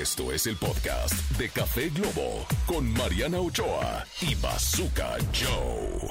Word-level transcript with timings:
Esto 0.00 0.32
es 0.32 0.46
el 0.46 0.56
podcast 0.56 1.12
de 1.36 1.50
Café 1.50 1.90
Globo 1.90 2.46
con 2.66 2.90
Mariana 2.94 3.38
Ochoa 3.38 4.06
y 4.22 4.34
Bazooka 4.36 5.18
Joe. 5.34 6.08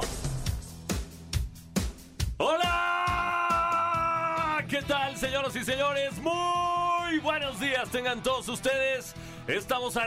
¡Hola! 2.38 2.68
¿Qué 4.70 4.84
tal, 4.84 5.18
señoras 5.18 5.56
y 5.56 5.64
señores? 5.64 6.12
Muy 6.22 7.18
buenos 7.24 7.60
días 7.60 7.90
tengan 7.90 8.22
todos 8.22 8.48
ustedes. 8.50 9.16
Estamos 9.48 9.98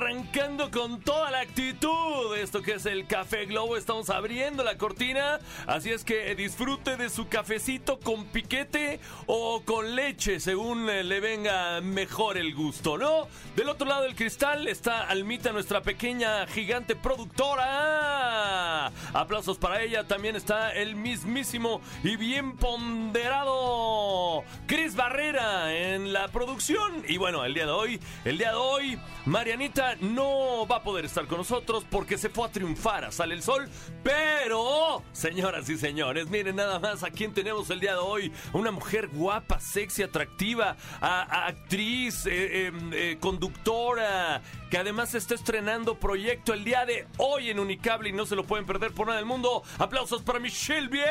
arrancando 0.00 0.70
con 0.70 1.00
toda 1.02 1.30
la 1.30 1.40
actitud 1.40 2.34
esto 2.36 2.62
que 2.62 2.72
es 2.74 2.86
el 2.86 3.06
Café 3.06 3.44
Globo. 3.44 3.76
Estamos 3.76 4.08
abriendo 4.08 4.64
la 4.64 4.78
cortina. 4.78 5.40
Así 5.66 5.90
es 5.90 6.04
que 6.04 6.34
disfrute 6.34 6.96
de 6.96 7.10
su 7.10 7.28
cafecito 7.28 8.00
con 8.00 8.24
piquete 8.24 8.98
o 9.26 9.62
con 9.62 9.94
leche, 9.94 10.40
según 10.40 10.88
eh, 10.88 11.04
le 11.04 11.20
venga 11.20 11.82
mejor 11.82 12.38
el 12.38 12.54
gusto, 12.54 12.96
¿no? 12.96 13.28
Del 13.56 13.68
otro 13.68 13.86
lado 13.86 14.04
del 14.04 14.14
cristal 14.14 14.68
está 14.68 15.02
Almita, 15.02 15.52
nuestra 15.52 15.82
pequeña 15.82 16.46
gigante 16.46 16.96
productora. 16.96 18.86
Aplausos 19.12 19.58
para 19.58 19.82
ella. 19.82 20.06
También 20.06 20.34
está 20.34 20.72
el 20.72 20.96
mismísimo 20.96 21.82
y 22.02 22.16
bien 22.16 22.56
ponderado 22.56 24.44
Cris 24.66 24.96
Barrera 24.96 25.74
en 25.74 26.14
la 26.14 26.28
producción. 26.28 27.04
Y 27.06 27.18
bueno, 27.18 27.44
el 27.44 27.52
día 27.52 27.66
de 27.66 27.72
hoy, 27.72 28.00
el 28.24 28.38
día 28.38 28.52
de 28.52 28.56
hoy, 28.56 28.98
Marianita 29.26 29.89
no 30.00 30.66
va 30.66 30.76
a 30.76 30.82
poder 30.82 31.04
estar 31.04 31.26
con 31.26 31.38
nosotros 31.38 31.84
porque 31.90 32.18
se 32.18 32.28
fue 32.28 32.46
a 32.46 32.52
triunfar 32.52 33.04
a 33.04 33.12
Sale 33.12 33.34
el 33.34 33.42
Sol. 33.42 33.68
Pero, 34.02 35.02
señoras 35.12 35.68
y 35.68 35.76
señores, 35.76 36.28
miren 36.28 36.56
nada 36.56 36.78
más 36.78 37.02
a 37.02 37.10
quién 37.10 37.32
tenemos 37.32 37.70
el 37.70 37.80
día 37.80 37.92
de 37.92 37.98
hoy. 37.98 38.32
Una 38.52 38.70
mujer 38.70 39.08
guapa, 39.08 39.60
sexy, 39.60 40.02
atractiva, 40.02 40.76
actriz, 41.00 42.26
eh, 42.26 42.68
eh, 42.68 42.72
eh, 42.92 43.16
conductora, 43.20 44.42
que 44.70 44.78
además 44.78 45.14
está 45.14 45.34
estrenando 45.34 45.98
proyecto 45.98 46.52
el 46.54 46.64
día 46.64 46.86
de 46.86 47.06
hoy 47.18 47.50
en 47.50 47.58
Unicable 47.58 48.08
y 48.08 48.12
no 48.12 48.26
se 48.26 48.36
lo 48.36 48.44
pueden 48.44 48.66
perder 48.66 48.92
por 48.92 49.06
nada 49.06 49.18
del 49.18 49.26
mundo. 49.26 49.62
Aplausos 49.78 50.22
para 50.22 50.38
Michelle 50.38 50.88
Bien. 50.88 51.06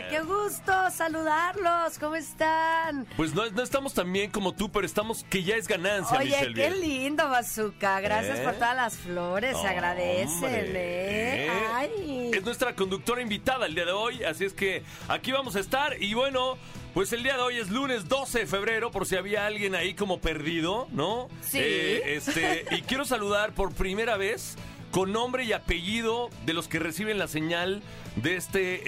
¡Ah, 0.00 0.08
qué 0.08 0.20
gusto 0.20 0.72
saludarlos! 0.90 1.98
¿Cómo 1.98 2.16
están? 2.16 3.06
Pues 3.16 3.34
no, 3.34 3.48
no 3.50 3.62
estamos 3.62 3.92
tan 3.92 4.12
bien 4.12 4.30
como 4.30 4.52
tú, 4.52 4.70
pero 4.70 4.86
estamos 4.86 5.24
que 5.28 5.42
ya 5.42 5.56
es 5.56 5.68
ganancia, 5.68 6.18
Oye, 6.18 6.30
Michelle 6.30 6.54
qué 6.54 6.70
lindo, 6.70 7.28
Bazooka. 7.28 8.00
Gracias 8.00 8.38
¿Eh? 8.38 8.42
por 8.42 8.54
todas 8.54 8.76
las 8.76 8.96
flores, 8.96 9.56
se 9.60 9.66
agradecen, 9.66 10.72
¿eh? 10.74 11.48
Ay. 11.74 12.30
Es 12.32 12.44
nuestra 12.44 12.74
conductora 12.74 13.20
invitada 13.20 13.66
el 13.66 13.74
día 13.74 13.84
de 13.84 13.92
hoy, 13.92 14.24
así 14.24 14.44
es 14.44 14.54
que 14.54 14.82
aquí 15.08 15.32
vamos 15.32 15.56
a 15.56 15.60
estar 15.60 16.02
y 16.02 16.14
bueno, 16.14 16.56
pues 16.94 17.12
el 17.12 17.22
día 17.22 17.34
de 17.36 17.42
hoy 17.42 17.58
es 17.58 17.70
lunes 17.70 18.08
12 18.08 18.40
de 18.40 18.46
febrero, 18.46 18.90
por 18.90 19.06
si 19.06 19.16
había 19.16 19.46
alguien 19.46 19.74
ahí 19.74 19.94
como 19.94 20.20
perdido, 20.20 20.88
¿no? 20.92 21.28
Sí. 21.42 21.58
Eh, 21.60 22.16
este, 22.16 22.64
y 22.76 22.82
quiero 22.82 23.04
saludar 23.04 23.52
por 23.52 23.72
primera 23.74 24.16
vez 24.16 24.56
con 24.90 25.12
nombre 25.12 25.44
y 25.44 25.52
apellido 25.52 26.30
de 26.46 26.52
los 26.52 26.68
que 26.68 26.78
reciben 26.78 27.18
la 27.18 27.28
señal 27.28 27.82
de 28.16 28.36
este 28.36 28.82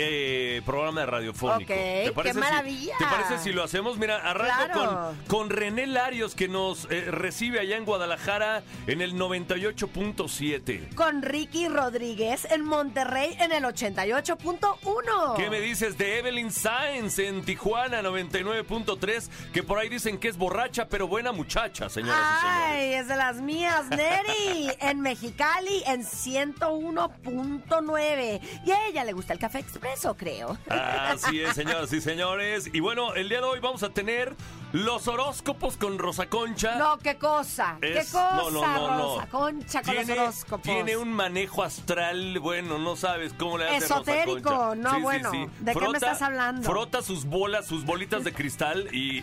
eh, 0.56 0.62
programa 0.67 1.00
de 1.03 1.06
radiofónico. 1.06 1.72
Ok, 1.72 1.78
qué 2.22 2.33
si- 2.33 2.39
maravilla. 2.39 2.94
¿Te 2.98 3.05
parece 3.05 3.39
si 3.39 3.53
lo 3.53 3.62
hacemos? 3.62 3.97
Mira, 3.97 4.17
arranco 4.19 4.72
Claro. 4.72 5.14
con, 5.28 5.48
con 5.48 5.50
René 5.50 5.86
Larios 5.86 6.34
que 6.34 6.48
nos 6.48 6.86
eh, 6.91 7.03
recibe 7.11 7.61
allá 7.61 7.77
en 7.77 7.84
Guadalajara 7.84 8.62
en 8.89 9.00
el 9.00 9.14
98.7. 9.14 10.94
Con 10.94 11.22
Ricky 11.22 11.69
Rodríguez 11.69 12.47
en 12.50 12.64
Monterrey 12.64 13.37
en 13.39 13.53
el 13.53 13.62
88.1. 13.64 15.37
¿Qué 15.37 15.50
me 15.50 15.61
dices 15.61 15.97
de 15.98 16.19
Evelyn 16.19 16.50
Sainz 16.50 17.19
en 17.19 17.42
Tijuana 17.44 18.03
99.3? 18.03 19.28
Que 19.53 19.62
por 19.62 19.78
ahí 19.78 19.89
dicen 19.89 20.19
que 20.19 20.28
es 20.28 20.37
borracha, 20.37 20.89
pero 20.89 21.06
buena 21.06 21.33
muchacha, 21.33 21.89
señoras 21.89 22.19
y 22.20 22.41
señores. 22.41 22.66
Ay, 22.72 22.94
es 22.94 23.09
de 23.09 23.16
las 23.16 23.37
mías, 23.41 23.87
Neri, 23.89 24.70
en 24.81 25.00
Mexicali 25.00 25.83
en 25.95 26.05
101.9. 26.05 28.41
Y 28.65 28.71
a 28.71 28.87
ella 28.87 29.05
le 29.05 29.12
gusta 29.12 29.33
el 29.33 29.39
café 29.39 29.59
expreso, 29.59 30.16
creo. 30.16 30.56
Así 30.69 31.41
es, 31.41 31.55
señoras 31.55 31.93
y 31.93 32.00
señores. 32.00 32.71
Y 32.72 32.81
bueno, 32.81 33.15
el 33.15 33.28
día 33.28 33.41
de 33.41 33.47
hoy 33.47 33.61
vamos 33.61 33.83
a 33.83 33.91
tener 33.91 34.34
los 34.72 35.09
horóscopos 35.09 35.77
con 35.77 35.99
Rosa 35.99 36.28
Concha. 36.28 36.77
No, 36.77 36.99
qué 36.99 37.16
cosa, 37.16 37.78
qué 37.81 37.99
cosa, 37.99 38.37
no, 38.37 38.50
no, 38.50 38.61
no. 38.61 39.16
Rosa 39.16 39.28
Concha 39.28 39.83
con 39.83 39.94
los 39.94 40.09
horóscopos. 40.09 40.62
tiene 40.62 40.97
un 40.97 41.12
manejo 41.12 41.62
astral, 41.62 42.39
bueno, 42.39 42.78
no 42.78 42.97
sabes 42.97 43.34
cómo 43.34 43.59
le 43.59 43.69
hace 43.69 43.84
Esotérico, 43.84 44.50
Rosa 44.50 44.69
Concha. 44.69 44.93
no, 44.93 45.00
bueno, 45.00 45.31
¿de 45.61 45.75
qué 45.75 45.89
me 45.89 45.95
estás 45.95 46.22
hablando? 46.22 46.69
Frota 46.69 47.03
sus 47.03 47.27
bolas, 47.27 47.66
sus 47.66 47.84
bolitas 47.84 48.25
de 48.25 48.33
cristal 48.33 48.89
y, 48.95 49.22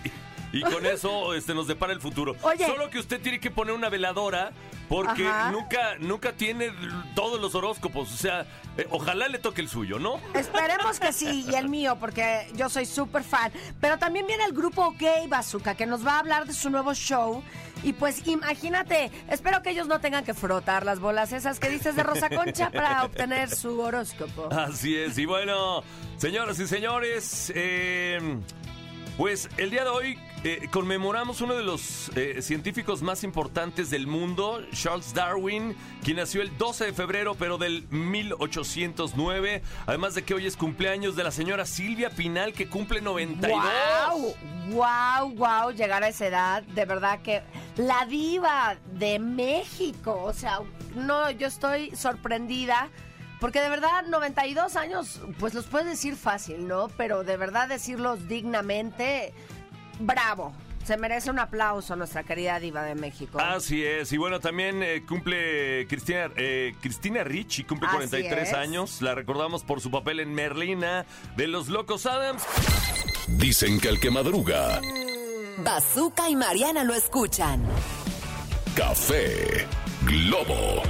y 0.51 0.61
con 0.61 0.85
eso 0.85 1.33
este, 1.33 1.53
nos 1.53 1.67
depara 1.67 1.93
el 1.93 2.01
futuro. 2.01 2.35
Oye. 2.41 2.65
Solo 2.65 2.89
que 2.89 2.99
usted 2.99 3.21
tiene 3.21 3.39
que 3.39 3.51
poner 3.51 3.73
una 3.73 3.89
veladora 3.89 4.51
porque 4.87 5.27
Ajá. 5.27 5.51
nunca, 5.51 5.95
nunca 5.99 6.31
tiene 6.33 6.71
todos 7.13 7.39
los 7.39 7.53
horóscopos. 7.53 8.11
O 8.11 8.17
sea, 8.17 8.47
eh, 8.75 8.87
ojalá 8.89 9.27
le 9.27 9.37
toque 9.37 9.61
el 9.61 9.69
suyo, 9.69 9.99
¿no? 9.99 10.19
Esperemos 10.33 10.99
que 10.99 11.13
sí, 11.13 11.45
y 11.47 11.55
el 11.55 11.69
mío, 11.69 11.97
porque 11.99 12.47
yo 12.55 12.69
soy 12.69 12.87
súper 12.87 13.23
fan. 13.23 13.51
Pero 13.79 13.99
también 13.99 14.25
viene 14.25 14.43
el 14.45 14.53
grupo 14.53 14.95
Gay 14.97 15.27
Bazooka, 15.27 15.75
que 15.75 15.85
nos 15.85 16.05
va 16.05 16.13
a 16.13 16.19
hablar 16.19 16.47
de 16.47 16.53
su 16.53 16.71
nuevo 16.71 16.93
show. 16.95 17.43
Y 17.83 17.93
pues 17.93 18.27
imagínate, 18.27 19.11
espero 19.29 19.61
que 19.61 19.69
ellos 19.69 19.87
no 19.87 20.01
tengan 20.01 20.25
que 20.25 20.33
frotar 20.33 20.85
las 20.85 20.99
bolas 20.99 21.31
esas 21.31 21.59
que 21.59 21.69
dices 21.69 21.95
de 21.95 22.03
Rosa 22.03 22.29
Concha 22.29 22.69
para 22.73 23.05
obtener 23.05 23.49
su 23.55 23.79
horóscopo. 23.79 24.49
Así 24.51 24.97
es, 24.97 25.17
y 25.17 25.25
bueno, 25.25 25.83
señoras 26.17 26.59
y 26.59 26.67
señores, 26.67 27.51
eh, 27.55 28.39
pues 29.17 29.49
el 29.57 29.69
día 29.69 29.83
de 29.83 29.89
hoy 29.89 30.19
eh, 30.43 30.69
conmemoramos 30.71 31.41
uno 31.41 31.53
de 31.53 31.63
los 31.63 32.11
eh, 32.15 32.41
científicos 32.41 33.01
más 33.01 33.25
importantes 33.25 33.89
del 33.89 34.07
mundo, 34.07 34.63
Charles 34.71 35.13
Darwin, 35.13 35.75
quien 36.03 36.17
nació 36.17 36.41
el 36.41 36.57
12 36.57 36.85
de 36.85 36.93
febrero, 36.93 37.35
pero 37.35 37.57
del 37.57 37.87
1809. 37.89 39.61
Además 39.85 40.15
de 40.15 40.23
que 40.23 40.33
hoy 40.33 40.47
es 40.47 40.55
cumpleaños 40.55 41.17
de 41.17 41.23
la 41.25 41.31
señora 41.31 41.65
Silvia 41.65 42.09
Pinal, 42.09 42.53
que 42.53 42.69
cumple 42.69 43.01
92. 43.01 43.61
¡Wow! 43.61 44.35
¡Wow! 44.69 45.35
¡Wow! 45.35 45.71
Llegar 45.71 46.03
a 46.03 46.07
esa 46.07 46.27
edad, 46.27 46.63
de 46.63 46.85
verdad 46.85 47.19
que 47.21 47.41
la 47.75 48.05
diva 48.05 48.77
de 48.93 49.19
México. 49.19 50.23
O 50.23 50.33
sea, 50.33 50.59
no, 50.95 51.31
yo 51.31 51.47
estoy 51.47 51.93
sorprendida. 51.95 52.89
Porque 53.39 53.61
de 53.61 53.69
verdad, 53.69 54.05
92 54.07 54.75
años, 54.75 55.21
pues 55.39 55.53
los 55.53 55.65
puedes 55.65 55.87
decir 55.87 56.17
fácil, 56.17 56.67
¿no? 56.67 56.89
Pero 56.97 57.23
de 57.23 57.37
verdad 57.37 57.69
decirlos 57.69 58.27
dignamente, 58.27 59.33
bravo. 59.99 60.53
Se 60.83 60.97
merece 60.97 61.29
un 61.29 61.37
aplauso 61.37 61.95
nuestra 61.95 62.23
querida 62.23 62.59
diva 62.59 62.81
de 62.83 62.95
México. 62.95 63.39
Así 63.39 63.83
es, 63.85 64.11
y 64.11 64.17
bueno, 64.17 64.39
también 64.39 64.81
eh, 64.81 65.03
cumple 65.07 65.85
Cristina, 65.87 66.31
eh, 66.35 66.73
Cristina 66.81 67.23
Ricci, 67.23 67.63
cumple 67.63 67.87
Así 67.89 67.97
43 67.97 68.47
es. 68.47 68.53
años. 68.55 69.01
La 69.01 69.13
recordamos 69.13 69.63
por 69.63 69.81
su 69.81 69.91
papel 69.91 70.19
en 70.19 70.33
Merlina 70.33 71.05
de 71.35 71.47
los 71.47 71.67
Locos 71.67 72.07
Adams. 72.07 72.43
Dicen 73.27 73.79
que 73.79 73.89
el 73.89 73.99
que 73.99 74.09
madruga, 74.09 74.81
Bazooka 75.59 76.29
y 76.29 76.35
Mariana 76.35 76.83
lo 76.83 76.95
escuchan. 76.95 77.61
Café 78.75 79.67
Globo. 80.05 80.81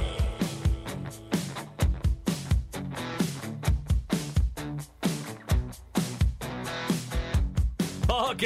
Ok, 8.30 8.42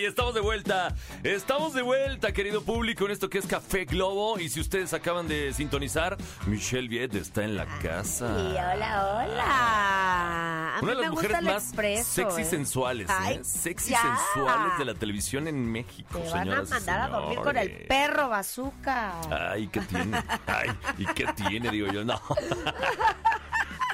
estamos 0.00 0.34
de 0.34 0.40
vuelta. 0.40 0.92
Estamos 1.22 1.72
de 1.72 1.82
vuelta, 1.82 2.32
querido 2.32 2.62
público, 2.62 3.04
en 3.04 3.12
esto 3.12 3.30
que 3.30 3.38
es 3.38 3.46
Café 3.46 3.84
Globo. 3.84 4.40
Y 4.40 4.48
si 4.48 4.58
ustedes 4.60 4.92
acaban 4.92 5.28
de 5.28 5.52
sintonizar, 5.52 6.16
Michelle 6.46 6.88
Viet 6.88 7.14
está 7.14 7.44
en 7.44 7.56
la 7.56 7.64
casa. 7.78 8.26
Y 8.26 8.50
hola, 8.54 9.22
hola. 9.24 10.76
A 10.78 10.80
mí 10.82 10.82
Una 10.82 10.90
de 10.92 10.96
me 10.96 11.02
las 11.02 11.10
gusta 11.12 11.28
mujeres 11.28 11.42
más 11.42 11.64
expreso, 11.64 12.12
sexy 12.12 12.40
¿eh? 12.40 12.44
sensuales, 12.44 13.10
¿eh? 13.28 13.40
Sexy 13.44 13.90
ya. 13.90 14.00
sensuales 14.34 14.78
de 14.78 14.84
la 14.84 14.94
televisión 14.94 15.46
en 15.46 15.64
México, 15.70 16.18
Te 16.18 16.28
van 16.30 16.38
a 16.38 16.42
señoras 16.42 16.68
y 16.68 16.72
mandar 16.72 17.00
a 17.00 17.08
dormir 17.08 17.38
con 17.38 17.56
el 17.56 17.66
señores. 17.68 17.86
perro 17.88 18.28
bazooka. 18.30 19.20
Ay, 19.52 19.68
¿qué 19.68 19.80
tiene? 19.80 20.22
Ay, 20.46 20.70
¿y 20.98 21.06
qué 21.06 21.26
tiene? 21.36 21.70
Digo 21.70 21.86
yo, 21.92 22.04
no. 22.04 22.20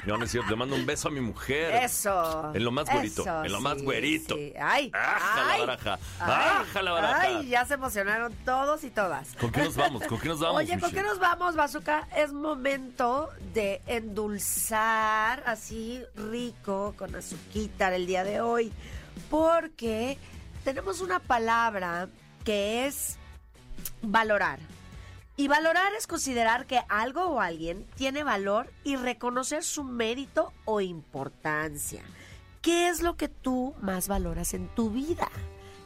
No, 0.07 0.17
no 0.17 0.23
es 0.23 0.31
cierto, 0.31 0.49
le 0.51 0.55
mando 0.55 0.75
un 0.75 0.85
beso 0.85 1.09
a 1.09 1.11
mi 1.11 1.19
mujer. 1.19 1.83
Eso. 1.83 2.51
En 2.53 2.63
lo 2.63 2.71
más 2.71 2.89
güerito, 2.89 3.21
eso, 3.23 3.43
en 3.43 3.51
lo 3.51 3.59
más 3.59 3.77
sí, 3.77 3.83
güerito. 3.83 4.35
sí. 4.35 4.53
Ay. 4.57 4.89
Aja 4.93 5.45
la 5.45 5.57
baraja, 5.65 5.99
ay, 6.19 6.61
aja 6.61 6.81
la 6.81 6.91
baraja. 6.91 7.21
Ay, 7.21 7.49
ya 7.49 7.65
se 7.65 7.73
emocionaron 7.73 8.33
todos 8.45 8.85
y 8.85 8.89
todas. 8.89 9.35
¿Con 9.35 9.51
qué 9.51 9.63
nos 9.63 9.75
vamos? 9.75 10.03
¿Con 10.03 10.19
qué 10.19 10.29
nos 10.29 10.39
vamos, 10.39 10.61
Oye, 10.61 10.79
¿con 10.79 10.91
qué 10.91 11.03
nos 11.03 11.19
vamos, 11.19 11.55
Bazooka? 11.57 12.07
Es 12.15 12.31
momento 12.31 13.29
de 13.53 13.81
endulzar 13.85 15.43
así 15.45 16.01
rico 16.15 16.95
con 16.97 17.13
azuquita 17.13 17.93
el 17.93 18.07
día 18.07 18.23
de 18.23 18.39
hoy. 18.39 18.71
Porque 19.29 20.17
tenemos 20.63 21.01
una 21.01 21.19
palabra 21.19 22.07
que 22.45 22.85
es 22.85 23.17
valorar. 24.01 24.59
Y 25.39 25.47
valorar 25.47 25.93
es 25.93 26.07
considerar 26.07 26.65
que 26.65 26.81
algo 26.89 27.25
o 27.25 27.39
alguien 27.39 27.85
tiene 27.95 28.23
valor 28.23 28.73
y 28.83 28.95
reconocer 28.95 29.63
su 29.63 29.83
mérito 29.83 30.51
o 30.65 30.81
importancia. 30.81 32.03
¿Qué 32.63 32.89
es 32.89 33.03
lo 33.03 33.17
que 33.17 33.27
tú 33.27 33.75
más 33.79 34.07
valoras 34.07 34.55
en 34.55 34.67
tu 34.69 34.89
vida? 34.89 35.29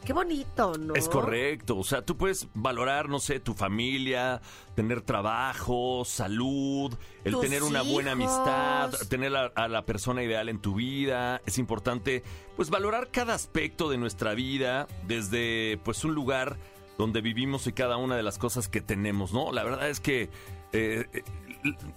Qué 0.06 0.14
bonito, 0.14 0.72
¿no? 0.78 0.94
Es 0.94 1.08
correcto, 1.08 1.76
o 1.76 1.84
sea, 1.84 2.02
tú 2.02 2.16
puedes 2.16 2.48
valorar, 2.54 3.08
no 3.08 3.20
sé, 3.20 3.38
tu 3.38 3.54
familia, 3.54 4.40
tener 4.74 5.02
trabajo, 5.02 6.04
salud, 6.04 6.92
el 7.22 7.34
Tus 7.34 7.42
tener 7.42 7.62
una 7.62 7.82
buena 7.82 8.12
amistad, 8.12 8.90
tener 9.08 9.36
a, 9.36 9.52
a 9.54 9.68
la 9.68 9.84
persona 9.84 10.24
ideal 10.24 10.48
en 10.48 10.60
tu 10.60 10.74
vida. 10.74 11.40
Es 11.46 11.58
importante, 11.58 12.24
pues, 12.56 12.68
valorar 12.68 13.10
cada 13.12 13.34
aspecto 13.34 13.90
de 13.90 13.98
nuestra 13.98 14.34
vida 14.34 14.88
desde, 15.06 15.78
pues, 15.84 16.02
un 16.04 16.14
lugar 16.14 16.56
donde 17.02 17.20
vivimos 17.20 17.66
y 17.66 17.72
cada 17.72 17.96
una 17.96 18.16
de 18.16 18.22
las 18.22 18.38
cosas 18.38 18.68
que 18.68 18.80
tenemos, 18.80 19.32
¿no? 19.32 19.52
La 19.52 19.62
verdad 19.64 19.88
es 19.90 20.00
que 20.00 20.30
eh, 20.72 21.06
eh, 21.12 21.22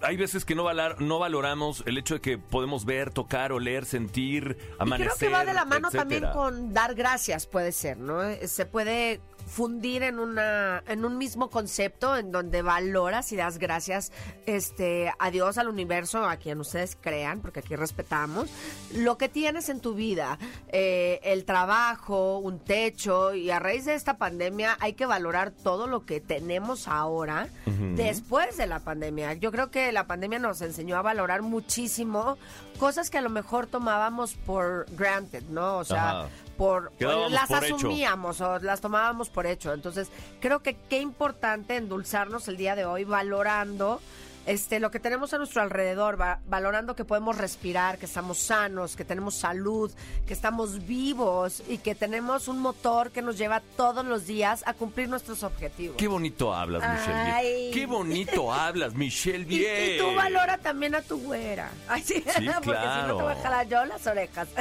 hay 0.02 0.16
veces 0.16 0.44
que 0.44 0.54
no, 0.54 0.64
valar- 0.64 1.00
no 1.00 1.18
valoramos 1.18 1.82
el 1.86 1.96
hecho 1.98 2.14
de 2.14 2.20
que 2.20 2.38
podemos 2.38 2.84
ver, 2.84 3.10
tocar, 3.10 3.52
oler, 3.52 3.84
sentir, 3.86 4.58
Y 4.60 4.74
amanecer. 4.78 5.12
creo 5.16 5.18
que 5.30 5.34
va 5.34 5.44
de 5.44 5.54
la 5.54 5.64
mano 5.64 5.90
también 5.90 6.24
con 6.32 6.72
dar 6.74 6.94
gracias, 6.94 7.46
puede 7.46 7.72
ser, 7.72 7.96
¿no? 7.98 8.22
Eh, 8.22 8.46
Se 8.48 8.66
puede 8.66 9.20
fundir 9.46 10.02
en 10.02 10.18
una 10.18 10.82
en 10.86 11.04
un 11.04 11.18
mismo 11.18 11.50
concepto 11.50 12.16
en 12.16 12.32
donde 12.32 12.62
valoras 12.62 13.32
y 13.32 13.36
das 13.36 13.58
gracias 13.58 14.12
este 14.46 15.12
a 15.18 15.30
Dios 15.30 15.56
al 15.58 15.68
universo 15.68 16.24
a 16.24 16.36
quien 16.36 16.60
ustedes 16.60 16.96
crean 17.00 17.40
porque 17.40 17.60
aquí 17.60 17.76
respetamos 17.76 18.50
lo 18.92 19.16
que 19.16 19.28
tienes 19.28 19.68
en 19.68 19.80
tu 19.80 19.94
vida 19.94 20.38
eh, 20.68 21.20
el 21.22 21.44
trabajo 21.44 22.38
un 22.38 22.58
techo 22.58 23.34
y 23.34 23.50
a 23.50 23.58
raíz 23.58 23.84
de 23.84 23.94
esta 23.94 24.18
pandemia 24.18 24.76
hay 24.80 24.94
que 24.94 25.06
valorar 25.06 25.50
todo 25.50 25.86
lo 25.86 26.04
que 26.04 26.20
tenemos 26.20 26.88
ahora 26.88 27.48
después 27.94 28.56
de 28.56 28.66
la 28.66 28.80
pandemia. 28.80 29.34
Yo 29.34 29.50
creo 29.52 29.70
que 29.70 29.92
la 29.92 30.06
pandemia 30.06 30.38
nos 30.38 30.60
enseñó 30.60 30.96
a 30.96 31.02
valorar 31.02 31.42
muchísimo 31.42 32.38
cosas 32.78 33.10
que 33.10 33.18
a 33.18 33.22
lo 33.22 33.30
mejor 33.30 33.66
tomábamos 33.66 34.34
por 34.34 34.86
granted 34.96 35.42
no 35.50 35.78
o 35.78 35.84
sea 35.84 36.20
Ajá. 36.20 36.28
Por 36.56 36.92
las 37.00 37.48
por 37.48 37.64
hecho. 37.64 37.76
asumíamos 37.76 38.40
o 38.40 38.58
las 38.58 38.80
tomábamos 38.80 39.28
por 39.28 39.46
hecho. 39.46 39.72
Entonces, 39.72 40.08
creo 40.40 40.62
que 40.62 40.76
qué 40.88 41.00
importante 41.00 41.76
endulzarnos 41.76 42.48
el 42.48 42.56
día 42.56 42.74
de 42.74 42.84
hoy 42.84 43.04
valorando 43.04 44.00
este 44.46 44.80
lo 44.80 44.90
que 44.90 45.00
tenemos 45.00 45.34
a 45.34 45.38
nuestro 45.38 45.60
alrededor, 45.62 46.20
va- 46.20 46.38
valorando 46.48 46.94
que 46.96 47.04
podemos 47.04 47.36
respirar, 47.36 47.98
que 47.98 48.06
estamos 48.06 48.38
sanos, 48.38 48.96
que 48.96 49.04
tenemos 49.04 49.34
salud, 49.34 49.90
que 50.26 50.32
estamos 50.32 50.86
vivos 50.86 51.62
y 51.68 51.78
que 51.78 51.94
tenemos 51.94 52.48
un 52.48 52.60
motor 52.60 53.10
que 53.10 53.22
nos 53.22 53.36
lleva 53.38 53.60
todos 53.76 54.04
los 54.04 54.26
días 54.26 54.62
a 54.66 54.74
cumplir 54.74 55.08
nuestros 55.08 55.42
objetivos. 55.42 55.96
Qué 55.96 56.08
bonito 56.08 56.54
hablas, 56.54 56.82
Michelle. 56.88 57.30
Ay. 57.32 57.70
Qué 57.74 57.86
bonito 57.86 58.52
hablas, 58.52 58.94
Michelle 58.94 59.40
Y, 59.40 59.44
Viet. 59.44 59.96
y 59.96 59.98
tú 59.98 60.14
valora 60.14 60.58
también 60.58 60.94
a 60.94 61.02
tu 61.02 61.18
güera. 61.18 61.70
Ay, 61.88 62.02
sí, 62.02 62.14
porque 62.24 62.32
si 62.40 62.44
no 62.46 62.60
claro. 62.60 63.16
te 63.16 63.22
voy 63.22 63.32
a 63.32 63.36
jalar 63.42 63.68
yo 63.68 63.84
las 63.84 64.06
orejas. 64.06 64.48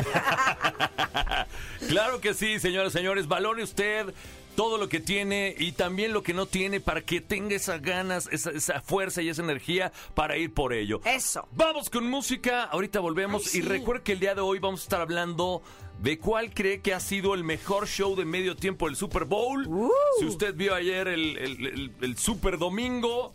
Claro 1.88 2.20
que 2.20 2.34
sí, 2.34 2.60
señoras 2.60 2.94
y 2.94 2.98
señores. 2.98 3.28
Valore 3.28 3.64
usted 3.64 4.14
todo 4.56 4.78
lo 4.78 4.90
que 4.90 5.00
tiene 5.00 5.56
y 5.57 5.74
también 5.74 6.13
lo 6.13 6.24
que 6.24 6.34
no 6.34 6.46
tiene 6.46 6.80
para 6.80 7.02
que 7.02 7.22
tenga 7.22 7.56
esas 7.56 7.81
ganas, 7.81 8.28
esa, 8.31 8.52
esa 8.52 8.81
fuerza 8.81 9.22
y 9.22 9.30
esa 9.30 9.42
energía 9.44 9.92
para 10.13 10.38
ir 10.38 10.54
por 10.54 10.74
ello. 10.74 11.02
Eso. 11.06 11.48
Vamos 11.52 11.90
con 11.90 12.07
música, 12.10 12.63
ahorita 12.63 13.00
volvemos 13.00 13.44
Ay, 13.46 13.50
sí. 13.52 13.57
y 13.60 13.62
recuerde 13.62 14.04
que 14.04 14.13
el 14.13 14.19
día 14.19 14.36
de 14.36 14.42
hoy 14.42 14.60
vamos 14.60 14.81
a 14.81 14.84
estar 14.84 15.02
hablando 15.02 15.62
de 16.02 16.18
cuál 16.19 16.54
cree 16.54 16.81
que 16.81 16.94
ha 16.94 17.00
sido 17.00 17.34
el 17.34 17.44
mejor 17.44 17.88
show 17.88 18.16
de 18.16 18.25
medio 18.25 18.56
tiempo 18.56 18.88
del 18.88 18.96
Super 18.96 19.25
Bowl. 19.25 19.66
Uh. 19.68 19.90
Si 20.19 20.25
usted 20.25 20.54
vio 20.56 20.74
ayer 20.75 21.08
el, 21.08 21.38
el- 21.38 21.66
el- 21.68 21.92
el 22.01 22.18
Super 22.18 22.58
Domingo. 22.58 23.31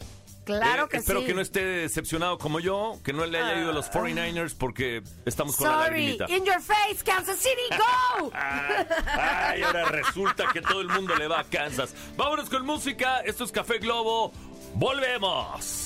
Claro 0.59 0.85
eh, 0.85 0.89
que 0.89 0.97
espero 0.99 1.21
sí. 1.21 1.27
que 1.27 1.35
no 1.35 1.41
esté 1.41 1.65
decepcionado 1.65 2.39
como 2.39 2.61
yo, 2.61 2.99
que 3.05 3.13
no 3.13 3.25
le 3.27 3.39
haya 3.39 3.61
ido 3.61 3.71
a 3.71 3.73
los 3.75 3.91
49ers 3.91 4.55
porque 4.57 5.03
estamos 5.25 5.57
con 5.57 5.69
la 5.69 5.85
Sorry, 5.85 6.17
lagrimita. 6.19 6.27
in 6.31 6.45
your 6.45 6.61
face, 6.61 7.03
Kansas 7.05 7.39
City, 7.39 7.77
go! 8.19 8.31
Ay, 8.35 9.63
ahora 9.63 9.87
resulta 9.87 10.47
que 10.53 10.61
todo 10.63 10.81
el 10.81 10.89
mundo 10.89 11.15
le 11.17 11.29
va 11.29 11.41
a 11.41 11.45
Kansas. 11.45 11.95
Vámonos 12.17 12.49
con 12.49 12.65
música. 12.65 13.21
Esto 13.21 13.45
es 13.45 13.53
Café 13.53 13.79
Globo. 13.79 14.33
Volvemos. 14.75 15.77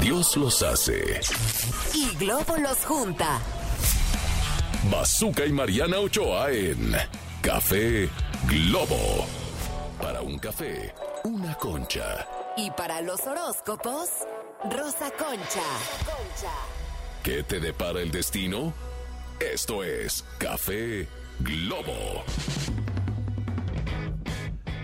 Dios 0.00 0.36
los 0.36 0.62
hace. 0.62 1.20
Y 1.94 2.14
Globo 2.16 2.56
los 2.56 2.84
junta. 2.84 3.40
Bazooka 4.90 5.44
y 5.44 5.52
Mariana 5.52 5.98
Ochoa 5.98 6.50
en 6.52 6.96
Café 7.42 8.08
Globo. 8.46 9.26
Para 10.00 10.22
un 10.22 10.38
café, 10.38 10.94
una 11.24 11.54
concha. 11.54 12.26
Y 12.56 12.70
para 12.72 13.00
los 13.00 13.20
horóscopos, 13.26 14.08
Rosa 14.70 15.10
Concha. 15.12 15.62
¿Qué 17.22 17.42
te 17.42 17.60
depara 17.60 18.00
el 18.00 18.10
destino? 18.10 18.72
Esto 19.40 19.84
es 19.84 20.24
Café 20.38 21.08
Globo. 21.40 22.24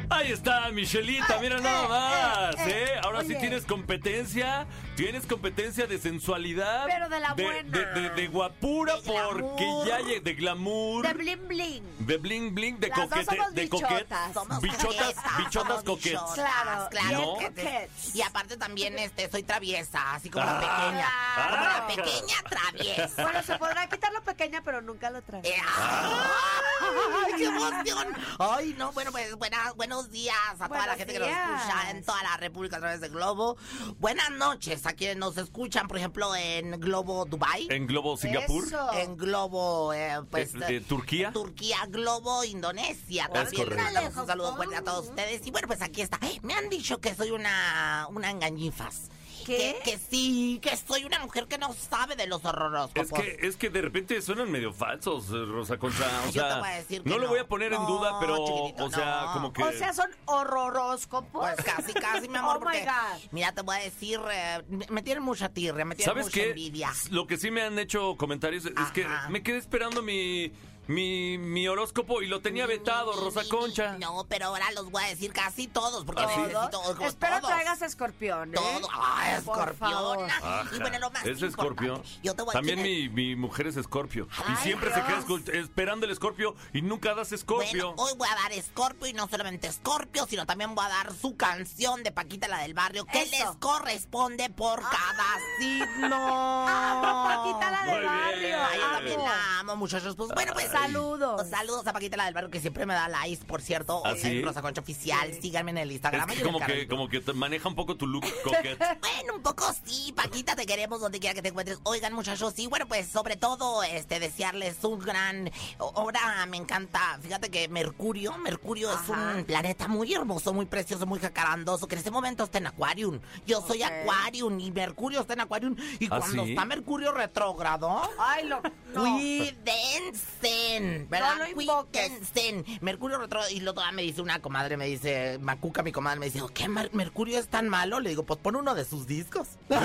Ahí 0.08 0.30
está, 0.32 0.70
Michelita, 0.70 1.38
mira 1.40 1.58
nada 1.60 1.88
más, 1.88 2.66
eh, 2.66 2.84
¿eh? 2.84 3.00
Ahora 3.02 3.22
sí 3.24 3.34
tienes 3.40 3.64
competencia, 3.66 4.66
tienes 4.94 5.26
competencia 5.26 5.86
de 5.86 5.98
sensualidad. 5.98 6.86
Pero 6.86 7.08
de 7.08 7.20
la 7.20 7.34
buena. 7.34 7.70
De, 7.70 8.00
de- 8.00 8.10
de 8.10 8.28
guapura, 8.28 8.94
De 8.96 9.02
glamour. 9.02 9.40
porque 9.40 9.66
ya 9.86 9.98
de 10.20 10.34
glamour. 10.34 11.06
De 11.06 11.12
bling 11.12 11.48
bling. 11.48 11.82
De 12.06 12.16
bling 12.18 12.54
bling, 12.54 12.78
de 12.80 12.90
coquete, 12.90 13.36
de 13.52 13.68
coquet. 13.68 13.88
bichotas. 13.88 14.32
Somos 14.32 14.60
Bichotas, 14.60 15.14
coquetas, 15.14 15.36
bichotas 15.38 15.84
bichotas, 15.84 16.34
Claro, 16.34 16.88
claro. 16.90 17.18
¿no? 17.18 17.24
coquetes. 17.34 18.14
Y 18.14 18.22
aparte 18.22 18.56
también 18.56 18.98
este, 18.98 19.30
soy 19.30 19.42
traviesa, 19.42 20.14
así 20.14 20.30
como 20.30 20.44
la 20.46 20.58
Ah. 20.58 20.60
pequeña. 20.60 21.50
Como 21.50 21.64
la 21.64 21.86
pequeña 21.88 22.36
traviesa. 22.48 23.22
Bueno, 23.22 23.42
se 23.42 23.58
podrá 23.58 23.88
quitar 23.88 24.12
lo 24.12 24.22
pequeña, 24.22 24.62
pero 24.62 24.80
nunca 24.82 25.10
lo 25.10 25.22
trae. 25.22 25.40
Eh, 25.44 25.54
¡Ay, 25.66 27.32
qué 27.36 27.44
emoción! 27.44 28.06
Ay, 28.38 28.74
no, 28.78 28.92
bueno, 28.92 29.10
pues 29.12 29.34
buenas, 29.36 29.74
buenos 29.76 30.10
días 30.10 30.36
a 30.60 30.68
toda 30.68 30.86
la 30.86 30.94
gente 30.96 31.12
que 31.12 31.18
nos 31.18 31.28
escucha 31.28 31.90
en 31.90 32.04
toda 32.04 32.22
la 32.22 32.36
República 32.36 32.76
a 32.76 32.80
través 32.80 33.00
de 33.00 33.08
Globo. 33.08 33.56
Buenas 33.98 34.30
noches 34.30 34.86
a 34.86 34.92
quienes 34.92 35.16
nos 35.16 35.36
escuchan, 35.38 35.88
por 35.88 35.96
ejemplo, 35.98 36.34
en 36.36 36.78
Globo 36.80 37.24
Dubai. 37.24 37.66
En 37.70 37.86
Globo 37.86 38.16
Singapur. 38.16 38.64
Eso. 38.64 38.92
En 38.94 39.16
Globo, 39.16 39.92
eh, 39.92 40.20
pues. 40.30 40.54
Eh, 40.54 40.58
eh, 40.68 40.80
¿Turquía? 40.80 41.32
Turquía, 41.32 41.78
Globo, 41.96 42.44
Indonesia. 42.44 43.28
También 43.32 43.68
mandamos 43.74 44.16
un 44.16 44.26
saludo 44.26 44.54
fuerte 44.56 44.76
a 44.76 44.82
todos 44.82 45.08
ustedes. 45.08 45.46
Y 45.46 45.50
bueno, 45.50 45.66
pues 45.66 45.82
aquí 45.82 46.02
está. 46.02 46.18
Me 46.42 46.54
han 46.54 46.68
dicho 46.68 46.98
que 47.00 47.14
soy 47.14 47.30
una, 47.30 48.06
una 48.10 48.30
engañifas. 48.30 49.10
¿Qué? 49.44 49.76
Que, 49.84 49.92
que 49.92 49.98
sí, 49.98 50.58
que 50.60 50.76
soy 50.76 51.04
una 51.04 51.20
mujer 51.20 51.46
que 51.46 51.56
no 51.56 51.72
sabe 51.72 52.16
de 52.16 52.26
los 52.26 52.44
horóscopos. 52.44 52.96
Es 53.04 53.12
que, 53.12 53.46
es 53.46 53.56
que 53.56 53.70
de 53.70 53.80
repente 53.80 54.20
suenan 54.20 54.50
medio 54.50 54.72
falsos, 54.72 55.26
eh, 55.30 55.44
Rosa 55.46 55.78
Concha. 55.78 56.04
O 56.24 56.32
Yo 56.32 56.42
sea, 56.42 56.54
te 56.54 56.60
voy 56.60 56.68
a 56.68 56.74
decir 56.74 57.02
que 57.04 57.08
no 57.08 57.18
lo 57.18 57.28
voy 57.28 57.38
a 57.38 57.46
poner 57.46 57.72
en 57.72 57.86
duda, 57.86 58.18
pero, 58.18 58.42
o 58.42 58.90
sea, 58.90 59.22
no. 59.26 59.32
como 59.34 59.52
que. 59.52 59.62
O 59.62 59.70
sea, 59.72 59.92
son 59.92 60.10
horroróscopos. 60.24 61.48
Pues 61.54 61.64
casi, 61.64 61.92
casi, 61.94 62.28
mi 62.28 62.36
amor, 62.38 62.56
Oh 62.60 62.60
my 62.60 62.64
porque... 62.64 62.84
God. 62.84 63.30
Mira, 63.30 63.52
te 63.52 63.62
voy 63.62 63.76
a 63.76 63.80
decir, 63.80 64.18
eh, 64.32 64.62
me- 64.90 65.02
tienen 65.02 65.22
mucha 65.22 65.48
tirria, 65.48 65.84
me 65.84 65.94
tienen 65.94 66.12
¿Sabes 66.12 66.26
mucha 66.26 66.40
qué? 66.40 66.48
envidia. 66.50 66.92
Lo 67.10 67.26
que 67.28 67.36
sí 67.36 67.50
me 67.52 67.62
han 67.62 67.78
hecho 67.78 68.16
comentarios 68.16 68.66
es 68.66 68.90
que 68.92 69.06
me 69.28 69.42
quedé 69.44 69.58
esperando 69.58 70.02
mi, 70.02 70.52
mi, 70.86 71.38
mi 71.38 71.66
horóscopo 71.68 72.22
y 72.22 72.26
lo 72.26 72.40
tenía 72.40 72.66
vetado, 72.66 73.12
Rosa 73.20 73.42
Concha. 73.48 73.96
No, 73.98 74.24
pero 74.28 74.46
ahora 74.46 74.70
los 74.72 74.90
voy 74.90 75.02
a 75.04 75.08
decir 75.08 75.32
casi 75.32 75.66
todos, 75.66 76.04
porque 76.04 76.22
¿Ah, 76.22 76.30
sí? 76.34 76.40
necesito 76.40 77.00
Espero 77.06 77.36
todos. 77.40 77.50
traigas 77.50 77.82
escorpión, 77.82 78.50
¿eh? 78.50 78.56
Todo. 78.56 78.88
¡Ay, 78.92 79.40
Por 79.42 79.58
escorpión! 79.70 80.28
Y 80.72 80.78
bueno, 80.80 80.98
lo 80.98 81.10
más 81.10 81.24
¿Es 81.26 81.42
escorpio? 81.42 82.02
Yo 82.22 82.34
te 82.34 82.42
voy 82.42 82.50
a 82.50 82.52
También 82.54 82.78
decir... 82.82 83.10
mi, 83.10 83.26
mi 83.28 83.36
mujer 83.36 83.66
es 83.66 83.76
escorpio. 83.76 84.28
y 84.52 84.56
siempre 84.62 84.92
se 84.92 85.02
queda 85.02 85.24
esperando 85.60 86.06
el 86.06 86.12
escorpio 86.12 86.54
y 86.72 86.82
nunca 86.82 87.14
das 87.14 87.32
escorpio. 87.32 87.92
Bueno, 87.94 88.02
hoy 88.02 88.12
voy 88.16 88.28
a 88.28 88.34
dar 88.34 88.52
Scorpio 88.62 89.06
y 89.08 89.12
no 89.12 89.28
solamente 89.28 89.70
Scorpio, 89.72 90.26
sino 90.26 90.46
también 90.46 90.74
voy 90.74 90.84
a 90.84 90.88
dar 90.88 91.12
su 91.14 91.36
canción 91.36 92.02
de 92.02 92.12
Paquita 92.12 92.48
la 92.48 92.58
del 92.58 92.74
barrio 92.74 93.04
que 93.06 93.22
Eso. 93.22 93.30
les 93.30 93.56
corresponde 93.58 94.48
por 94.50 94.80
cada 94.80 95.24
signo. 95.58 96.66
Amo 96.68 97.24
Paquita 97.28 97.70
la 97.70 97.82
del 97.82 97.90
Muy 97.90 98.00
bien. 98.00 98.12
barrio. 98.12 98.56
Ay, 98.70 98.78
yo 98.80 98.90
también 98.92 99.20
amo. 99.20 99.28
la 99.28 99.58
amo, 99.60 99.76
muchachos. 99.76 100.16
Pues 100.16 100.30
bueno, 100.34 100.52
pues 100.54 100.72
Saludos. 100.80 101.48
Saludos 101.48 101.86
a 101.86 101.92
Paquita 101.92 102.16
la 102.16 102.24
del 102.26 102.34
barrio 102.34 102.50
que 102.50 102.60
siempre 102.60 102.86
me 102.86 102.94
da 102.94 103.08
likes, 103.08 103.44
por 103.44 103.60
cierto. 103.62 104.02
¿Ah, 104.04 104.10
en 104.12 104.18
sí? 104.18 104.42
Rosa 104.42 104.62
Concha 104.62 104.80
Oficial. 104.80 105.32
Síganme 105.40 105.70
en 105.72 105.78
el 105.78 105.92
Instagram. 105.92 106.28
es 106.30 106.36
que 106.38 106.42
como 106.42 106.58
que, 106.58 106.66
carrito. 106.66 106.96
como 106.96 107.08
que 107.08 107.20
te 107.20 107.32
maneja 107.32 107.68
un 107.68 107.74
poco 107.74 107.96
tu 107.96 108.06
look 108.06 108.24
coquet. 108.44 108.78
Bueno, 109.00 109.34
un 109.36 109.42
poco 109.42 109.64
sí, 109.84 110.12
Paquita, 110.14 110.54
te 110.56 110.66
queremos 110.66 111.00
donde 111.00 111.18
quiera 111.18 111.34
que 111.34 111.42
te 111.42 111.48
encuentres. 111.48 111.78
Oigan, 111.84 112.12
muchachos, 112.12 112.52
sí, 112.54 112.66
bueno, 112.66 112.86
pues 112.86 113.06
sobre 113.08 113.36
todo, 113.36 113.82
este, 113.82 114.20
desearles 114.20 114.82
un 114.84 114.98
gran... 114.98 115.50
Ahora 115.78 116.44
me 116.46 116.56
encanta, 116.56 117.18
fíjate 117.22 117.50
que 117.50 117.68
Mercurio, 117.68 118.36
Mercurio 118.38 118.90
es 118.92 119.08
un 119.08 119.44
planeta 119.44 119.88
muy 119.88 120.12
hermoso, 120.12 120.52
muy 120.52 120.66
precioso, 120.66 121.06
muy 121.06 121.18
jacarandoso, 121.18 121.86
que 121.88 121.94
en 121.94 121.98
este 122.00 122.10
momento 122.10 122.44
está 122.44 122.58
en 122.58 122.66
Aquarium. 122.68 123.20
Yo 123.46 123.60
soy 123.66 123.82
Ok. 123.82 123.90
Aquarium 123.90 124.58
y 124.60 124.70
Mercurio 124.70 125.20
está 125.20 125.34
en 125.34 125.40
Aquarium. 125.40 125.76
Y 126.00 126.06
¿Ah, 126.06 126.18
cuando 126.18 126.44
sí? 126.44 126.50
está 126.50 126.64
Mercurio 126.64 127.12
retrógrado... 127.12 128.02
Ay, 128.18 128.46
lo. 128.46 128.60
no. 128.94 129.02
Cuídense, 129.02 130.65
¿verdad? 131.08 131.36
No 131.38 131.46
lo. 131.92 132.64
Mercurio 132.80 133.18
retro 133.18 133.40
y 133.50 133.60
luego 133.60 133.82
me 133.92 134.02
dice 134.02 134.22
una 134.22 134.40
comadre, 134.40 134.76
me 134.76 134.86
dice, 134.86 135.38
Macuca, 135.40 135.82
mi 135.82 135.92
comadre, 135.92 136.20
me 136.20 136.26
dice, 136.26 136.40
¿qué 136.54 136.68
Mer- 136.68 136.90
Mercurio 136.92 137.38
es 137.38 137.48
tan 137.48 137.68
malo? 137.68 138.00
Le 138.00 138.10
digo, 138.10 138.24
pues 138.24 138.38
pon 138.40 138.56
uno 138.56 138.74
de 138.74 138.84
sus 138.84 139.06
discos. 139.06 139.48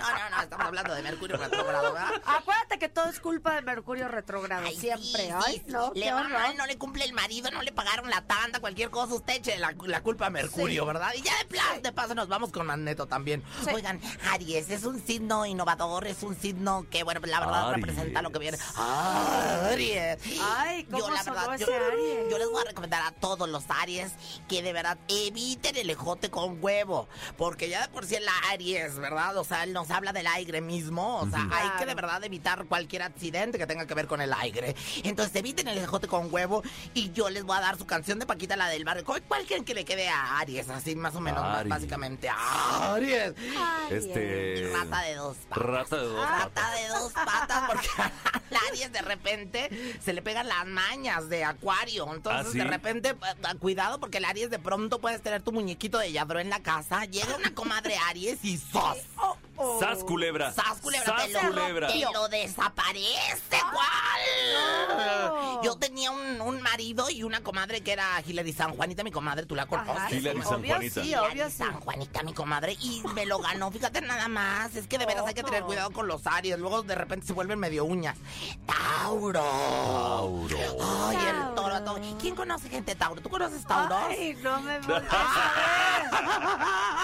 no, 0.00 0.10
no, 0.30 0.36
no, 0.36 0.42
estamos 0.42 0.66
hablando 0.66 0.94
de 0.94 1.02
Mercurio 1.02 1.36
retrógrado, 1.36 1.92
¿verdad? 1.92 2.10
Acuérdate 2.26 2.78
que 2.78 2.88
todo 2.88 3.08
es 3.08 3.20
culpa 3.20 3.54
de 3.54 3.62
Mercurio 3.62 4.08
retrógrado, 4.08 4.64
Ay, 4.66 4.76
siempre. 4.76 5.26
sí, 5.26 5.30
Ay, 5.46 5.62
sí, 5.64 5.70
no, 5.72 5.92
le 5.94 6.10
va 6.12 6.20
horror. 6.20 6.32
mal, 6.32 6.56
no 6.56 6.66
le 6.66 6.78
cumple 6.78 7.04
el 7.04 7.12
marido, 7.12 7.50
no 7.50 7.62
le 7.62 7.72
pagaron 7.72 8.10
la 8.10 8.22
tanda, 8.22 8.60
cualquier 8.60 8.90
cosa, 8.90 9.14
usted 9.14 9.34
eche 9.34 9.58
la, 9.58 9.74
la 9.86 10.02
culpa 10.02 10.26
a 10.26 10.30
Mercurio, 10.30 10.82
Sí. 10.82 10.86
¿verdad? 10.86 11.12
Y 11.16 11.22
ya 11.22 11.36
de 11.38 11.44
plan, 11.46 11.82
de 11.82 11.92
paso 11.92 12.14
nos 12.14 12.28
vamos 12.28 12.50
con 12.50 12.66
Magneto 12.66 13.06
también. 13.06 13.42
Sí. 13.64 13.70
Oigan, 13.74 14.00
Aries 14.32 14.70
es 14.70 14.84
un 14.84 15.04
signo 15.04 15.46
innovador, 15.46 16.06
es 16.06 16.22
un 16.22 16.34
signo 16.38 16.86
que, 16.90 17.02
bueno, 17.02 17.20
la 17.24 17.40
verdad 17.40 17.68
Aries. 17.70 17.86
representa 17.86 18.22
lo 18.22 18.30
que 18.30 18.38
viene. 18.38 18.58
Aries. 19.70 20.18
Ay, 20.42 20.84
¿cómo 20.84 21.06
sonó 21.22 21.52
ese 21.54 21.66
yo, 21.66 21.72
Aries? 21.74 22.30
yo 22.30 22.38
les 22.38 22.48
voy 22.50 22.62
a 22.62 22.64
recomendar 22.64 23.02
a 23.02 23.12
todos 23.12 23.48
los 23.48 23.64
Aries 23.68 24.12
que 24.48 24.62
de 24.62 24.72
verdad 24.72 24.98
eviten 25.08 25.76
el 25.76 25.90
ejote 25.90 26.30
con 26.30 26.62
huevo, 26.62 27.08
porque 27.36 27.68
ya 27.68 27.82
de 27.82 27.88
por 27.88 28.06
sí 28.06 28.14
el 28.16 28.26
Aries, 28.50 28.96
¿verdad? 28.98 29.36
O 29.36 29.44
sea, 29.44 29.64
él 29.64 29.72
nos 29.72 29.89
habla 29.90 30.12
del 30.12 30.26
aire 30.26 30.60
mismo, 30.60 31.18
o 31.20 31.28
sea, 31.28 31.48
hay 31.52 31.70
que 31.78 31.86
de 31.86 31.94
verdad 31.94 32.22
evitar 32.24 32.64
cualquier 32.66 33.02
accidente 33.02 33.58
que 33.58 33.66
tenga 33.66 33.86
que 33.86 33.94
ver 33.94 34.06
con 34.06 34.20
el 34.20 34.32
aire. 34.32 34.74
Entonces 35.04 35.34
eviten 35.36 35.68
el 35.68 35.78
ejote 35.78 36.06
con 36.08 36.32
huevo 36.32 36.62
y 36.94 37.10
yo 37.12 37.30
les 37.30 37.44
voy 37.44 37.56
a 37.56 37.60
dar 37.60 37.78
su 37.78 37.86
canción 37.86 38.18
de 38.18 38.26
Paquita, 38.26 38.56
la 38.56 38.68
del 38.68 38.84
barrio. 38.84 39.04
¿Cuál, 39.04 39.44
quieren 39.46 39.64
que 39.64 39.74
le 39.74 39.84
quede 39.84 40.08
a 40.08 40.38
Aries? 40.38 40.68
Así 40.68 40.94
más 40.96 41.14
o 41.14 41.20
menos, 41.20 41.42
Aries. 41.42 41.68
básicamente. 41.68 42.28
Aries. 42.28 43.34
Ay, 43.58 43.96
Este. 43.96 44.70
Rata 44.72 45.00
de 45.02 45.14
dos 45.16 45.36
patas. 45.48 45.64
Rata 45.64 45.96
de 45.96 46.06
dos 46.06 46.26
patas. 46.26 46.40
Rata 46.44 46.70
de 46.74 46.88
dos 46.88 47.12
patas 47.12 47.62
porque 47.66 47.88
al 47.98 48.56
Aries 48.68 48.92
de 48.92 49.02
repente 49.02 49.96
se 50.04 50.12
le 50.12 50.22
pegan 50.22 50.48
las 50.48 50.66
mañas 50.66 51.28
de 51.28 51.44
acuario. 51.44 52.12
Entonces 52.14 52.46
¿Ah, 52.48 52.50
sí? 52.52 52.58
de 52.58 52.64
repente, 52.64 53.10
eh, 53.10 53.54
cuidado 53.58 53.98
porque 54.00 54.18
el 54.18 54.24
Aries 54.24 54.50
de 54.50 54.58
pronto 54.58 55.00
puedes 55.00 55.22
tener 55.22 55.42
tu 55.42 55.52
muñequito 55.52 55.98
de 55.98 56.12
Yadro 56.12 56.40
en 56.40 56.50
la 56.50 56.60
casa. 56.60 57.04
Llega 57.04 57.36
una 57.36 57.54
comadre 57.54 57.96
Aries 58.08 58.44
y 58.44 58.58
¡sos! 58.58 58.98
¡Sas, 59.78 60.04
culebra! 60.04 60.52
¡Sas, 60.52 60.80
culebra! 60.80 61.06
¡Sas, 61.06 61.26
te, 61.26 61.32
lo, 61.32 61.40
culebra! 61.40 61.88
te 61.88 62.00
lo 62.12 62.28
desaparece, 62.28 63.58
¿cuál? 63.72 64.20
no. 64.96 65.62
Yo 65.62 65.76
tenía 65.76 66.10
un, 66.10 66.40
un 66.40 66.62
marido 66.62 67.10
y 67.10 67.22
una 67.22 67.42
comadre 67.42 67.82
que 67.82 67.92
era 67.92 68.22
Hilary 68.26 68.52
San 68.52 68.72
Juanita, 68.74 69.02
mi 69.04 69.10
comadre, 69.10 69.44
tú 69.46 69.54
la 69.54 69.66
conoces. 69.66 70.12
Hilary 70.12 70.40
sí, 70.40 70.44
San 70.48 70.54
obvio 70.60 70.74
Juanita. 70.76 71.02
sí, 71.02 71.08
Hilary 71.08 71.32
obvio 71.32 71.50
sí. 71.50 71.56
San 71.56 71.80
Juanita, 71.80 72.22
mi 72.22 72.32
comadre, 72.32 72.72
y 72.80 73.02
me 73.14 73.26
lo 73.26 73.38
ganó. 73.40 73.70
Fíjate 73.70 74.00
nada 74.00 74.28
más. 74.28 74.74
Es 74.76 74.86
que 74.86 74.98
de 74.98 75.06
veras 75.06 75.26
hay 75.26 75.34
que 75.34 75.42
tener 75.42 75.62
cuidado 75.64 75.90
con 75.90 76.06
los 76.06 76.26
Aries. 76.26 76.58
Luego 76.58 76.82
de 76.82 76.94
repente 76.94 77.26
se 77.26 77.32
vuelven 77.32 77.58
medio 77.58 77.84
uñas. 77.84 78.16
Tauro. 78.66 79.40
Tauro. 79.42 80.58
Ay, 81.08 81.16
el 81.28 81.54
toro. 81.54 81.82
Tauro. 81.82 82.02
¿Quién 82.20 82.34
conoce 82.34 82.68
gente 82.68 82.94
Tauro? 82.94 83.20
¿Tú 83.20 83.28
conoces 83.28 83.64
Tauro? 83.66 83.96
Ay, 83.96 84.38
no 84.42 84.60
me 84.60 84.74
a 84.74 84.78
ver. 84.78 85.06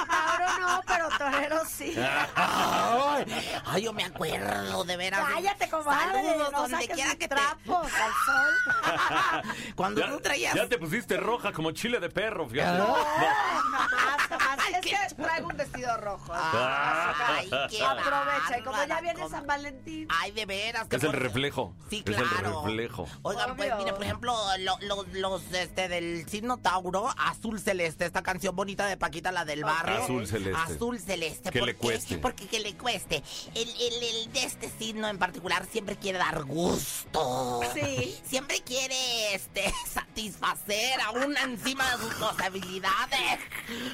Tauro 0.09 0.59
no, 0.61 0.81
pero 0.87 1.09
torero 1.19 1.61
sí. 1.69 1.95
Ay, 2.49 3.27
ay, 3.67 3.83
yo 3.83 3.93
me 3.93 4.05
acuerdo, 4.05 4.85
de 4.85 4.97
veras. 4.97 5.27
Cállate, 5.33 5.69
comadre. 5.69 6.23
Saludos 6.23 6.53
no 6.53 6.61
donde 6.69 6.89
quiera 6.89 7.11
que 7.17 7.29
te... 7.29 7.35
trapos 7.35 7.87
al 7.93 8.13
sol. 8.25 9.43
Cuando 9.77 10.01
Ya, 10.01 10.09
tú 10.11 10.21
traías... 10.21 10.55
ya 10.55 10.69
te 10.69 10.79
pusiste 10.79 11.17
roja 11.17 11.53
como 11.53 11.73
chile 11.73 11.99
de 12.01 12.09
perro, 12.11 12.49
fíjate. 12.49 12.79
No, 12.79 12.87
No. 12.89 12.95
jamás, 12.95 14.21
jamás. 14.29 14.59
Ay, 14.67 14.75
Es 14.75 14.81
qué 14.81 14.91
que 14.91 15.15
traigo 15.23 15.49
un 15.49 15.57
vestido 15.57 15.97
rojo. 15.99 16.33
Ay, 16.35 17.51
qué 17.71 17.83
Aprovecha. 17.85 18.59
Y 18.59 18.63
como 18.63 18.85
ya 18.85 19.01
viene 19.01 19.21
com- 19.21 19.31
San 19.31 19.47
Valentín. 19.47 20.09
Ay, 20.21 20.31
de 20.33 20.47
veras. 20.47 20.89
que 20.89 20.97
Es 20.97 21.03
el 21.03 21.11
por- 21.11 21.19
reflejo. 21.21 21.75
Sí, 21.91 21.99
Es 22.07 22.15
claro. 22.17 22.61
el 22.61 22.65
reflejo. 22.67 23.09
Oigan, 23.23 23.57
pues 23.57 23.71
Obvio. 23.73 23.79
mire, 23.85 23.93
por 23.95 24.05
ejemplo, 24.05 24.37
lo- 24.59 24.79
lo- 24.83 25.05
los 25.13 25.43
este 25.53 25.89
del 25.89 26.29
signo 26.29 26.59
Tauro, 26.59 27.09
Azul 27.17 27.61
Celeste, 27.61 28.05
esta 28.05 28.23
canción 28.23 28.55
bonita 28.57 28.87
de 28.87 28.97
Paquita, 28.97 29.33
la 29.33 29.45
del 29.45 29.65
barrio. 29.65 30.03
Azul 30.03 30.27
Celeste. 30.27 30.75
Azul 30.75 30.99
Celeste. 31.01 31.51
Que 31.51 31.59
¿por 31.61 31.67
le 31.69 31.75
qué? 31.75 31.81
cueste. 31.81 32.19
Porque 32.19 32.36
que 32.37 32.61
le 32.61 32.75
cueste. 32.77 33.23
El, 33.55 33.69
el, 33.69 34.03
el 34.03 34.33
de 34.33 34.43
este 34.45 34.71
signo 34.79 35.09
en 35.09 35.19
particular 35.19 35.67
siempre 35.71 35.97
quiere 35.97 36.19
dar 36.19 36.45
gusto. 36.45 37.61
Sí. 37.75 38.17
Siempre 38.27 38.61
quiere 38.61 39.35
este 39.35 39.73
satisfacer 39.93 41.01
a 41.01 41.11
una 41.13 41.43
encima 41.43 41.85
de 41.97 42.03
sus 42.03 42.15
posibilidades. 42.15 43.41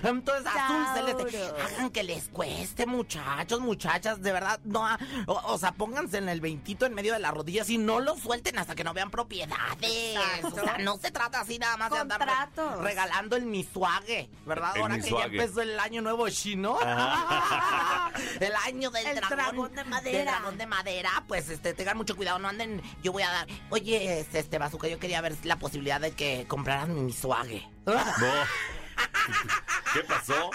Entonces, 0.03 0.47
Azul. 0.55 0.85
Celeste, 0.95 1.53
hagan 1.77 1.91
que 1.91 2.03
les 2.03 2.29
cueste, 2.29 2.87
muchachos, 2.87 3.61
muchachas, 3.61 4.21
de 4.23 4.33
verdad, 4.33 4.61
no, 4.65 4.85
o, 5.27 5.33
o 5.53 5.59
sea, 5.59 5.73
pónganse 5.73 6.19
en 6.19 6.29
el 6.29 6.41
veintito 6.41 6.85
en 6.87 6.95
medio 6.95 7.13
de 7.13 7.19
las 7.21 7.33
rodillas 7.33 7.69
y 7.71 7.79
no 7.79 8.01
lo 8.01 8.17
suelten 8.17 8.59
hasta 8.59 8.75
que 8.75 8.85
no 8.85 8.93
vean 8.93 9.11
propiedades. 9.11 9.83
Exacto. 9.83 10.49
O 10.49 10.65
sea, 10.65 10.79
no 10.79 10.97
se 10.99 11.11
trata 11.11 11.41
así 11.41 11.59
nada 11.59 11.77
más 11.77 11.91
de 11.91 11.99
andar 11.99 12.21
re- 12.21 12.77
regalando 12.83 13.37
el 13.37 13.47
misuague, 13.47 14.29
¿verdad? 14.47 14.73
El 14.77 14.83
Ahora 14.83 14.99
que 15.01 15.11
ya 15.11 15.25
empezó 15.25 15.63
el 15.63 15.79
año 15.79 16.03
nuevo 16.03 16.29
chino. 16.31 16.79
el 18.41 18.55
año 18.67 18.91
del 18.91 19.07
El 19.07 19.17
dragón, 19.17 19.37
dragón 19.39 19.75
de 19.75 19.85
madera. 19.85 20.19
del 20.19 20.27
dragón 20.27 20.59
de 20.59 20.67
madera, 20.67 21.25
pues 21.29 21.49
este, 21.49 21.75
tengan 21.75 21.97
mucho 21.97 22.17
cuidado, 22.17 22.39
no 22.39 22.49
anden, 22.49 22.81
yo 23.03 23.13
voy 23.13 23.23
a 23.23 23.31
dar, 23.31 23.47
oye, 23.71 24.21
este, 24.21 24.39
este 24.39 24.59
Bazooka, 24.59 24.89
yo 24.89 24.99
quería 24.99 25.21
ver 25.21 25.37
la 25.45 25.57
posibilidad 25.57 26.01
de 26.01 26.13
que 26.13 26.45
compraran 26.49 26.95
mi 26.95 27.01
misuague. 27.03 27.69
No. 27.87 27.95
¿Qué 29.93 30.01
pasó? 30.05 30.51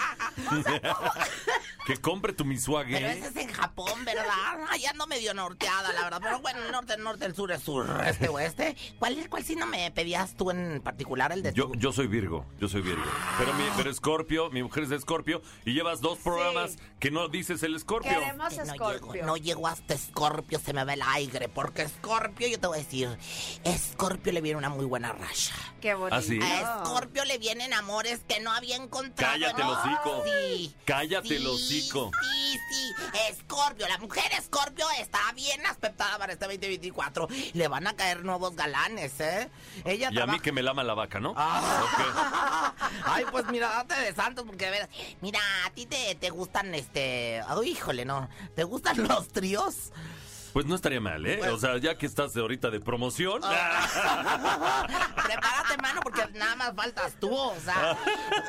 que 1.86 1.96
compre 1.96 2.32
tu 2.32 2.44
Pero 2.44 2.48
misuague. 2.48 2.96
ese 3.12 3.28
es 3.28 3.36
en 3.36 3.52
Japón, 3.52 4.04
¿verdad? 4.04 4.24
Ahí 4.70 4.84
ando 4.86 5.06
medio 5.06 5.32
norteada, 5.34 5.92
la 5.92 6.02
verdad. 6.02 6.20
Pero 6.22 6.40
bueno, 6.40 6.62
el 6.62 6.72
norte, 6.72 6.94
el 6.94 7.02
norte, 7.02 7.24
el 7.24 7.34
sur, 7.34 7.50
el 7.50 7.60
sur, 7.60 7.88
este, 8.06 8.28
oeste. 8.28 8.76
¿Cuál, 8.98 9.26
cuál 9.30 9.44
sí 9.44 9.56
no 9.56 9.66
me 9.66 9.90
pedías 9.90 10.34
tú 10.36 10.50
en 10.50 10.80
particular, 10.82 11.32
el 11.32 11.42
de 11.42 11.52
Yo, 11.54 11.68
tu- 11.68 11.74
yo 11.76 11.92
soy 11.92 12.06
Virgo, 12.06 12.44
yo 12.58 12.68
soy 12.68 12.82
Virgo. 12.82 13.02
Pero 13.38 13.54
mi, 13.54 13.64
pero 13.76 13.90
Escorpio, 13.90 14.50
mi 14.50 14.62
mujer 14.62 14.82
es 14.84 14.88
de 14.90 14.96
Escorpio 14.96 15.40
y 15.64 15.72
llevas 15.72 16.00
dos 16.00 16.18
programas 16.18 16.76
que 17.00 17.10
no 17.10 17.28
dices 17.28 17.62
el 17.62 17.74
Escorpio. 17.74 18.10
Queremos 18.10 18.50
Que 18.50 18.64
no 18.64 18.74
Scorpio. 18.74 19.12
llego, 19.14 19.26
no 19.26 19.36
llego 19.36 19.66
hasta 19.68 19.94
Escorpio, 19.94 20.58
se 20.58 20.72
me 20.72 20.84
va 20.84 20.92
el 20.94 21.02
aire. 21.02 21.48
Porque 21.48 21.82
Escorpio, 21.82 22.48
yo 22.48 22.60
te 22.60 22.66
voy 22.66 22.78
a 22.80 22.82
decir, 22.82 23.16
Escorpio 23.64 24.32
le 24.32 24.40
viene 24.40 24.58
una 24.58 24.68
muy 24.68 24.84
buena 24.84 25.12
racha. 25.12 25.54
Qué 25.80 25.94
bonito. 25.94 26.16
¿Ah, 26.16 26.22
sí? 26.22 26.38
A 26.42 26.82
Escorpio 26.82 27.24
le 27.24 27.38
vienen 27.38 27.72
amores 27.72 28.20
que 28.28 28.40
no 28.40 28.52
había 28.52 28.76
encontrado. 28.76 29.27
Cállate, 29.32 29.62
el 29.62 29.68
hocico. 29.68 30.24
Sí. 30.24 30.74
Cállate, 30.84 31.36
el 31.36 31.42
Sí, 31.42 31.46
hocico. 31.46 32.10
Sí, 32.22 32.58
sí. 32.70 32.94
Escorpio, 33.30 33.86
la 33.88 33.98
mujer 33.98 34.24
Escorpio 34.38 34.86
está 35.00 35.20
bien 35.34 35.64
aspectada 35.66 36.18
para 36.18 36.32
este 36.32 36.46
2024. 36.46 37.28
Le 37.54 37.68
van 37.68 37.86
a 37.86 37.94
caer 37.94 38.24
nuevos 38.24 38.54
galanes, 38.56 39.18
¿eh? 39.20 39.50
Ella 39.84 40.04
Y 40.04 40.04
a 40.06 40.10
mí 40.10 40.16
trabaja- 40.16 40.42
que 40.42 40.52
me 40.52 40.62
lama 40.62 40.82
la 40.84 40.94
vaca, 40.94 41.20
¿no? 41.20 41.34
Ah. 41.36 42.72
Ay, 43.04 43.24
pues 43.30 43.46
mira, 43.48 43.68
date 43.68 43.94
de 44.00 44.14
santos, 44.14 44.44
porque 44.46 44.64
de 44.66 44.70
veras. 44.70 44.88
Mira, 45.20 45.40
a 45.66 45.70
ti 45.70 45.86
te, 45.86 46.14
te 46.14 46.30
gustan 46.30 46.74
este. 46.74 47.42
Ay, 47.46 47.70
híjole, 47.70 48.04
no. 48.04 48.28
¿Te 48.54 48.64
gustan 48.64 48.96
los 49.08 49.28
tríos? 49.28 49.92
Pues 50.52 50.66
no 50.66 50.74
estaría 50.74 51.00
mal, 51.00 51.24
¿eh? 51.26 51.36
Pues- 51.38 51.50
O 51.52 51.58
sea, 51.58 51.76
ya 51.78 51.96
que 51.96 52.06
estás 52.06 52.32
de 52.34 52.40
ahorita 52.40 52.70
de 52.70 52.80
promoción. 52.80 53.40
Prepárate, 55.24 55.76
mano, 55.82 56.00
porque 56.02 56.26
nada 56.34 56.56
más 56.56 56.72
faltas 56.74 57.14
tú, 57.20 57.34
o 57.34 57.54
sea. 57.60 57.96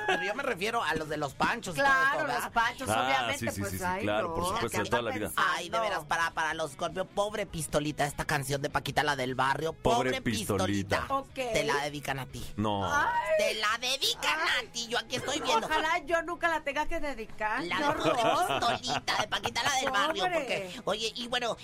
Pero 0.07 0.23
yo 0.23 0.35
me 0.35 0.43
refiero 0.43 0.83
a 0.83 0.93
los 0.95 1.09
de 1.09 1.17
los 1.17 1.33
panchos. 1.33 1.75
todo 1.75 1.85
Claro, 1.85 2.27
esto, 2.27 2.41
los 2.41 2.51
panchos, 2.51 2.89
Ah, 2.89 3.05
obviamente, 3.05 3.39
sí, 3.49 3.55
sí, 3.55 3.59
pues 3.61 3.71
sí, 3.71 3.77
sí, 3.77 3.83
ay, 3.85 4.03
claro, 4.03 4.27
no, 4.29 4.33
por 4.35 4.43
supuesto, 4.45 4.69
¿qué 4.69 4.83
de 4.83 4.89
toda 4.89 5.01
la 5.01 5.11
vida. 5.11 5.31
Ay, 5.35 5.69
de 5.69 5.79
veras, 5.79 6.05
para, 6.05 6.31
para 6.31 6.53
los 6.53 6.71
Scorpio, 6.71 7.05
pobre 7.05 7.45
pistolita, 7.45 8.05
esta 8.05 8.25
canción 8.25 8.61
de 8.61 8.69
Paquita, 8.69 9.03
la 9.03 9.15
del 9.15 9.35
barrio. 9.35 9.73
Pobre, 9.73 10.09
Pobre 10.11 10.21
pistolita. 10.21 11.01
pistolita. 11.01 11.53
Te 11.53 11.63
la 11.63 11.75
dedican 11.83 12.19
a 12.19 12.25
ti. 12.25 12.45
No. 12.57 12.89
Te 13.37 13.55
la 13.55 13.77
dedican 13.79 14.39
a 14.39 14.71
ti. 14.71 14.87
Yo 14.87 14.97
aquí 14.99 15.17
estoy 15.17 15.39
viendo. 15.41 15.65
Ojalá 15.67 15.99
yo 16.05 16.21
nunca 16.23 16.47
la 16.49 16.61
tenga 16.61 16.85
que 16.87 16.99
dedicar. 16.99 17.63
La 17.65 17.77
¡Qué 17.77 17.83
pobre 17.83 18.11
horror! 18.11 18.59
pistolita 18.79 19.17
de 19.21 19.27
Paquita, 19.27 19.63
la 19.63 19.73
del 19.81 19.91
barrio. 19.91 20.23
Pobre. 20.23 20.37
Porque, 20.39 20.81
oye, 20.85 21.11
y 21.15 21.27
bueno, 21.27 21.57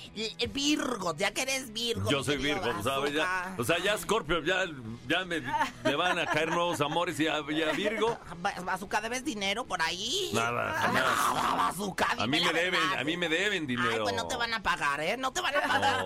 Virgo, 0.50 1.16
ya 1.18 1.32
que 1.34 1.42
eres 1.44 1.72
Virgo. 1.74 2.10
Yo 2.10 2.24
soy 2.24 2.38
Virgo, 2.38 2.64
¿sabes? 2.84 3.14
Ya, 3.14 3.24
Bazooka. 3.26 3.56
o 3.58 3.64
sea, 3.64 3.78
ya 3.80 3.98
Scorpio, 3.98 4.42
ya, 4.44 4.66
ya 5.08 5.26
me, 5.26 5.42
me 5.84 5.96
van 5.96 6.20
a 6.20 6.26
caer 6.26 6.50
nuevos 6.52 6.80
amores 6.82 7.20
y 7.20 7.28
a, 7.28 7.40
y 7.50 7.62
a 7.64 7.72
Virgo. 7.72 8.18
Ba- 8.38 8.54
Bazooka, 8.64 9.02
¿debes 9.02 9.24
dinero 9.24 9.66
por 9.66 9.82
ahí? 9.82 10.30
Nada. 10.34 10.90
Nada, 10.92 11.56
Bazooka, 11.58 12.08
A 12.18 12.28
mí 12.28 12.40
la 12.40 12.52
me 12.52 12.60
deben, 12.60 12.80
verdad. 12.82 13.00
a 13.00 13.04
mí 13.04 13.18
me 13.18 13.30
deben 13.30 13.68
dinero. 13.68 13.92
Ay, 13.92 14.00
pues 14.04 14.16
no 14.16 14.28
te 14.28 14.36
van 14.38 14.54
a 14.54 14.62
pagar, 14.64 15.00
¿eh? 15.02 15.18
No 15.18 15.32
te 15.34 15.42
van 15.42 15.56
a 15.56 15.62
pagar. 15.62 16.06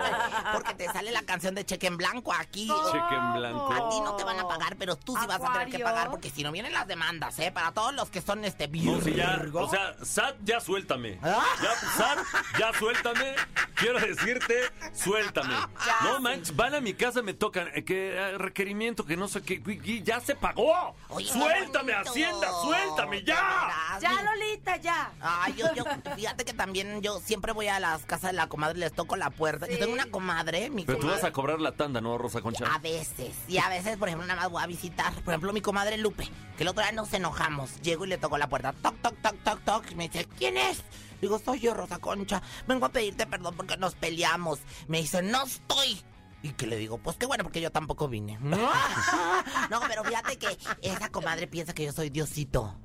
Porque 0.53 0.73
te 0.75 0.85
sale 0.91 1.11
la 1.11 1.21
canción 1.23 1.55
de 1.55 1.65
cheque 1.65 1.87
en 1.87 1.97
blanco 1.97 2.33
aquí. 2.33 2.67
Cheque 2.91 3.15
en 3.15 3.33
blanco. 3.33 3.73
A 3.73 3.89
ti 3.89 4.01
no 4.01 4.15
te 4.15 4.23
van 4.23 4.39
a 4.39 4.47
pagar, 4.47 4.75
pero 4.77 4.95
tú 4.95 5.15
sí 5.19 5.25
vas 5.27 5.41
a 5.43 5.53
tener 5.53 5.69
que 5.69 5.79
pagar 5.79 6.09
porque 6.09 6.29
si 6.29 6.43
no 6.43 6.51
vienen 6.51 6.73
las 6.73 6.87
demandas, 6.87 7.37
¿eh? 7.39 7.51
Para 7.51 7.71
todos 7.71 7.93
los 7.93 8.09
que 8.09 8.21
son 8.21 8.43
este 8.45 8.67
No, 8.67 8.71
Virgo. 8.73 9.01
si 9.01 9.13
ya, 9.15 9.41
o 9.53 9.69
sea, 9.69 9.95
Sat, 10.03 10.35
ya 10.43 10.59
suéltame. 10.59 11.19
Ah. 11.23 11.43
Ya, 11.61 11.75
Sat, 11.97 12.19
ya 12.59 12.71
suéltame. 12.77 13.35
Quiero 13.75 13.99
decirte, 14.15 14.61
suéltame. 14.93 15.53
No 16.03 16.19
manches, 16.19 16.55
van 16.55 16.75
a 16.75 16.81
mi 16.81 16.93
casa, 16.93 17.21
me 17.21 17.33
tocan, 17.33 17.69
eh, 17.73 17.83
que 17.83 18.15
eh, 18.15 18.37
requerimiento, 18.37 19.05
que 19.05 19.17
no 19.17 19.27
sé 19.27 19.41
qué, 19.41 19.61
y 19.83 20.03
ya 20.03 20.19
se 20.19 20.35
pagó. 20.35 20.95
Oye, 21.09 21.27
suéltame, 21.27 21.93
bonito. 21.93 22.09
Hacienda, 22.09 22.51
suéltame, 22.61 23.23
ya. 23.23 23.97
Ya, 24.01 24.11
Lolita, 24.23 24.77
ya. 24.77 25.11
Ay, 25.19 25.55
yo, 25.55 25.73
yo, 25.75 25.83
fíjate 26.15 26.45
que 26.45 26.53
también 26.53 27.01
yo 27.01 27.19
siempre 27.19 27.51
voy 27.53 27.67
a 27.67 27.79
las 27.79 28.05
casas 28.05 28.31
de 28.31 28.37
la 28.37 28.47
comadre, 28.47 28.79
les 28.79 28.93
toco 28.93 29.15
la 29.15 29.29
puerta. 29.29 29.67
Yo 29.67 29.77
tengo 29.77 29.93
una 29.93 30.09
comadre, 30.09 30.69
mi 30.69 30.85
Pero 30.85 30.99
tú 30.99 31.07
vas 31.07 31.23
a 31.23 31.31
cobrar 31.31 31.59
la 31.59 31.73
tanda, 31.73 32.01
¿no, 32.01 32.17
Rosa 32.17 32.41
Concha? 32.41 32.65
A 32.73 32.79
veces, 32.79 33.33
y 33.47 33.57
a 33.57 33.69
veces, 33.69 33.97
por 33.97 34.07
ejemplo, 34.07 34.27
nada 34.27 34.41
más 34.41 34.51
voy 34.51 34.63
a 34.63 34.67
visitar. 34.67 35.13
Por 35.13 35.33
ejemplo, 35.33 35.53
mi 35.53 35.61
comadre 35.61 35.97
Lupe, 35.97 36.29
que 36.57 36.63
el 36.63 36.69
otro 36.69 36.83
día 36.83 36.91
nos 36.91 37.11
enojamos. 37.13 37.81
Llego 37.81 38.05
y 38.05 38.09
le 38.09 38.17
toco 38.17 38.37
la 38.37 38.47
puerta. 38.47 38.73
Toc, 38.73 38.95
toc, 39.01 39.15
toc, 39.21 39.35
toc, 39.43 39.59
toc. 39.63 39.91
Y 39.91 39.95
me 39.95 40.09
dice, 40.09 40.27
¿quién 40.37 40.57
es? 40.57 40.83
Digo, 41.21 41.39
soy 41.39 41.59
yo, 41.59 41.73
Rosa 41.73 41.99
Concha. 41.99 42.41
Vengo 42.67 42.85
a 42.85 42.89
pedirte 42.89 43.25
perdón 43.27 43.55
porque 43.55 43.77
nos 43.77 43.95
peleamos. 43.95 44.59
Me 44.87 44.99
dice, 44.99 45.21
no 45.21 45.43
estoy. 45.43 46.01
Y 46.41 46.53
que 46.53 46.67
le 46.67 46.77
digo, 46.77 46.97
pues 46.97 47.17
qué 47.17 47.25
bueno, 47.25 47.43
porque 47.43 47.61
yo 47.61 47.71
tampoco 47.71 48.07
vine. 48.07 48.37
no, 48.41 49.79
pero 49.87 50.03
fíjate 50.03 50.37
que 50.37 50.57
esa 50.81 51.09
comadre 51.09 51.47
piensa 51.47 51.73
que 51.73 51.85
yo 51.85 51.91
soy 51.91 52.09
Diosito. 52.09 52.79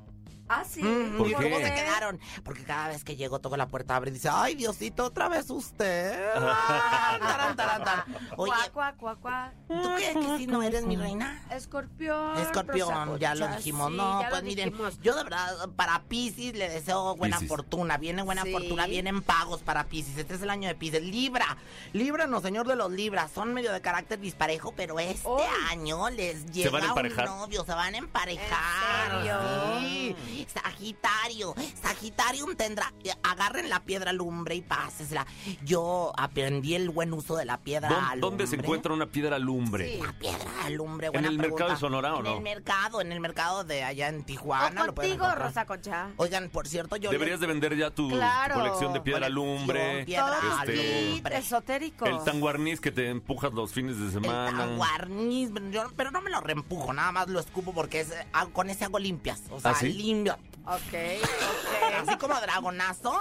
Ah, 0.49 0.63
sí. 0.69 0.83
Mm, 0.83 1.17
¿Por 1.17 1.27
¿y 1.27 1.35
qué? 1.35 1.43
cómo 1.43 1.57
se 1.57 1.75
quedaron? 1.75 2.21
Porque 2.45 2.65
cada 2.65 2.89
vez 2.89 3.03
que 3.03 3.17
llego, 3.17 3.39
toco 3.41 3.57
la 3.57 3.67
puerta, 3.69 3.97
abre 3.97 4.11
y 4.11 4.15
dice, 4.15 4.29
ay, 4.31 4.55
Diosito, 4.55 5.05
otra 5.05 5.29
vez 5.29 5.49
usted. 5.51 6.15
Ah, 6.37 7.17
taran, 7.21 7.57
taran, 7.57 7.85
taran. 7.85 8.05
Oye, 8.37 8.53
Cuá, 8.73 8.93
cuá, 8.99 9.17
cuá, 9.17 9.17
cuá. 9.17 9.53
¿tú 9.69 9.91
qué? 9.97 10.13
¿Que 10.19 10.37
si 10.39 10.47
no 10.47 10.63
eres 10.63 10.85
mi 10.85 10.97
reina? 10.97 11.43
Escorpión. 11.51 12.37
Escorpión, 12.39 13.19
ya 13.19 13.35
lo 13.35 13.49
dijimos. 13.49 13.91
sí, 13.91 13.97
no, 13.97 14.23
pues 14.29 14.43
miren, 14.43 14.71
dijimos. 14.71 14.99
yo 15.03 15.15
de 15.17 15.25
verdad, 15.25 15.69
para 15.77 16.03
Pisces 16.03 16.55
le 16.55 16.69
deseo 16.69 17.17
buena 17.17 17.41
fortuna. 17.41 17.97
Viene 17.99 18.23
buena 18.23 18.43
Sí. 18.43 18.53
fortuna, 18.53 18.87
vienen 18.87 19.23
pagos 19.23 19.63
para 19.63 19.85
Pisces. 19.85 20.19
Este 20.19 20.35
es 20.35 20.43
el 20.43 20.51
año 20.51 20.69
de 20.69 20.75
Pisces. 20.75 21.03
Libra, 21.03 21.57
Libra, 21.93 22.27
no, 22.27 22.41
señor 22.41 22.67
de 22.67 22.77
los 22.77 22.91
Libras. 22.91 23.31
Son 23.33 23.55
medio 23.55 23.73
de 23.73 23.81
carácter 23.81 24.21
disparejo, 24.21 24.73
pero 24.77 24.99
este 25.01 25.29
año 25.71 26.11
les 26.11 26.45
llega 26.53 26.93
un 26.95 27.17
novio, 27.25 27.65
se 27.65 27.73
van 27.75 27.95
a 27.95 27.99
emparejar. 27.99 29.13
¿En 29.15 29.19
serio? 29.23 29.41
Sí. 29.81 30.17
Sagitario, 30.49 31.55
Sagitarium 31.83 32.57
tendrá, 32.57 32.93
agarren 33.23 33.69
la 33.69 33.81
piedra 33.81 34.13
lumbre 34.13 34.55
y 34.57 34.63
pásesela. 34.63 35.27
Yo 35.65 36.13
aprendí 36.17 36.75
el 36.75 36.91
buen 36.91 37.13
uso 37.13 37.37
de 37.37 37.45
la 37.45 37.59
piedra 37.59 37.89
¿Dó- 37.89 37.97
lumbre. 38.01 38.21
¿Dónde 38.21 38.47
se 38.47 38.57
encuentra 38.57 38.93
una 38.93 39.07
piedra 39.07 39.39
lumbre? 39.39 39.95
Sí. 39.95 40.03
La 40.03 40.13
piedra 40.13 40.71
lumbre, 40.71 41.07
¿En 41.09 41.13
buena 41.13 41.29
el 41.29 41.39
mercado 41.39 41.71
de 41.71 41.77
Sonora 41.77 42.15
o 42.15 42.19
En 42.19 42.25
no? 42.25 42.37
el 42.37 42.43
mercado, 42.43 43.01
en 43.01 43.13
el 43.13 43.21
mercado 43.21 43.65
de 43.65 43.85
allá 43.85 44.09
en 44.09 44.21
O 44.21 44.25
Tijuana. 44.25 44.87
pueden 44.93 45.19
contigo. 45.19 45.35
Rosa 45.35 45.67
Concha. 45.67 46.09
Oigan, 46.17 46.49
por 46.51 46.67
cierto, 46.69 46.97
yo 46.97 47.11
Deberías 47.11 47.41
de 47.41 47.47
vender 47.47 47.77
ya 47.77 47.91
tu, 47.91 48.09
colección 48.09 48.93
de 48.93 49.01
piedra 49.01 49.27
Colección, 49.29 49.35
lumbre. 49.59 50.05
piedra 50.05 50.37
Todo 50.41 50.63
este, 50.63 51.39
esotérico. 51.39 52.07
El 52.07 52.23
tanguarniz 52.25 52.81
que 52.81 52.91
te 52.93 53.09
empujas 53.09 53.53
los 53.53 53.73
fines 53.73 53.99
de 53.99 54.07
el 54.07 54.13
semana. 54.13 54.57
tanguarniz, 54.59 55.51
pero 55.53 55.71
yo- 55.71 55.93
pero 55.97 56.11
no 56.11 56.21
me 56.23 56.31
lo 56.31 56.41
reempujo, 56.41 56.93
nada 56.93 57.13
más 57.13 57.29
lo 57.29 57.41
escupo 57.41 57.73
porque 57.73 58.01
es, 58.01 58.13
ah, 58.33 58.47
con 58.53 58.71
ese 58.71 58.85
hago 58.85 58.99
limpias. 58.99 59.43
O 59.51 59.61
sea, 59.61 59.73
¿Ah, 59.73 59.75
sí? 59.75 59.93
limpio. 59.93 60.34
Ok, 60.66 60.94
ok. 60.94 62.09
Así 62.09 62.16
como 62.18 62.40
dragonazo. 62.40 63.12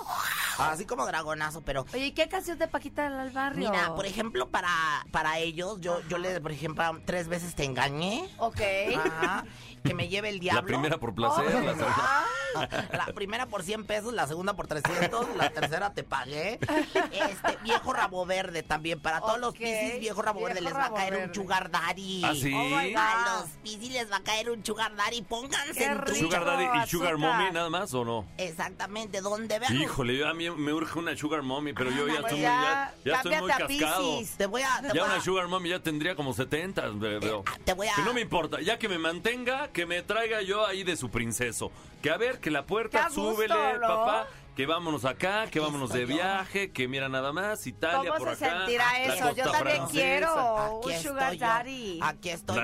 Así 0.57 0.85
como 0.85 1.05
dragonazo, 1.05 1.61
pero. 1.61 1.85
Oye, 1.93 2.07
¿y 2.07 2.11
qué 2.11 2.29
canción 2.29 2.57
de 2.57 2.67
Paquita 2.67 3.09
del 3.09 3.31
Barrio? 3.31 3.69
Mira, 3.69 3.93
por 3.95 4.05
ejemplo, 4.05 4.49
para, 4.49 4.69
para 5.11 5.39
ellos, 5.39 5.81
yo, 5.81 5.99
yo 6.07 6.17
les, 6.17 6.39
por 6.39 6.51
ejemplo, 6.51 7.01
tres 7.05 7.27
veces 7.27 7.53
te 7.55 7.65
engañé. 7.65 8.29
Ok. 8.37 8.61
Ajá, 8.95 9.45
que 9.83 9.93
me 9.93 10.07
lleve 10.07 10.29
el 10.29 10.39
diablo. 10.39 10.61
La 10.61 10.67
primera 10.67 10.97
por 10.97 11.13
placer, 11.13 11.45
Oh, 11.45 11.61
la 11.61 11.73
segunda- 11.73 12.25
La 12.91 13.05
primera 13.15 13.47
por 13.47 13.63
100 13.63 13.83
pesos, 13.85 14.13
la 14.13 14.27
segunda 14.27 14.53
por 14.55 14.67
300, 14.67 15.35
la 15.37 15.49
tercera 15.49 15.93
te 15.93 16.03
pagué. 16.03 16.59
Este, 17.11 17.57
viejo 17.63 17.93
rabo 17.93 18.25
verde 18.27 18.61
también. 18.63 18.99
Para 18.99 19.19
todos 19.21 19.39
los 19.39 19.49
Ok, 19.49 19.57
piscis, 19.57 19.99
viejo 19.99 20.21
rabo 20.21 20.41
verde, 20.43 20.59
viejo 20.61 20.77
les 20.77 20.83
va 20.83 20.87
a 20.87 20.93
caer 20.93 21.13
un 21.13 21.19
verde. 21.21 21.33
sugar 21.33 21.71
daddy. 21.71 22.21
¿Ah, 22.23 22.33
sí? 22.35 22.53
Oh. 22.53 22.99
A 22.99 23.39
los 23.41 23.49
piscis 23.63 23.91
les 23.91 24.11
va 24.11 24.17
a 24.17 24.23
caer 24.23 24.51
un 24.51 24.63
sugar 24.63 24.95
daddy. 24.95 25.23
Pónganse 25.23 25.73
Qué 25.73 25.85
en 25.85 25.97
rico. 25.99 26.17
¿Sugar 26.19 26.45
Daddy 26.45 26.63
y 26.63 26.67
azúcar. 26.67 26.87
Sugar 26.89 27.17
Mommy 27.17 27.51
nada 27.51 27.69
más 27.71 27.93
o 27.95 28.05
no? 28.05 28.25
Exactamente, 28.37 29.21
donde 29.21 29.57
vean. 29.59 29.75
Híjole, 29.75 30.15
yo 30.17 30.27
a 30.27 30.33
mí 30.35 30.49
me 30.51 30.73
urge 30.73 30.99
una 30.99 31.17
Sugar 31.17 31.41
Mommy, 31.41 31.73
pero 31.73 31.89
yo 31.89 32.07
ya 32.07 32.21
Pues 32.21 32.33
estoy 32.33 32.37
muy, 32.37 32.41
ya, 32.43 32.93
ya, 33.03 33.11
ya 33.11 33.15
estoy 33.17 33.31
muy 33.35 33.49
cámbiate 33.49 33.63
a 33.63 33.79
cascado. 33.79 34.19
Te 34.37 34.45
voy 34.45 34.61
a. 34.61 34.81
Te 34.81 34.87
Ya 34.87 34.93
voy 34.93 34.99
a, 34.99 35.05
una 35.05 35.21
Sugar 35.21 35.47
Mommy 35.47 35.69
ya 35.69 35.79
tendría 35.79 36.15
como 36.15 36.33
70, 36.33 36.87
ve- 36.93 37.19
veo. 37.19 37.43
ah, 37.47 37.57
te 37.65 37.73
voy 37.73 37.87
a. 37.87 37.95
Que 37.95 38.01
no 38.03 38.13
me 38.13 38.21
importa, 38.21 38.61
ya 38.61 38.77
que 38.77 38.87
me 38.87 38.99
mantenga, 38.99 39.69
que 39.73 39.85
me 39.85 40.01
traiga 40.03 40.41
yo 40.41 40.65
ahí 40.65 40.83
de 40.83 40.95
su 40.95 41.09
princeso. 41.09 41.71
Que 42.01 42.09
a 42.11 42.17
ver, 42.17 42.39
que 42.39 42.51
la 42.51 42.65
puerta, 42.65 42.99
Qué 42.99 43.03
a 43.05 43.07
gusto, 43.07 43.33
súbele, 43.33 43.73
¿no? 43.79 43.87
papá. 43.87 44.27
Que 44.55 44.67
vámonos 44.67 45.03
acá, 45.03 45.41
que 45.43 45.47
Aquí 45.47 45.59
vámonos 45.59 45.89
de 45.89 46.05
viaje, 46.05 46.71
que 46.71 46.87
mira 46.87 47.09
nada 47.09 47.33
más, 47.33 47.65
Italia 47.65 48.11
¿Cómo 48.11 48.23
por 48.23 48.35
se 48.37 48.45
acá. 48.45 48.57
sentirá 48.59 48.85
la 48.85 49.15
eso? 49.15 49.35
Yo 49.35 49.51
también 49.51 49.77
francesa. 49.77 49.91
quiero 49.91 50.77
Aquí 50.77 50.92
estoy 51.19 51.37
yo. 51.37 52.05
Aquí 52.05 52.29
estoy 52.29 52.55
yo. 52.57 52.61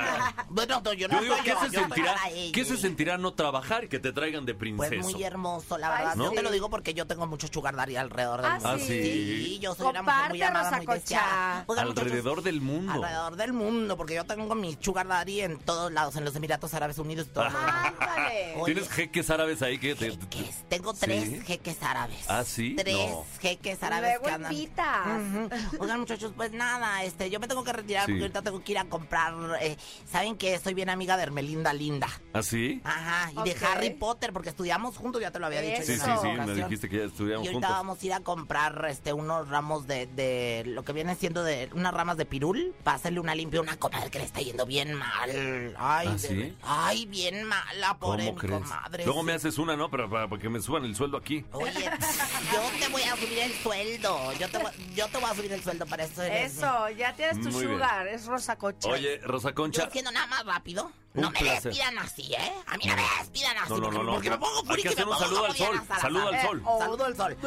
Bueno, 0.50 0.82
no, 0.84 0.94
yo 0.94 1.08
no 1.08 1.16
Yo 1.16 1.22
digo, 1.22 1.36
soy 1.36 1.44
¿qué 1.46 1.52
yo, 1.52 1.60
se 1.62 1.70
yo 1.72 1.80
sentirá? 1.82 2.16
¿Qué 2.54 2.66
se 2.66 2.78
sentirá 2.78 3.18
no 3.18 3.34
trabajar 3.34 3.84
y 3.86 3.88
que 3.90 4.00
te 4.00 4.12
traigan 4.12 4.46
de 4.46 4.54
Pues 4.54 4.90
princeso? 4.90 5.10
muy 5.10 5.24
hermoso, 5.24 5.78
la 5.78 5.96
Ay, 5.96 6.06
verdad. 6.06 6.24
Yo 6.24 6.30
sí. 6.30 6.36
te 6.36 6.42
lo 6.44 6.52
digo 6.52 6.70
porque 6.70 6.94
yo 6.94 7.08
tengo 7.08 7.28
mucho 7.28 7.48
sugar 7.52 7.76
daddy 7.76 7.96
alrededor 7.96 8.42
del 8.42 8.52
Ah, 8.52 8.56
mundo. 8.56 8.70
Ah, 8.70 8.78
sí. 8.80 9.60
yo 9.62 9.76
soy 9.76 9.88
una 9.88 10.02
mujer 10.02 10.30
muy 10.30 10.40
Comparte, 10.40 10.44
amada, 10.46 10.78
muy 10.78 10.86
deseada. 11.00 11.66
Alrededor 11.78 12.42
del 12.44 12.62
mundo. 12.62 12.94
Alrededor 12.94 13.36
del 13.36 13.54
mundo, 13.54 13.98
porque 13.98 14.16
yo 14.16 14.26
tengo 14.26 14.56
mi 14.56 14.78
sugar 14.80 15.08
daddy 15.08 15.42
en 15.42 15.60
todos 15.60 15.92
lados, 15.92 16.16
en 16.16 16.26
los 16.26 16.36
Emiratos 16.36 16.74
Árabes 16.74 16.98
Unidos 16.98 17.28
y 17.28 17.34
todo. 17.34 17.46
Ándale. 17.46 18.54
Oye, 18.58 18.74
¿Tienes 18.74 18.90
jeques 18.90 19.30
árabes 19.30 19.62
ahí 19.62 19.78
que 19.78 19.96
te... 19.96 20.12
jeques. 20.12 20.64
Tengo 20.70 20.94
¿Sí? 20.94 21.00
tres 21.02 21.44
jeques 21.44 21.82
árabes. 21.82 22.18
¿Ah, 22.28 22.44
sí? 22.46 22.76
Tres 22.78 22.96
No. 22.96 23.26
jeques 23.40 23.82
árabes 23.84 24.10
Luego 24.12 24.26
que 24.26 24.32
andan. 24.32 24.54
invitas. 24.54 25.08
Ujú. 25.08 25.84
Oigan, 25.84 26.00
muchachos, 26.00 26.32
pues 26.36 26.52
nada, 26.52 27.04
este, 27.04 27.30
yo 27.30 27.40
me 27.40 27.48
tengo 27.48 27.64
que 27.64 27.74
retirar 27.74 28.06
Sí. 28.06 28.12
porque 28.14 28.24
ahorita 28.24 28.39
tengo 28.44 28.64
que 28.64 28.72
ir 28.74 28.78
a 28.80 28.86
comprar. 28.86 29.34
eh, 29.62 29.78
Saben 30.12 30.36
que 30.38 30.58
soy 30.60 30.74
bien 30.74 30.90
amiga 30.90 31.18
de 31.18 31.24
Hermelinda 31.24 31.74
Linda. 31.74 32.08
¿Ah, 32.34 32.42
sí? 32.44 32.82
Ajá, 32.84 33.32
y 33.32 33.50
de 33.50 33.66
Harry 33.66 33.90
Potter, 33.92 34.34
porque 34.34 34.50
estudiamos 34.50 34.98
juntos, 34.98 35.22
ya 35.22 35.32
te 35.32 35.40
lo 35.40 35.46
había 35.48 35.62
dicho. 35.62 35.84
Sí, 35.84 35.96
sí, 35.96 36.02
sí, 36.22 36.28
me 36.46 36.54
dijiste 36.54 36.90
que 36.90 36.98
ya 36.98 37.04
estudiamos 37.06 37.46
Y 37.46 37.48
ahorita 37.50 37.68
juntos. 37.68 37.70
vamos 37.86 38.02
a 38.02 38.06
ir 38.06 38.14
a 38.14 38.20
comprar 38.22 38.86
este 38.90 39.14
unos 39.14 39.48
ramos 39.50 39.88
de, 39.88 40.08
de 40.08 40.64
lo 40.66 40.84
que 40.84 40.94
viene 40.94 41.16
siendo 41.16 41.44
de 41.44 41.70
unas 41.74 41.94
ramas 41.94 42.18
de 42.18 42.26
pirul 42.26 42.74
para 42.84 42.98
hacerle 42.98 43.20
una 43.20 43.36
limpia 43.36 43.60
a 43.60 43.64
una 43.64 43.78
comadre 43.78 44.10
que 44.10 44.20
le 44.20 44.26
está 44.26 44.42
yendo 44.42 44.66
bien 44.66 44.94
mal. 44.94 45.30
Ay, 45.78 46.08
¿Ah, 46.10 46.12
de 46.14 46.20
sí? 46.20 46.58
ay, 46.64 47.06
bien 47.06 47.44
mala, 47.44 47.98
pobre 48.00 48.26
¿Cómo 48.26 48.34
mi 48.34 48.40
crees? 48.40 48.62
comadre. 48.62 49.06
Luego 49.06 49.24
me 49.24 49.34
haces 49.34 49.58
una, 49.58 49.76
¿no? 49.76 49.90
Para, 49.90 50.10
para, 50.10 50.28
para 50.28 50.42
que 50.42 50.50
me 50.50 50.62
suban 50.62 50.86
el 50.86 50.96
sueldo 50.96 51.18
aquí. 51.18 51.46
Oye, 51.52 51.72
yo 51.74 52.62
te 52.80 52.88
voy 52.92 53.02
a 53.04 53.16
subir 53.16 53.40
el 53.40 53.54
sueldo. 53.54 54.34
Yo 54.34 54.50
te, 54.50 54.58
voy- 54.58 54.72
yo 54.96 55.08
te 55.08 55.18
voy 55.18 55.30
a 55.30 55.36
subir 55.36 55.52
el 55.54 55.64
sueldo 55.64 55.86
para 55.86 56.04
eso. 56.04 56.22
eres- 56.24 56.58
Eso, 56.58 56.90
ya 56.98 57.14
tienes 57.14 57.40
tu 57.42 57.50
Muy 57.52 57.66
bien. 57.66 57.74
sugar. 57.78 58.08
Es 58.08 58.28
Rosa 58.30 58.56
Concha. 58.58 58.90
Oye, 58.90 59.18
Rosa 59.24 59.54
Concha, 59.54 59.84
haciendo 59.86 60.12
nada 60.12 60.28
más 60.28 60.46
rápido. 60.46 60.92
No 61.14 61.32
me 61.32 61.40
placer. 61.40 61.64
despidan 61.64 61.98
así, 62.00 62.34
¿eh? 62.34 62.54
A 62.68 62.78
mí 62.78 62.84
no, 62.86 62.96
me 62.96 63.02
despidan 63.20 63.58
así. 63.58 63.70
No, 63.70 63.78
no, 63.78 63.84
porque, 63.84 63.98
no, 63.98 64.04
no. 64.04 64.12
porque 64.14 64.30
me 64.30 64.38
pongo 64.38 64.60
Hay 64.60 64.66
fúrica 64.68 64.90
que 64.90 64.94
hacer 64.96 65.08
un 65.08 65.18
saludo 65.18 65.46
al 65.46 65.56
sol, 65.58 65.82
saludo 66.00 66.28
al 66.28 66.42
sol. 66.42 66.62
oh, 66.66 66.80
Saludo 66.80 67.06
al 67.06 67.16
sol. 67.18 67.38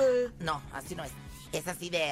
No, 0.40 0.62
así 0.73 0.95
no 0.95 1.05
es. 1.05 1.12
Es 1.53 1.68
así 1.68 1.90
de... 1.90 2.11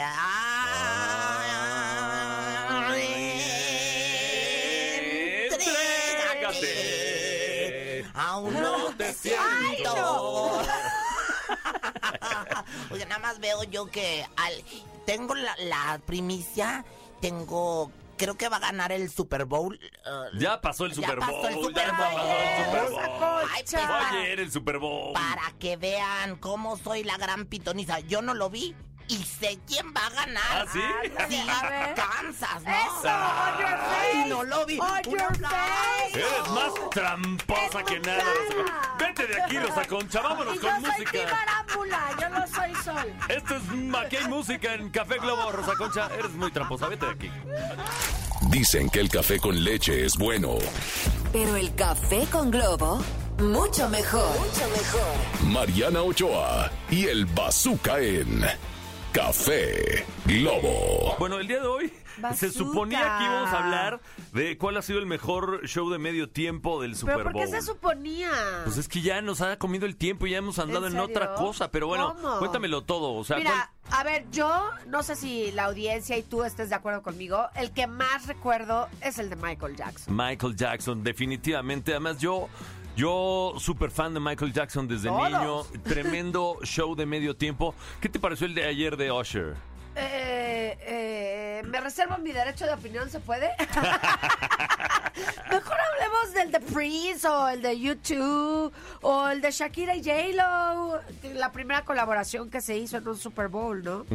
Entrégate. 6.70 8.04
Aún 8.14 8.54
no 8.54 8.94
te 8.96 9.12
siento. 9.12 10.60
Oye, 12.90 13.06
nada 13.06 13.18
más 13.20 13.38
veo 13.40 13.62
yo 13.64 13.86
que 13.86 14.26
al 14.36 14.52
tengo 15.06 15.34
la, 15.34 15.56
la 15.58 16.00
primicia, 16.06 16.84
tengo 17.20 17.90
creo 18.20 18.36
que 18.36 18.48
va 18.50 18.58
a 18.58 18.60
ganar 18.60 18.92
el 18.92 19.08
Super 19.10 19.46
Bowl. 19.46 19.74
eh, 19.82 20.10
ya 20.38 20.60
pasó 20.60 20.84
el 20.84 20.92
Ya 20.92 20.96
Super 20.96 21.18
pasó 21.20 21.32
Bowl. 21.32 21.46
el 21.46 21.54
Super 21.54 21.86
ya 21.86 21.92
Bowl. 21.92 22.14
pasó 22.14 22.30
el 22.42 22.64
Super 22.64 22.90
Bowl. 23.18 23.44
Ay, 23.50 23.62
pues, 23.64 23.84
ayer 24.12 24.40
el 24.40 24.52
Super 24.52 24.78
Bowl. 24.78 25.12
para 25.14 25.52
que 25.58 25.76
vean 25.78 26.36
cómo 26.36 26.76
soy 26.76 27.02
la 27.02 27.16
gran 27.16 27.46
pitoniza. 27.46 28.00
Yo 28.00 28.20
no 28.20 28.34
lo 28.34 28.50
vi 28.50 28.74
y 29.10 29.24
sé 29.24 29.58
quién 29.66 29.92
va 29.94 30.06
a 30.06 30.10
ganar. 30.10 30.42
¿Ah, 30.50 30.64
sí? 30.72 30.80
Sí, 31.28 31.42
A 31.48 31.68
ver. 31.68 31.94
Kansas, 31.94 32.62
¿no? 32.62 32.70
Eso, 32.70 33.08
on 33.08 33.58
your 33.58 33.78
Ay, 34.00 34.24
no 34.28 34.42
lo 34.44 34.66
vi. 34.66 34.78
On 34.78 34.86
Un 34.88 35.02
your 35.12 35.22
aplauso. 35.22 35.56
face. 35.56 36.18
Eres 36.20 36.48
más 36.50 36.90
tramposa 36.90 37.82
que 37.84 38.00
nada, 38.00 38.22
Rosa. 38.22 38.96
Vete 38.98 39.26
de 39.26 39.42
aquí, 39.42 39.58
Rosa 39.58 39.84
Concha. 39.86 40.20
Vámonos 40.22 40.54
Y 40.54 40.58
yo 40.60 40.62
con 40.70 40.80
soy 40.82 40.90
música. 40.90 41.10
Timarámbula, 41.12 42.00
yo 42.20 42.28
no 42.30 42.46
soy 42.46 42.74
sol. 42.84 43.12
Esto 43.28 43.56
es 43.56 43.62
Aquí 44.06 44.16
hay 44.16 44.28
música 44.28 44.74
en 44.74 44.90
Café 44.90 45.18
Globo, 45.18 45.50
Rosa 45.52 45.72
Concha. 45.76 46.08
Eres 46.16 46.30
muy 46.32 46.50
tramposa. 46.52 46.86
Vete 46.88 47.06
de 47.06 47.12
aquí. 47.12 47.30
Dicen 48.48 48.88
que 48.90 49.00
el 49.00 49.08
café 49.10 49.38
con 49.40 49.62
leche 49.64 50.04
es 50.06 50.16
bueno. 50.16 50.54
Pero 51.32 51.56
el 51.56 51.74
café 51.74 52.26
con 52.30 52.50
globo, 52.50 53.02
mucho 53.38 53.88
mejor. 53.88 54.30
Mucho 54.38 54.68
mejor. 54.70 55.50
Mariana 55.52 56.02
Ochoa 56.02 56.70
y 56.90 57.06
el 57.06 57.26
Bazooka 57.26 57.98
en 58.00 58.44
Café 59.12 60.04
Globo. 60.24 61.16
Bueno, 61.18 61.38
el 61.40 61.48
día 61.48 61.58
de 61.60 61.66
hoy 61.66 61.92
se 62.34 62.50
suponía 62.50 63.16
que 63.18 63.24
íbamos 63.24 63.48
a 63.50 63.64
hablar 63.64 64.00
de 64.32 64.56
cuál 64.56 64.76
ha 64.76 64.82
sido 64.82 65.00
el 65.00 65.06
mejor 65.06 65.66
show 65.66 65.90
de 65.90 65.98
medio 65.98 66.28
tiempo 66.30 66.80
del 66.80 66.94
Super 66.94 67.16
¿Pero 67.16 67.24
por 67.24 67.32
Bowl. 67.32 67.44
qué 67.44 67.50
se 67.50 67.62
suponía? 67.62 68.30
Pues 68.64 68.76
es 68.76 68.86
que 68.86 69.00
ya 69.00 69.20
nos 69.20 69.40
ha 69.40 69.58
comido 69.58 69.86
el 69.86 69.96
tiempo 69.96 70.26
y 70.26 70.30
ya 70.30 70.38
hemos 70.38 70.60
andado 70.60 70.86
en, 70.86 70.92
¿En 70.94 71.00
otra 71.00 71.34
cosa. 71.34 71.72
Pero 71.72 71.88
bueno, 71.88 72.14
¿Cómo? 72.20 72.38
cuéntamelo 72.38 72.82
todo. 72.84 73.14
O 73.14 73.24
sea, 73.24 73.38
Mira, 73.38 73.72
a 73.90 74.04
ver, 74.04 74.26
yo 74.30 74.62
no 74.86 75.02
sé 75.02 75.16
si 75.16 75.50
la 75.52 75.64
audiencia 75.64 76.16
y 76.16 76.22
tú 76.22 76.44
estés 76.44 76.68
de 76.68 76.76
acuerdo 76.76 77.02
conmigo. 77.02 77.48
El 77.56 77.72
que 77.72 77.88
más 77.88 78.26
recuerdo 78.28 78.88
es 79.00 79.18
el 79.18 79.28
de 79.28 79.34
Michael 79.36 79.74
Jackson. 79.76 80.14
¿cuál- 80.14 80.28
Michael 80.30 80.54
Jackson, 80.56 81.02
definitivamente. 81.02 81.90
Además, 81.92 82.18
yo. 82.18 82.48
Yo, 83.00 83.54
súper 83.58 83.90
fan 83.90 84.12
de 84.12 84.20
Michael 84.20 84.52
Jackson 84.52 84.86
desde 84.86 85.08
Todos. 85.08 85.22
niño. 85.30 85.62
Tremendo 85.84 86.58
show 86.64 86.94
de 86.94 87.06
medio 87.06 87.34
tiempo. 87.34 87.74
¿Qué 87.98 88.10
te 88.10 88.20
pareció 88.20 88.46
el 88.46 88.54
de 88.54 88.66
ayer 88.66 88.94
de 88.98 89.10
Usher? 89.10 89.54
Eh, 89.96 90.76
eh, 90.82 91.62
¿Me 91.66 91.80
reservo 91.80 92.16
mi 92.18 92.32
derecho 92.32 92.64
de 92.66 92.72
opinión? 92.72 93.10
¿Se 93.10 93.20
puede? 93.20 93.50
Mejor 95.50 95.76
hablemos 95.80 96.32
del 96.34 96.50
The 96.52 96.60
Prince 96.72 97.26
o 97.28 97.48
el 97.48 97.60
de 97.60 97.78
YouTube 97.78 98.72
o 99.02 99.28
el 99.28 99.40
de 99.40 99.50
Shakira 99.50 99.96
y 99.96 100.02
J-Lo, 100.02 101.00
la 101.34 101.50
primera 101.52 101.84
colaboración 101.84 102.50
que 102.50 102.60
se 102.60 102.76
hizo 102.78 102.96
en 102.98 103.08
un 103.08 103.18
Super 103.18 103.48
Bowl, 103.48 103.82
¿no? 103.82 104.06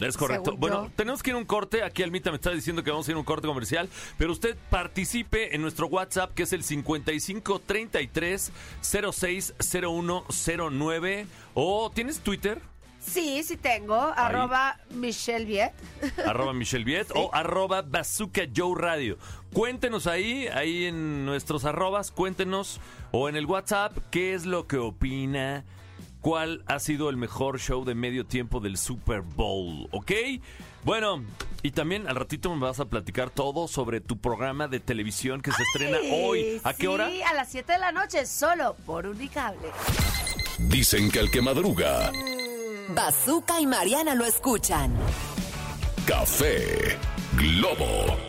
Es 0.00 0.16
correcto. 0.16 0.46
Según 0.46 0.60
Bueno, 0.60 0.84
yo. 0.86 0.90
tenemos 0.96 1.22
que 1.22 1.30
ir 1.30 1.36
a 1.36 1.38
un 1.38 1.44
corte. 1.44 1.82
Aquí 1.82 2.02
Almita 2.02 2.30
me 2.30 2.36
está 2.36 2.50
diciendo 2.50 2.82
que 2.82 2.90
vamos 2.90 3.06
a 3.06 3.10
ir 3.10 3.16
a 3.16 3.20
un 3.20 3.24
corte 3.24 3.46
comercial. 3.46 3.88
Pero 4.16 4.32
usted 4.32 4.56
participe 4.70 5.54
en 5.54 5.60
nuestro 5.62 5.86
WhatsApp, 5.88 6.32
que 6.34 6.44
es 6.44 6.52
el 6.52 6.64
5533 6.64 8.50
060109. 8.82 11.26
O, 11.54 11.90
¿tienes 11.94 12.20
Twitter? 12.20 12.60
Sí, 13.00 13.42
sí 13.42 13.56
tengo. 13.56 13.94
Arroba 13.96 14.78
Michelle 14.90 15.44
Viet. 15.44 15.72
arroba 16.26 16.52
Michelle 16.52 16.84
Viet 16.84 17.08
o 17.14 17.30
arroba 17.32 17.82
Bazooka 17.82 18.42
Joe 18.54 18.74
Radio. 18.76 19.18
Cuéntenos 19.52 20.06
ahí, 20.06 20.46
ahí 20.48 20.86
en 20.86 21.24
nuestros 21.24 21.64
arrobas, 21.64 22.10
cuéntenos 22.10 22.80
o 23.12 23.28
en 23.28 23.36
el 23.36 23.46
WhatsApp 23.46 23.96
qué 24.10 24.34
es 24.34 24.44
lo 24.44 24.66
que 24.66 24.76
opina, 24.76 25.64
cuál 26.20 26.62
ha 26.66 26.78
sido 26.78 27.08
el 27.08 27.16
mejor 27.16 27.58
show 27.58 27.84
de 27.84 27.94
medio 27.94 28.26
tiempo 28.26 28.60
del 28.60 28.76
Super 28.76 29.22
Bowl, 29.22 29.88
¿ok? 29.90 30.12
Bueno, 30.84 31.24
y 31.62 31.72
también 31.72 32.06
al 32.08 32.16
ratito 32.16 32.54
me 32.54 32.60
vas 32.60 32.80
a 32.80 32.86
platicar 32.86 33.30
todo 33.30 33.68
sobre 33.68 34.00
tu 34.00 34.18
programa 34.18 34.68
de 34.68 34.80
televisión 34.80 35.40
que 35.40 35.52
se 35.52 35.62
estrena 35.62 35.98
hoy. 36.12 36.60
¿A 36.64 36.72
qué 36.74 36.88
hora? 36.88 37.08
Sí, 37.08 37.22
a 37.22 37.34
las 37.34 37.50
7 37.50 37.72
de 37.72 37.78
la 37.78 37.92
noche, 37.92 38.26
solo 38.26 38.76
por 38.86 39.06
Unicable. 39.06 39.68
Dicen 40.58 41.10
que 41.10 41.20
el 41.20 41.30
que 41.30 41.42
madruga, 41.42 42.10
Bazooka 42.88 43.60
y 43.60 43.66
Mariana 43.66 44.14
lo 44.14 44.24
escuchan. 44.24 44.96
café 46.06 46.96
Globo. 47.36 48.27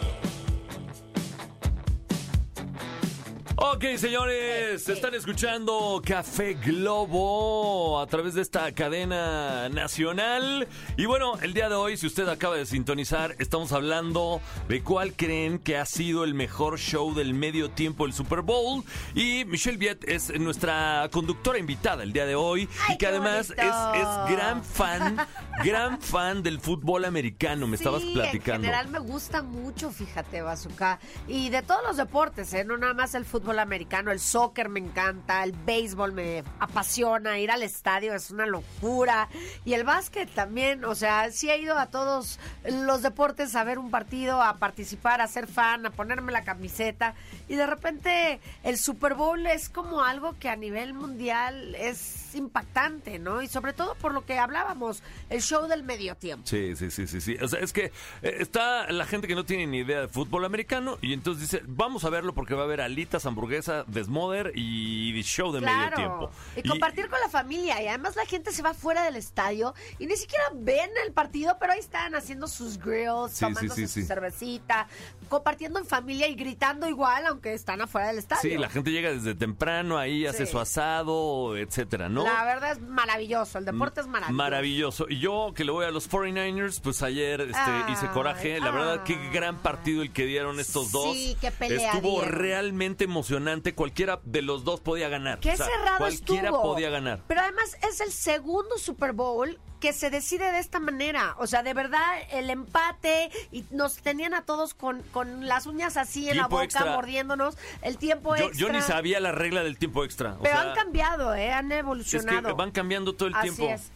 Ok, 3.61 3.83
señores, 3.97 4.87
están 4.87 5.13
escuchando 5.15 6.01
Café 6.05 6.53
Globo 6.53 7.99
a 7.99 8.07
través 8.07 8.33
de 8.33 8.41
esta 8.41 8.71
cadena 8.71 9.67
nacional. 9.67 10.65
Y 10.95 11.05
bueno, 11.07 11.37
el 11.41 11.53
día 11.53 11.67
de 11.67 11.75
hoy, 11.75 11.97
si 11.97 12.07
usted 12.07 12.29
acaba 12.29 12.55
de 12.55 12.65
sintonizar, 12.65 13.35
estamos 13.37 13.73
hablando 13.73 14.39
de 14.69 14.81
cuál 14.81 15.13
creen 15.13 15.59
que 15.59 15.75
ha 15.75 15.85
sido 15.85 16.23
el 16.23 16.35
mejor 16.35 16.79
show 16.79 17.13
del 17.13 17.33
medio 17.33 17.69
tiempo 17.69 18.05
del 18.05 18.13
Super 18.13 18.43
Bowl. 18.43 18.81
Y 19.13 19.43
Michelle 19.43 19.77
Viet 19.77 20.07
es 20.07 20.39
nuestra 20.39 21.09
conductora 21.11 21.59
invitada 21.59 22.03
el 22.03 22.13
día 22.13 22.25
de 22.25 22.35
hoy. 22.35 22.69
Ay, 22.87 22.95
y 22.95 22.97
que 22.97 23.07
además 23.07 23.49
es, 23.49 24.33
gran 24.33 24.63
fan, 24.63 25.17
gran 25.65 25.99
fan 25.99 26.43
del 26.43 26.61
fútbol 26.61 27.03
americano. 27.03 27.67
Me 27.67 27.75
estabas 27.75 28.03
platicando. 28.03 28.65
en 28.65 28.73
general 28.73 28.87
me 28.87 28.99
gusta 28.99 29.41
mucho, 29.41 29.91
fíjate, 29.91 30.41
Bazooka. 30.41 31.01
Y 31.27 31.49
de 31.49 31.61
todos 31.61 31.81
los 31.83 31.97
deportes, 31.97 32.53
¿eh? 32.53 32.63
No 32.63 32.77
nada 32.77 32.93
más 32.93 33.15
el 33.15 33.25
fútbol 33.25 33.48
americano, 33.57 34.11
el 34.11 34.19
soccer 34.19 34.69
me 34.69 34.79
encanta, 34.79 35.43
el 35.43 35.53
béisbol 35.53 36.11
me 36.11 36.43
apasiona, 36.59 37.39
ir 37.39 37.49
al 37.49 37.63
estadio 37.63 38.13
es 38.13 38.29
una 38.29 38.45
locura. 38.45 39.29
Y 39.65 39.73
el 39.73 39.83
básquet 39.83 40.29
también, 40.29 40.85
o 40.85 40.93
sea, 40.93 41.31
sí 41.31 41.49
he 41.49 41.57
ido 41.57 41.77
a 41.77 41.87
todos 41.87 42.39
los 42.69 43.01
deportes 43.01 43.55
a 43.55 43.63
ver 43.63 43.79
un 43.79 43.89
partido, 43.89 44.41
a 44.41 44.57
participar, 44.57 45.21
a 45.21 45.27
ser 45.27 45.47
fan, 45.47 45.85
a 45.85 45.89
ponerme 45.89 46.31
la 46.31 46.43
camiseta. 46.43 47.15
Y 47.47 47.55
de 47.55 47.65
repente 47.65 48.39
el 48.63 48.77
Super 48.77 49.15
Bowl 49.15 49.45
es 49.47 49.69
como 49.69 50.03
algo 50.03 50.37
que 50.37 50.49
a 50.49 50.55
nivel 50.55 50.93
mundial 50.93 51.73
es 51.75 52.35
impactante, 52.35 53.19
¿no? 53.19 53.41
Y 53.41 53.47
sobre 53.47 53.73
todo 53.73 53.95
por 53.95 54.13
lo 54.13 54.25
que 54.25 54.37
hablábamos, 54.37 55.01
el 55.29 55.41
show 55.41 55.67
del 55.67 55.83
medio 55.83 56.15
tiempo. 56.15 56.45
Sí, 56.45 56.75
sí, 56.75 56.91
sí, 56.91 57.07
sí, 57.07 57.21
sí. 57.21 57.37
O 57.41 57.47
sea, 57.47 57.59
es 57.59 57.73
que 57.73 57.85
eh, 58.21 58.37
está 58.39 58.91
la 58.91 59.05
gente 59.05 59.27
que 59.27 59.35
no 59.35 59.45
tiene 59.45 59.67
ni 59.67 59.79
idea 59.79 60.01
de 60.01 60.07
fútbol 60.07 60.45
americano 60.45 60.97
y 61.01 61.13
entonces 61.13 61.49
dice, 61.49 61.63
vamos 61.67 62.03
a 62.05 62.09
verlo 62.09 62.33
porque 62.33 62.53
va 62.53 62.61
a 62.61 62.65
haber 62.65 62.81
alitas, 62.81 63.25
hamburguesa, 63.39 63.83
desmoder 63.87 64.51
y 64.55 65.21
show 65.23 65.51
de 65.51 65.61
medio 65.61 65.91
tiempo. 65.95 66.31
Y 66.55 66.67
compartir 66.67 67.07
con 67.07 67.19
la 67.19 67.29
familia. 67.29 67.81
Y 67.81 67.87
además 67.87 68.15
la 68.15 68.25
gente 68.25 68.51
se 68.51 68.61
va 68.61 68.73
fuera 68.73 69.03
del 69.03 69.15
estadio 69.15 69.73
y 69.97 70.05
ni 70.05 70.15
siquiera 70.15 70.43
ven 70.53 70.89
el 71.05 71.13
partido, 71.13 71.57
pero 71.59 71.73
ahí 71.73 71.79
están 71.79 72.15
haciendo 72.15 72.47
sus 72.47 72.77
grills, 72.77 73.31
Sí, 73.31 73.37
sí, 73.37 73.45
tomándose 73.45 73.87
sí, 73.87 74.01
su 74.01 74.07
cervecita, 74.07 74.87
compartiendo 75.27 75.79
en 75.79 75.85
familia 75.85 76.27
y 76.27 76.35
gritando 76.35 76.87
igual, 76.87 77.25
aunque 77.27 77.53
están 77.53 77.81
afuera 77.81 78.07
del 78.07 78.17
estadio. 78.19 78.41
Sí, 78.41 78.57
la 78.57 78.69
gente 78.69 78.91
llega 78.91 79.11
desde 79.11 79.35
temprano, 79.35 79.97
ahí 79.97 80.25
hace 80.25 80.45
su 80.45 80.59
asado, 80.59 81.57
etcétera, 81.57 82.09
¿no? 82.09 82.23
La 82.23 82.43
verdad 82.43 82.71
es 82.73 82.81
maravilloso. 82.81 83.57
El 83.57 83.65
deporte 83.65 84.01
es 84.01 84.07
maravilloso. 84.07 84.33
Maravilloso. 84.37 85.05
Y 85.09 85.19
yo 85.19 85.53
que 85.55 85.63
le 85.63 85.71
voy 85.71 85.85
a 85.85 85.91
los 85.91 86.09
49ers, 86.09 86.81
pues 86.81 87.01
ayer 87.03 87.41
este, 87.41 87.91
hice 87.91 88.07
coraje. 88.09 88.59
La 88.59 88.71
verdad, 88.71 89.03
qué 89.03 89.15
ay. 89.15 89.29
gran 89.33 89.57
partido 89.57 90.01
el 90.01 90.11
que 90.11 90.25
dieron 90.25 90.59
estos 90.59 90.91
dos. 90.91 91.13
Sí, 91.13 91.37
qué 91.39 91.51
pelea 91.51 91.93
Estuvo 91.93 92.21
dieron. 92.21 92.31
realmente 92.39 93.03
emocionante. 93.05 93.28
Cualquiera 93.75 94.19
de 94.23 94.41
los 94.41 94.63
dos 94.63 94.79
podía 94.79 95.09
ganar. 95.09 95.39
Qué 95.39 95.51
O 95.53 95.57
sea, 95.57 95.65
cerrado 95.67 95.97
Cualquiera 95.99 96.49
estuvo. 96.49 96.61
podía 96.63 96.89
ganar. 96.89 97.21
Pero 97.27 97.41
además 97.41 97.77
es 97.89 98.01
el 98.01 98.11
segundo 98.11 98.77
Super 98.77 99.13
Bowl 99.13 99.59
que 99.79 99.93
se 99.93 100.09
decide 100.09 100.51
de 100.51 100.59
esta 100.59 100.79
manera. 100.79 101.35
O 101.39 101.47
sea, 101.47 101.63
de 101.63 101.73
verdad, 101.73 102.03
el 102.31 102.49
empate 102.49 103.29
y 103.51 103.63
nos 103.71 103.95
tenían 103.97 104.33
a 104.33 104.41
todos 104.43 104.73
con, 104.73 105.01
con 105.13 105.47
las 105.47 105.65
uñas 105.67 105.95
así 105.97 106.29
en 106.29 106.37
la 106.37 106.47
boca, 106.47 106.63
extra. 106.65 106.95
mordiéndonos. 106.95 107.55
El 107.81 107.97
tiempo 107.97 108.35
Yo, 108.35 108.45
extra. 108.45 108.67
yo 108.67 108.73
ni 108.73 108.81
sabía 108.81 109.19
la 109.19 109.31
regla 109.31 109.63
del 109.63 109.77
tiempo 109.77 110.03
extra. 110.03 110.33
O 110.33 110.41
Pero 110.43 110.55
sea, 110.59 110.69
han 110.71 110.75
cambiado, 110.75 111.33
¿eh? 111.35 111.51
Han 111.51 111.71
es 111.71 111.79
evolucionado. 111.79 112.47
que 112.49 112.53
van 112.53 112.71
cambiando 112.71 113.13
todo 113.13 113.29
el 113.29 113.35
Así 113.35 113.51
tiempo. 113.55 113.73
es. 113.73 113.89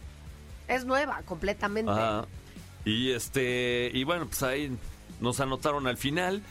Es 0.68 0.84
nueva, 0.86 1.20
completamente. 1.26 1.90
Ajá. 1.92 2.24
Y 2.86 3.12
este, 3.12 3.90
y 3.92 4.04
bueno, 4.04 4.26
pues 4.26 4.42
ahí 4.42 4.74
nos 5.20 5.40
anotaron 5.40 5.86
al 5.86 5.96
final. 5.98 6.42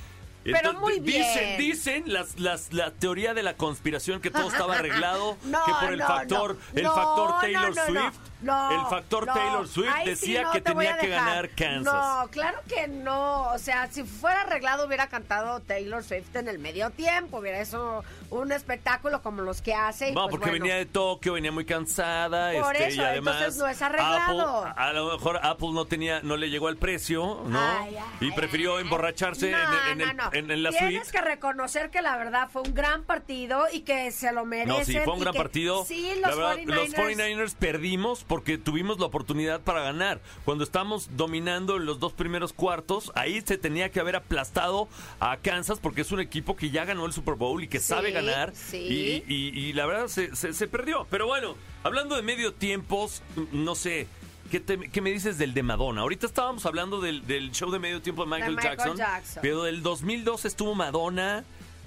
Pero 0.43 0.73
muy 0.73 0.99
Dicen, 0.99 1.58
bien. 1.58 1.58
dicen 1.58 2.03
las, 2.08 2.39
las, 2.39 2.73
la 2.73 2.91
teoría 2.91 3.34
de 3.34 3.43
la 3.43 3.56
conspiración 3.56 4.19
que 4.21 4.29
todo 4.32 4.47
estaba 4.49 4.75
arreglado, 4.75 5.38
No, 5.45 5.63
que 5.65 5.71
por 5.79 5.93
el 5.93 5.99
no, 5.99 6.08
factor, 6.08 6.58
no. 6.73 6.79
el 6.79 6.86
factor 6.88 7.39
Taylor. 7.41 7.73
Swift, 7.75 8.19
No, 8.43 8.71
el 8.71 8.89
factor 8.89 9.25
no. 9.27 9.34
Taylor 9.34 9.67
Swift 9.67 9.89
sí 10.03 10.10
decía 10.10 10.43
no 10.43 10.51
que 10.51 10.62
te 10.62 10.71
tenía 10.71 10.97
que 10.97 11.08
ganar 11.08 11.49
Kansas. 11.49 11.84
No, 11.93 12.27
claro 12.29 12.60
que 12.67 12.88
no. 12.88 13.49
O 13.51 13.58
sea, 13.58 13.88
si 13.91 14.03
fuera 14.03 14.41
arreglado 14.41 14.86
hubiera 14.86 15.08
cantado 15.08 15.60
Taylor 15.62 16.03
Swift 16.03 16.36
en 16.36 16.47
el 16.47 16.60
medio 16.60 16.89
tiempo. 16.91 17.38
Hubiera 17.39 17.60
eso 17.60 18.03
un 18.29 18.51
espectáculo 18.51 19.21
como 19.21 19.41
los 19.41 19.62
que 19.62 19.73
hace. 19.73 20.10
y 20.10 20.12
No, 20.13 20.23
pues 20.23 20.32
porque 20.32 20.49
bueno. 20.49 20.63
venía 20.63 20.75
de 20.77 20.86
Tokio, 20.86 21.34
venía 21.34 21.51
muy 21.51 21.65
cansada, 21.65 22.51
Por 22.60 22.75
este, 22.75 22.88
eso, 22.89 23.01
y 23.01 23.06
además 23.06 23.36
entonces 23.38 23.60
no 23.62 23.67
es 23.67 23.82
arreglado. 23.82 24.65
Apple, 24.65 24.73
a 24.84 24.93
lo 24.93 25.12
mejor 25.13 25.39
Apple 25.43 25.69
no 25.73 25.86
tenía, 25.86 26.21
no 26.23 26.38
le 26.38 26.49
llegó 26.49 26.67
al 26.67 26.77
precio, 26.77 27.43
¿no? 27.47 27.60
Ay, 27.60 27.95
ay, 27.97 28.27
y 28.27 28.32
prefirió 28.32 28.79
emborracharse 28.79 29.51
en, 29.51 30.01
en 30.01 30.10
en- 30.34 30.51
en 30.51 30.63
la 30.63 30.69
Tienes 30.71 31.03
suite. 31.03 31.12
que 31.12 31.21
reconocer 31.21 31.89
que 31.91 32.01
la 32.01 32.17
verdad 32.17 32.49
fue 32.51 32.62
un 32.63 32.73
gran 32.73 33.03
partido 33.03 33.65
y 33.71 33.82
que 33.82 34.12
se 34.12 34.32
lo 34.32 34.45
merecen. 34.45 34.69
No, 34.79 34.84
sí, 34.86 34.97
fue 35.03 35.13
un 35.13 35.19
gran 35.19 35.34
que- 35.34 35.39
partido. 35.39 35.86
Sí, 35.86 36.13
La 36.21 36.29
los 36.29 36.38
verdad, 36.38 36.56
49ers. 36.58 36.75
los 36.88 36.95
49ers 36.95 37.56
perdimos 37.56 38.23
porque 38.34 38.58
tuvimos 38.58 39.00
la 39.00 39.06
oportunidad 39.06 39.62
para 39.62 39.84
ganar. 39.84 40.19
Cuando 40.43 40.63
estamos 40.63 41.15
dominando 41.15 41.78
en 41.78 41.86
los 41.86 42.00
dos 42.00 42.13
primeros 42.13 42.52
cuartos, 42.52 43.12
ahí 43.13 43.39
se 43.46 43.60
tenía 43.60 43.91
que 43.91 44.00
haber 44.00 44.15
aplastado 44.15 44.88
a 45.19 45.38
Kansas 45.38 45.78
porque 45.80 46.02
es 46.02 46.12
un 46.12 46.19
equipo 46.19 46.56
que 46.56 46.72
ya 46.72 46.84
ganó 46.84 47.06
el 47.06 47.13
Super 47.13 47.36
Bowl 47.36 47.62
y 47.62 47.67
que 47.67 47.78
Sí, 47.80 47.86
sabe 47.89 48.10
ganar. 48.10 48.52
sí. 48.56 49.24
Y, 49.28 49.32
y- 49.32 49.50
y 49.69 49.74
la 49.74 49.86
verdad 49.86 50.08
se, 50.08 50.36
se- 50.36 50.54
se 50.54 50.67
perdió. 50.67 51.06
Pero 51.12 51.28
bueno, 51.28 51.56
hablando 51.84 52.15
de 52.15 52.24
medio 52.24 52.56
tiempos, 52.56 53.22
no 53.52 53.76
sé. 53.76 54.08
¿Qué, 54.50 54.60
te- 54.60 54.89
qué 54.89 55.00
me 55.00 55.12
dices 55.12 55.38
del 55.38 55.54
de 55.54 55.62
Madonna? 55.62 56.02
Ahorita 56.02 56.26
estábamos 56.26 56.65
hablando 56.65 57.02
del, 57.02 57.28
del 57.28 57.52
show 57.52 57.69
de 57.69 57.78
medio 57.78 58.02
tiempo 58.02 58.24
de 58.26 58.32
Michael, 58.32 58.56
Michael 58.56 58.78
Jackson, 58.78 58.98
Jackson. 58.98 59.41
Pero 59.43 59.62
del 59.62 59.84
2002 59.84 60.46
estuvo 60.46 60.74
Madonna. 60.74 61.43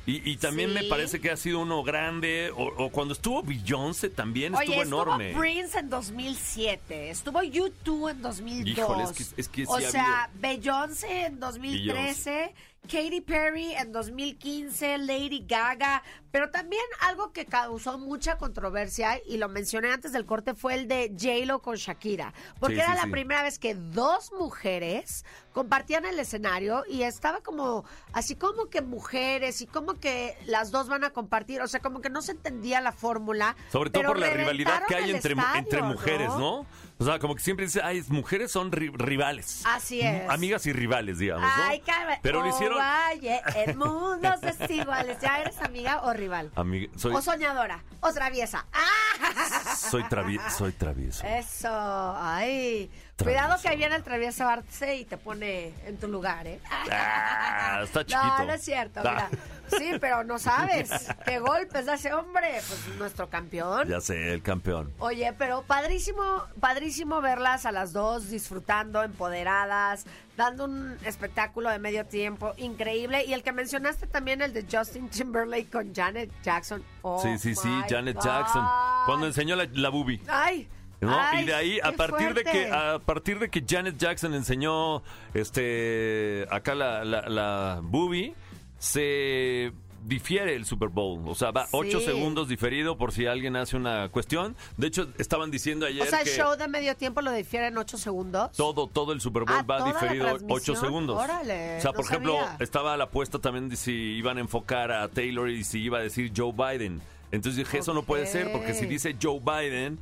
Y, 0.07 0.31
y 0.31 0.37
también 0.37 0.73
me 0.73 0.83
Sí. 0.83 0.89
parece 0.89 1.21
que 1.21 1.31
ha 1.33 1.37
sido 1.37 1.61
uno 1.61 1.83
grande. 1.83 2.53
O, 2.57 2.65
o 2.67 2.91
cuando 2.91 3.13
estuvo 3.13 3.43
Beyoncé 3.43 4.09
también 4.09 4.55
Oye, 4.55 4.67
estuvo 4.67 4.83
enorme. 4.83 5.27
estuvo 5.29 5.41
Prince 5.43 5.79
en 5.79 5.91
2007, 5.91 7.11
estuvo 7.11 7.43
YouTube 7.43 8.09
en 8.11 8.23
2002. 8.23 8.79
Híjole, 8.79 9.03
es 9.05 9.13
que- 9.13 9.41
es 9.41 9.49
que 9.49 9.67
sí 9.67 9.73
o 9.73 9.75
ha 9.77 9.81
sea, 9.81 10.31
Beyoncé 10.35 11.27
en 11.27 11.41
2013, 11.41 12.55
Katy 12.89 13.21
Perry 13.21 13.73
en 13.75 13.91
2015, 13.91 14.99
Lady 14.99 15.45
Gaga, 15.47 16.03
pero 16.37 16.51
también 16.51 16.83
algo 17.01 17.33
que 17.33 17.47
causó 17.47 17.97
mucha 17.97 18.37
controversia 18.37 19.19
y 19.27 19.39
lo 19.39 19.49
mencioné 19.49 19.91
antes 19.91 20.13
del 20.13 20.27
corte 20.27 20.53
fue 20.55 20.75
el 20.75 20.87
de 20.87 21.11
J-Lo 21.19 21.63
con 21.63 21.77
Shakira, 21.77 22.35
porque 22.61 22.75
Sí, 22.75 22.81
era 22.83 22.91
sí, 22.91 22.97
la 22.99 23.05
sí. 23.05 23.11
primera 23.11 23.43
vez 23.43 23.59
que 23.59 23.75
dos 23.75 24.33
mujeres 24.39 25.25
compartían 25.55 26.05
el 26.05 26.19
escenario 26.21 26.85
y 26.91 27.05
estaba 27.05 27.41
como 27.41 27.87
así 28.13 28.37
como 28.37 28.69
que 28.69 28.83
mujeres 28.83 29.63
y 29.63 29.67
como 29.67 29.95
que 29.95 30.37
las 30.45 30.71
dos 30.73 30.89
van 30.91 31.05
a 31.05 31.11
compartir, 31.11 31.63
o 31.63 31.69
sea, 31.69 31.81
como 31.81 32.03
que 32.03 32.11
no 32.11 32.21
se 32.21 32.33
entendía 32.33 32.83
la 32.83 32.93
fórmula. 32.93 33.57
Sobre 33.73 33.89
todo 33.89 34.03
por 34.05 34.19
la 34.19 34.29
rivalidad 34.29 34.83
que 34.87 34.95
hay 34.97 35.05
el 35.05 35.17
entre, 35.17 35.33
estadio, 35.33 35.59
entre 35.59 35.81
mujeres, 35.81 36.29
¿no? 36.29 36.67
O 36.99 37.05
sea, 37.05 37.19
como 37.19 37.35
que 37.35 37.43
siempre 37.43 37.65
dice, 37.67 37.81
ay, 37.83 38.03
mujeres 38.09 38.51
son 38.51 38.71
ri- 38.73 38.91
rivales. 38.95 39.63
Así 39.67 40.01
es. 40.01 40.29
Amigas 40.31 40.65
y 40.67 40.73
rivales, 40.73 41.19
digamos, 41.19 41.43
¿no? 41.43 41.63
Ay, 41.65 41.81
cara, 41.81 42.19
Pero 42.23 42.41
lo 42.43 42.49
hicieron... 42.49 42.79
vaya, 42.79 43.43
en 43.55 43.77
mundos 43.79 44.41
desiguales. 44.41 45.19
¿Ya 45.21 45.41
eres 45.41 45.59
amiga 45.61 46.03
o 46.05 46.13
rival? 46.15 46.26
Amiga, 46.57 46.93
soy, 46.97 47.15
O 47.15 47.23
soñadora, 47.23 47.83
o 48.01 48.13
traviesa. 48.13 48.67
¡Ah! 48.73 49.75
soy, 49.77 50.03
travi- 50.05 50.41
soy 50.51 50.73
travieso. 50.73 51.27
Eso, 51.27 51.69
ay. 51.71 52.91
Cuidado 53.23 53.57
que 53.63 53.69
ahí 53.69 53.77
viene 53.79 53.97
el 53.97 54.03
travieso 54.03 54.47
Arce 54.47 54.97
y 54.97 55.05
te 55.07 55.17
pone 55.17 55.73
en 55.87 55.97
tu 55.97 56.07
lugar, 56.07 56.47
¿eh? 56.47 56.61
Ah, 56.91 57.81
está 57.83 58.01
chiquito. 58.07 58.39
No, 58.39 58.45
no 58.45 58.53
es 58.53 58.63
cierto, 58.63 59.01
Ah. 59.05 59.29
mira. 59.31 59.31
sí, 59.79 59.93
pero 60.01 60.23
no 60.23 60.39
sabes 60.39 60.91
qué 61.25 61.39
golpes 61.39 61.87
da 61.87 61.95
ese 61.95 62.13
hombre. 62.13 62.61
Pues 62.69 62.87
nuestro 62.99 63.29
campeón. 63.31 63.89
Ya 63.89 64.01
sé, 64.03 64.35
el 64.35 64.43
campeón. 64.43 64.93
Oye, 64.99 65.33
pero 65.33 65.63
padrísimo, 65.63 66.23
padrísimo 66.61 67.23
verlas 67.23 67.65
a 67.65 67.73
las 67.73 67.95
dos 67.95 68.29
disfrutando, 68.29 69.03
empoderadas, 69.03 70.05
dando 70.37 70.65
un 70.67 70.99
espectáculo 71.07 71.71
de 71.71 71.79
medio 71.79 72.05
tiempo 72.05 72.53
increíble. 72.59 73.25
Y 73.25 73.33
el 73.33 73.43
que 73.43 73.53
mencionaste 73.53 74.07
también, 74.07 74.43
el 74.43 74.53
de 74.53 74.67
Justin 74.71 75.09
Timberlake 75.09 75.71
con 75.71 75.95
Janet 75.95 76.31
Jackson. 76.43 76.85
Oh 77.01 77.21
sí, 77.23 77.39
sí, 77.39 77.55
sí, 77.55 77.71
Janet 77.89 78.17
God. 78.17 78.25
Jackson. 78.25 78.67
Cuando 79.07 79.27
enseñó 79.27 79.57
la, 79.57 79.67
la 79.73 79.89
boobie. 79.89 80.21
Ay. 80.29 80.69
¿No? 81.01 81.19
ay, 81.19 81.43
y 81.43 81.47
de 81.47 81.55
ahí, 81.55 81.79
a 81.83 81.93
partir 81.93 82.35
de 82.35 82.45
que, 82.45 82.67
a 82.71 82.99
partir 82.99 83.39
de 83.39 83.49
que 83.51 83.65
Janet 83.69 83.97
Jackson 83.99 84.35
enseñó 84.35 85.03
este 85.35 86.47
acá 86.51 86.75
la, 86.75 87.05
la, 87.05 87.29
la 87.29 87.81
boobie, 87.83 88.35
se 88.79 89.73
difiere 90.05 90.55
el 90.55 90.65
Super 90.67 90.89
Bowl. 90.89 91.23
O 91.27 91.35
sea, 91.35 91.51
va 91.51 91.65
Sí. 91.65 91.71
ocho 91.73 92.01
segundos 92.01 92.47
diferido 92.49 92.97
por 92.97 93.11
si 93.11 93.27
alguien 93.27 93.57
hace 93.57 93.77
una 93.77 94.09
cuestión. 94.11 94.55
De 94.77 94.87
hecho, 94.87 95.09
estaban 95.19 95.51
diciendo 95.51 95.85
ayer 95.87 96.03
O 96.03 96.07
sea, 96.07 96.21
el 96.21 96.27
que 96.27 96.37
show 96.37 96.57
de 96.57 96.69
medio 96.69 96.95
tiempo 96.97 97.21
lo 97.23 97.33
difiere 97.33 97.67
en 97.69 97.77
ocho 97.79 97.99
segundos. 97.99 98.53
todo, 98.53 98.87
todo 98.87 99.13
el 99.13 99.21
Super 99.21 99.43
Bowl 99.45 99.57
Ah, 99.59 99.63
va 99.69 99.85
diferido 99.85 100.27
ocho 100.27 100.39
transmisión. 100.47 100.77
segundos. 100.77 101.19
Órale, 101.21 101.79
o 101.79 101.81
sea, 101.81 101.91
no 101.91 101.97
por 101.97 102.05
ejemplo, 102.05 102.35
sabía. 102.39 102.57
estaba 102.61 102.97
la 102.97 103.05
apuesta 103.05 103.41
también 103.41 103.69
de 103.69 103.75
si 103.77 103.93
iban 103.93 104.37
a 104.39 104.41
enfocar 104.41 104.93
a 104.93 105.09
Taylor 105.09 105.49
y 105.51 105.65
si 105.65 105.81
iba 105.81 105.99
a 105.99 106.03
decir 106.03 106.33
Joe 106.37 106.53
Biden. 106.53 107.01
Entonces 107.33 107.57
dije, 107.65 107.79
eso 107.79 107.93
no 107.93 108.05
puede 108.05 108.27
ser, 108.27 108.53
porque 108.53 108.75
si 108.75 108.87
dice 108.87 109.17
Joe 109.21 109.41
Biden, 109.41 109.99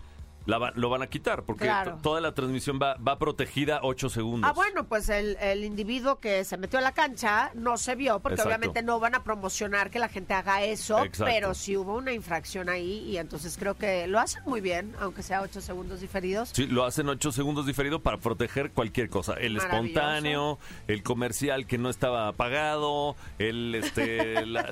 la 0.47 0.59
va- 0.59 0.73
lo 0.75 0.89
van 0.91 1.03
a 1.03 1.07
quitar, 1.07 1.43
porque 1.45 1.65
Claro. 1.65 1.99
toda 2.03 2.21
la 2.21 2.33
transmisión 2.35 2.79
va, 2.83 2.95
va 2.97 3.19
protegida 3.19 3.81
ocho 3.83 4.09
segundos. 4.09 4.49
Ah, 4.51 4.53
bueno, 4.53 4.85
pues 4.85 5.09
el, 5.09 5.37
el 5.41 5.65
individuo 5.65 6.19
que 6.21 6.45
se 6.45 6.57
metió 6.57 6.79
a 6.79 6.83
la 6.83 6.93
cancha 6.93 7.51
no 7.55 7.77
se 7.79 7.95
vio, 7.95 8.21
porque 8.21 8.35
Exacto. 8.35 8.49
obviamente 8.49 8.83
no 8.83 9.01
van 9.01 9.15
a 9.15 9.25
promocionar 9.25 9.91
que 9.91 9.99
la 9.99 10.09
gente 10.09 10.35
haga 10.35 10.63
eso, 10.63 10.99
Exacto. 11.05 11.25
pero 11.25 11.55
sí 11.55 11.77
hubo 11.77 11.95
una 11.97 12.13
infracción 12.13 12.69
ahí 12.69 12.99
y 13.09 13.17
entonces 13.17 13.57
creo 13.59 13.75
que 13.77 14.07
lo 14.07 14.21
hacen 14.21 14.43
muy 14.45 14.61
bien, 14.61 14.95
aunque 15.01 15.23
sea 15.23 15.41
ocho 15.43 15.61
segundos 15.61 16.01
diferidos. 16.01 16.51
Sí, 16.53 16.67
lo 16.67 16.85
hacen 16.85 17.09
ocho 17.09 17.33
segundos 17.33 17.67
diferido 17.67 18.01
para 18.03 18.19
proteger 18.19 18.71
cualquier 18.73 19.09
cosa. 19.09 19.35
El 19.35 19.57
espontáneo, 19.57 20.59
el 20.89 21.03
comercial 21.03 21.67
que 21.67 21.79
no 21.79 21.89
estaba 21.91 22.33
pagado, 22.33 23.17
el 23.39 23.75
este 23.77 24.45
la, 24.47 24.69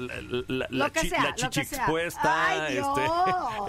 la, 0.48 0.66
la- 0.70 0.90
chi- 0.92 1.08
sea, 1.08 1.34
chichi 1.34 1.60
expuesta, 1.60 2.68
este, 2.68 3.00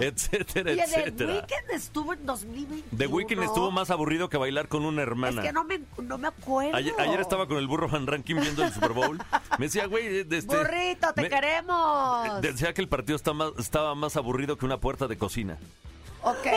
etcétera, 0.00 0.64
The 0.74 0.82
etcétera. 0.82 1.46
Estuvo 1.94 2.12
en 2.12 2.26
2021. 2.26 2.98
The 2.98 3.06
Weeknd 3.06 3.42
estuvo 3.44 3.70
más 3.70 3.88
aburrido 3.88 4.28
que 4.28 4.36
bailar 4.36 4.66
con 4.66 4.84
una 4.84 5.02
Es 5.02 5.06
hermana. 5.06 5.42
que 5.42 5.52
no 5.52 5.62
me, 5.62 5.80
no 6.02 6.18
me 6.18 6.26
acuerdo. 6.26 6.74
Ayer, 6.76 6.92
ayer 6.98 7.20
estaba 7.20 7.46
con 7.46 7.56
el 7.56 7.68
burro 7.68 7.86
Van 7.88 8.08
Ranking 8.08 8.34
viendo 8.34 8.64
el 8.64 8.72
Super 8.72 8.90
Bowl. 8.94 9.16
Me 9.60 9.66
decía, 9.66 9.86
güey, 9.86 10.18
este, 10.28 10.40
Burrito, 10.40 11.12
te 11.14 11.22
me- 11.22 11.28
queremos. 11.30 12.40
Decía 12.40 12.74
que 12.74 12.80
el 12.80 12.88
partido 12.88 13.14
está 13.14 13.32
más- 13.32 13.52
estaba 13.60 13.94
más 13.94 14.16
aburrido 14.16 14.58
que 14.58 14.66
una 14.66 14.78
puerta 14.80 15.06
de 15.06 15.16
cocina. 15.16 15.56
Ok. 16.22 16.48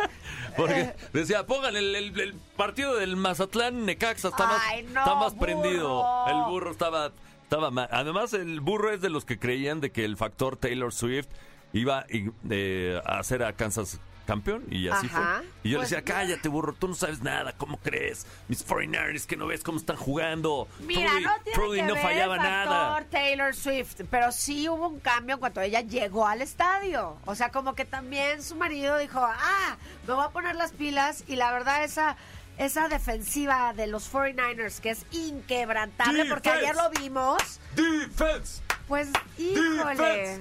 Porque 0.56 0.94
decía, 1.12 1.46
pongan 1.46 1.76
el, 1.76 1.94
el- 1.94 2.18
el 2.18 2.34
partido 2.56 2.94
del 2.96 3.16
Mazatlán 3.16 3.84
Necaxa, 3.84 4.28
está 4.28 4.46
más, 4.46 4.62
Ay, 4.66 4.84
no, 4.84 5.00
está 5.00 5.14
más 5.14 5.34
burro. 5.34 5.40
prendido. 5.44 6.26
El 6.28 6.42
burro 6.50 6.70
estaba, 6.70 7.12
estaba 7.42 7.70
ma- 7.70 7.86
Además, 7.92 8.32
el 8.32 8.60
burro 8.62 8.90
es 8.90 9.02
de 9.02 9.10
los 9.10 9.26
que 9.26 9.38
creían 9.38 9.82
de 9.82 9.90
que 9.92 10.06
el 10.06 10.16
factor 10.16 10.56
Taylor 10.56 10.90
Swift 10.94 11.28
iba 11.74 12.06
eh, 12.48 12.98
a 13.04 13.18
hacer 13.18 13.42
a 13.42 13.52
Kansas 13.52 14.00
campeón 14.26 14.64
y 14.70 14.88
así 14.88 15.06
Ajá. 15.06 15.36
fue. 15.38 15.46
Y 15.62 15.70
yo 15.70 15.78
Pues- 15.78 15.90
le 15.90 15.96
decía, 15.96 16.14
cállate 16.14 16.48
burro, 16.48 16.74
tú 16.74 16.88
no 16.88 16.94
sabes 16.94 17.22
nada, 17.22 17.52
¿cómo 17.56 17.78
crees? 17.78 18.26
Mis 18.48 18.66
49ers 18.66 19.24
que 19.26 19.36
no 19.36 19.46
ves 19.46 19.62
cómo 19.62 19.78
están 19.78 19.96
jugando. 19.96 20.68
Mira, 20.80 21.10
Trudy- 21.12 21.22
no 21.24 21.30
tiene 21.44 21.58
Trudy 21.58 21.76
que 21.78 21.86
no 21.86 21.94
ver 21.94 22.02
fallaba 22.02 22.34
el 22.34 22.40
factor 22.40 22.66
nada. 22.68 23.04
Taylor 23.10 23.54
Swift, 23.54 24.00
pero 24.10 24.32
sí 24.32 24.68
hubo 24.68 24.88
un 24.88 25.00
cambio 25.00 25.34
en 25.36 25.40
cuanto 25.40 25.60
ella 25.60 25.80
llegó 25.80 26.26
al 26.26 26.42
estadio. 26.42 27.16
O 27.24 27.34
sea, 27.34 27.50
como 27.50 27.74
que 27.74 27.84
también 27.86 28.42
su 28.42 28.56
marido 28.56 28.98
dijo, 28.98 29.20
ah, 29.24 29.76
me 30.06 30.12
voy 30.14 30.24
a 30.24 30.30
poner 30.30 30.56
las 30.56 30.72
pilas 30.72 31.24
y 31.26 31.36
la 31.36 31.52
verdad 31.52 31.84
esa... 31.84 32.16
Esa 32.58 32.88
defensiva 32.88 33.74
de 33.74 33.86
los 33.86 34.10
49ers 34.10 34.80
que 34.80 34.88
es 34.88 35.04
inquebrantable 35.10 36.24
porque 36.24 36.48
ayer 36.48 36.74
lo 36.74 36.88
vimos, 36.88 37.60
Defense. 37.74 38.62
pues 38.88 39.08
híjole, 39.36 39.94
Defense. 39.94 40.40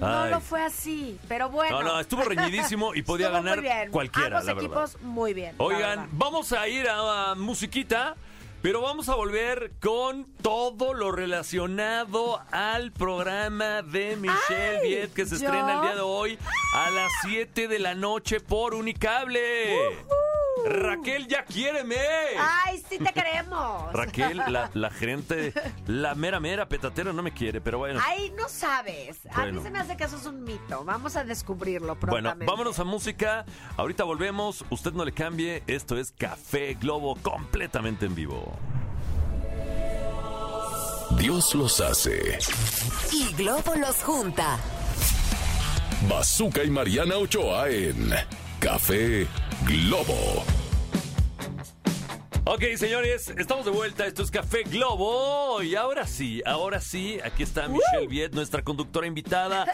No 0.00 0.22
Ay. 0.24 0.30
lo 0.30 0.40
fue 0.40 0.62
así, 0.62 1.18
pero 1.28 1.48
bueno. 1.48 1.82
No, 1.82 1.94
no, 1.94 2.00
estuvo 2.00 2.22
reñidísimo 2.22 2.94
y 2.94 3.02
podía 3.02 3.26
Estuvo 3.26 3.42
ganar 3.42 3.58
muy 3.58 3.68
bien. 3.68 3.90
cualquiera, 3.90 4.26
Ambos 4.38 4.44
la 4.46 4.54
verdad. 4.54 4.64
equipos 4.84 5.02
muy 5.02 5.34
bien. 5.34 5.54
la 5.58 5.64
Oigan, 5.64 5.90
verdad. 6.00 6.06
vamos 6.12 6.52
a 6.52 6.68
ir 6.68 6.88
a, 6.88 7.30
a 7.30 7.34
musiquita, 7.36 8.16
pero 8.62 8.80
vamos 8.80 9.08
a 9.08 9.14
volver 9.14 9.72
con 9.80 10.24
todo 10.42 10.94
lo 10.94 11.12
relacionado 11.12 12.40
al 12.50 12.92
programa 12.92 13.82
de 13.82 14.16
Michelle 14.16 14.78
Ay, 14.82 14.88
Viet 14.88 15.12
que 15.12 15.26
se 15.26 15.38
¿yo? 15.38 15.44
estrena 15.46 15.74
el 15.76 15.80
día 15.82 15.94
de 15.96 16.00
hoy 16.00 16.38
a 16.74 16.90
las 16.90 17.12
7 17.22 17.68
de 17.68 17.78
la 17.78 17.94
noche 17.94 18.40
por 18.40 18.74
Unicable. 18.74 19.94
Raquel, 20.66 21.26
ya 21.26 21.44
quiéreme. 21.44 21.96
Ay, 22.38 22.82
sí 22.88 22.98
te 22.98 23.12
queremos. 23.12 23.92
Raquel, 23.92 24.38
la, 24.48 24.70
la 24.72 24.90
gerente, 24.90 25.52
la 25.86 26.14
mera 26.14 26.40
mera 26.40 26.68
petatera 26.68 27.12
no 27.12 27.22
me 27.22 27.32
quiere, 27.32 27.60
pero 27.60 27.78
bueno. 27.78 28.00
Ay, 28.04 28.32
no 28.36 28.48
sabes. 28.48 29.18
A 29.30 29.40
Bueno. 29.42 29.58
mí 29.58 29.62
se 29.64 29.70
me 29.70 29.78
hace 29.80 29.96
que 29.96 30.04
eso 30.04 30.16
es 30.16 30.26
un 30.26 30.42
mito. 30.44 30.84
Vamos 30.84 31.16
a 31.16 31.24
descubrirlo 31.24 31.96
Bueno, 31.96 32.00
prontamente. 32.00 32.46
vámonos 32.46 32.78
a 32.78 32.84
música. 32.84 33.44
Ahorita 33.76 34.04
volvemos. 34.04 34.64
Usted 34.70 34.92
no 34.92 35.04
le 35.04 35.12
cambie. 35.12 35.62
Esto 35.66 35.98
es 35.98 36.12
Café 36.12 36.74
Globo 36.80 37.16
completamente 37.16 38.06
en 38.06 38.14
vivo. 38.14 38.56
Dios 41.18 41.54
los 41.54 41.80
hace. 41.80 42.38
Y 43.12 43.32
Globo 43.34 43.74
los 43.76 44.02
junta. 44.02 44.58
Bazooka 46.08 46.64
y 46.64 46.70
Mariana 46.70 47.16
Ochoa 47.16 47.68
en 47.70 48.12
Café 48.58 49.26
Globo. 49.62 50.44
Ok, 52.44 52.62
señores, 52.76 53.32
estamos 53.38 53.64
de 53.64 53.70
vuelta. 53.70 54.06
Esto 54.06 54.22
es 54.22 54.30
Café 54.30 54.64
Globo. 54.64 55.62
Y 55.62 55.76
ahora 55.76 56.06
sí, 56.06 56.42
ahora 56.44 56.80
sí, 56.80 57.18
aquí 57.24 57.42
está 57.42 57.68
Michelle 57.68 58.06
Viet, 58.06 58.34
nuestra 58.34 58.62
conductora 58.62 59.06
invitada, 59.06 59.66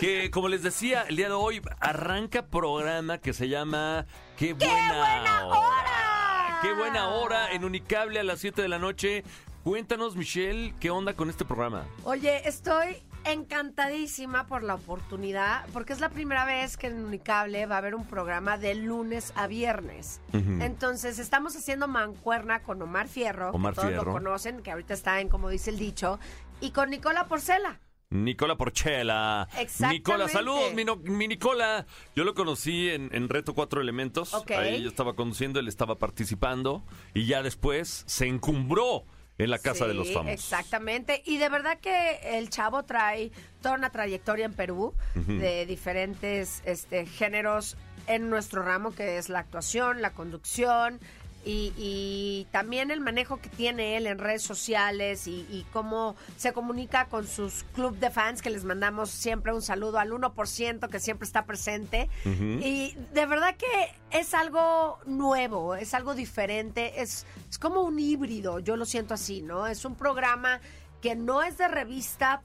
que 0.00 0.30
como 0.30 0.48
les 0.48 0.62
decía, 0.62 1.04
el 1.08 1.16
día 1.16 1.28
de 1.28 1.34
hoy 1.34 1.60
arranca 1.80 2.46
programa 2.46 3.18
que 3.18 3.32
se 3.32 3.48
llama 3.48 4.06
Qué 4.36 4.54
buena, 4.54 4.96
buena 4.98 5.46
hora! 5.46 6.58
Qué 6.62 6.72
buena 6.72 7.08
hora 7.08 7.52
en 7.52 7.64
Unicable 7.64 8.18
a 8.18 8.24
las 8.24 8.40
7 8.40 8.60
de 8.62 8.68
la 8.68 8.78
noche. 8.78 9.22
Cuéntanos, 9.62 10.16
Michelle, 10.16 10.74
¿qué 10.80 10.90
onda 10.90 11.14
con 11.14 11.28
este 11.28 11.44
programa? 11.44 11.86
Oye, 12.04 12.48
estoy 12.48 13.02
encantadísima 13.32 14.46
por 14.46 14.62
la 14.62 14.74
oportunidad, 14.74 15.66
porque 15.72 15.92
es 15.92 16.00
la 16.00 16.08
primera 16.10 16.44
vez 16.44 16.76
que 16.76 16.86
en 16.88 17.04
Unicable 17.04 17.66
va 17.66 17.76
a 17.76 17.78
haber 17.78 17.94
un 17.94 18.06
programa 18.06 18.58
de 18.58 18.74
lunes 18.74 19.32
a 19.36 19.46
viernes. 19.46 20.20
Entonces, 20.32 21.18
estamos 21.18 21.56
haciendo 21.56 21.88
mancuerna 21.88 22.62
con 22.62 22.80
Omar 22.82 23.08
Fierro, 23.08 23.50
Omar 23.50 23.72
que 23.72 23.76
todos 23.76 23.88
Fierro. 23.90 24.04
lo 24.06 24.12
conocen, 24.12 24.62
que 24.62 24.70
ahorita 24.70 24.94
está 24.94 25.20
en, 25.20 25.28
como 25.28 25.48
dice 25.48 25.70
el 25.70 25.78
dicho, 25.78 26.18
y 26.60 26.70
con 26.70 26.90
Nicola 26.90 27.26
Porcela. 27.26 27.80
Nicola 28.08 28.56
Porchela. 28.56 29.48
Exactamente. 29.58 29.98
Nicola, 29.98 30.28
saludos, 30.28 30.72
mi, 30.74 30.84
no- 30.84 30.94
mi 30.94 31.26
Nicola. 31.26 31.86
Yo 32.14 32.22
lo 32.22 32.34
conocí 32.34 32.88
en, 32.88 33.10
en 33.12 33.28
Reto 33.28 33.52
Cuatro 33.52 33.80
Elementos. 33.80 34.32
Ok. 34.32 34.52
Ahí 34.52 34.80
yo 34.80 34.88
estaba 34.88 35.14
conduciendo, 35.14 35.58
él 35.58 35.66
estaba 35.66 35.96
participando. 35.96 36.84
Y 37.14 37.26
ya 37.26 37.42
después 37.42 38.04
se 38.06 38.28
encumbró 38.28 39.04
en 39.38 39.50
la 39.50 39.58
Casa 39.58 39.86
de 39.86 39.94
los 39.94 40.12
Famosos. 40.12 40.32
Exactamente. 40.32 41.22
Y 41.24 41.38
de 41.38 41.48
verdad 41.48 41.78
que 41.78 42.38
el 42.38 42.50
chavo 42.50 42.84
trae 42.84 43.30
toda 43.60 43.74
una 43.74 43.90
trayectoria 43.90 44.44
en 44.46 44.54
Perú 44.54 44.94
de 45.14 45.66
diferentes 45.66 46.62
este, 46.64 47.06
géneros 47.06 47.76
en 48.06 48.30
nuestro 48.30 48.62
ramo, 48.62 48.94
que 48.94 49.18
es 49.18 49.28
la 49.28 49.40
actuación, 49.40 50.02
la 50.02 50.12
conducción. 50.12 51.00
Y, 51.46 51.72
y 51.76 52.48
también 52.50 52.90
el 52.90 53.00
manejo 53.00 53.40
que 53.40 53.48
tiene 53.48 53.96
él 53.96 54.08
en 54.08 54.18
redes 54.18 54.42
sociales 54.42 55.28
y, 55.28 55.46
y 55.48 55.64
cómo 55.72 56.16
se 56.36 56.52
comunica 56.52 57.06
con 57.06 57.26
sus 57.26 57.64
club 57.72 57.96
de 57.98 58.10
fans, 58.10 58.42
que 58.42 58.50
les 58.50 58.64
mandamos 58.64 59.10
siempre 59.10 59.52
un 59.52 59.62
saludo 59.62 60.00
al 60.00 60.10
1% 60.10 60.88
que 60.88 60.98
siempre 60.98 61.24
está 61.24 61.46
presente. 61.46 62.08
Y 62.24 62.96
de 63.14 63.26
verdad 63.26 63.54
que 63.56 64.18
es 64.18 64.34
algo 64.34 64.98
nuevo, 65.06 65.76
es 65.76 65.94
algo 65.94 66.14
diferente, 66.16 67.00
es, 67.00 67.26
es 67.48 67.58
como 67.58 67.82
un 67.82 67.98
híbrido, 68.00 68.58
yo 68.58 68.76
lo 68.76 68.84
siento 68.84 69.14
así, 69.14 69.40
¿no? 69.40 69.68
Es 69.68 69.84
un 69.84 69.94
programa 69.94 70.60
que 71.00 71.14
no 71.14 71.42
es 71.42 71.58
de 71.58 71.68
revista, 71.68 72.42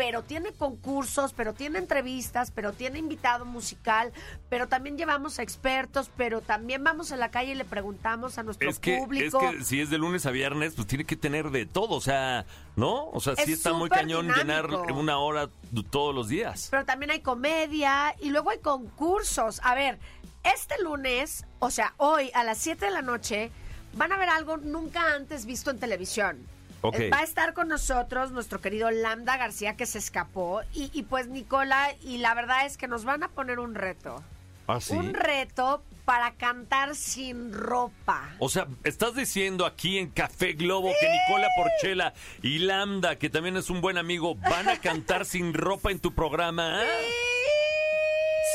pero 0.00 0.22
tiene 0.22 0.52
concursos, 0.52 1.34
pero 1.34 1.52
tiene 1.52 1.78
entrevistas, 1.78 2.50
pero 2.50 2.72
tiene 2.72 2.98
invitado 2.98 3.44
musical, 3.44 4.14
pero 4.48 4.66
también 4.66 4.96
llevamos 4.96 5.38
expertos, 5.38 6.10
pero 6.16 6.40
también 6.40 6.82
vamos 6.82 7.12
a 7.12 7.16
la 7.16 7.30
calle 7.30 7.52
y 7.52 7.54
le 7.54 7.66
preguntamos 7.66 8.38
a 8.38 8.42
nuestro 8.42 8.70
Es 8.70 8.78
que, 8.78 8.94
es 8.94 9.02
público. 9.02 9.38
que 9.38 9.62
si 9.62 9.78
es 9.78 9.90
de 9.90 9.98
lunes 9.98 10.24
a 10.24 10.30
viernes, 10.30 10.72
pues 10.74 10.86
tiene 10.86 11.04
que 11.04 11.16
tener 11.16 11.50
de 11.50 11.66
todo, 11.66 11.96
o 11.96 12.00
sea, 12.00 12.46
¿no? 12.76 13.10
O 13.10 13.20
sea, 13.20 13.36
sí 13.36 13.42
Es 13.42 13.58
está 13.58 13.74
muy 13.74 13.90
cañón 13.90 14.32
llenar 14.32 14.70
una 14.70 15.18
hora 15.18 15.50
todos 15.90 16.14
los 16.14 16.28
días. 16.28 16.68
pero 16.70 16.86
también 16.86 17.10
hay 17.10 17.20
comedia 17.20 18.16
y 18.22 18.30
luego 18.30 18.48
hay 18.48 18.60
concursos. 18.60 19.60
A 19.62 19.74
ver, 19.74 19.98
este 20.44 20.82
lunes, 20.82 21.44
o 21.58 21.70
sea, 21.70 21.92
hoy 21.98 22.30
a 22.32 22.42
las 22.42 22.56
7 22.56 22.86
de 22.86 22.90
la 22.90 23.02
noche, 23.02 23.50
van 23.92 24.12
a 24.12 24.16
ver 24.16 24.30
algo 24.30 24.56
nunca 24.56 25.12
antes 25.14 25.44
visto 25.44 25.70
en 25.70 25.78
televisión. 25.78 26.38
Eh, 26.82 27.10
Va 27.10 27.18
a 27.18 27.22
estar 27.24 27.52
con 27.52 27.68
nosotros 27.68 28.30
nuestro 28.32 28.60
querido 28.60 28.90
Lambda 28.90 29.36
García 29.36 29.76
que 29.76 29.86
se 29.86 29.98
escapó 29.98 30.62
y, 30.72 30.90
y 30.92 31.02
pues 31.02 31.28
Nicola 31.28 31.94
y 32.02 32.18
la 32.18 32.34
verdad 32.34 32.66
es 32.66 32.76
que 32.76 32.88
nos 32.88 33.04
van 33.04 33.22
a 33.22 33.28
poner 33.28 33.58
un 33.58 33.74
reto. 33.74 34.22
¿Ah, 34.66 34.80
sí? 34.80 34.94
Un 34.94 35.14
reto 35.14 35.82
para 36.04 36.32
cantar 36.34 36.94
sin 36.96 37.52
ropa. 37.52 38.30
O 38.38 38.48
sea, 38.48 38.66
estás 38.84 39.14
diciendo 39.14 39.66
aquí 39.66 39.98
en 39.98 40.10
Café 40.10 40.52
Globo 40.54 40.90
que 41.00 41.08
Nicola 41.08 41.48
Porchela 41.56 42.14
y 42.42 42.60
Lambda, 42.60 43.16
que 43.16 43.30
también 43.30 43.56
es 43.56 43.68
un 43.70 43.80
buen 43.80 43.98
amigo, 43.98 44.34
van 44.36 44.68
a 44.68 44.80
cantar 44.80 45.24
sin 45.24 45.54
ropa 45.54 45.90
en 45.90 45.98
tu 46.00 46.14
programa. 46.14 46.82
¿eh? 46.82 46.86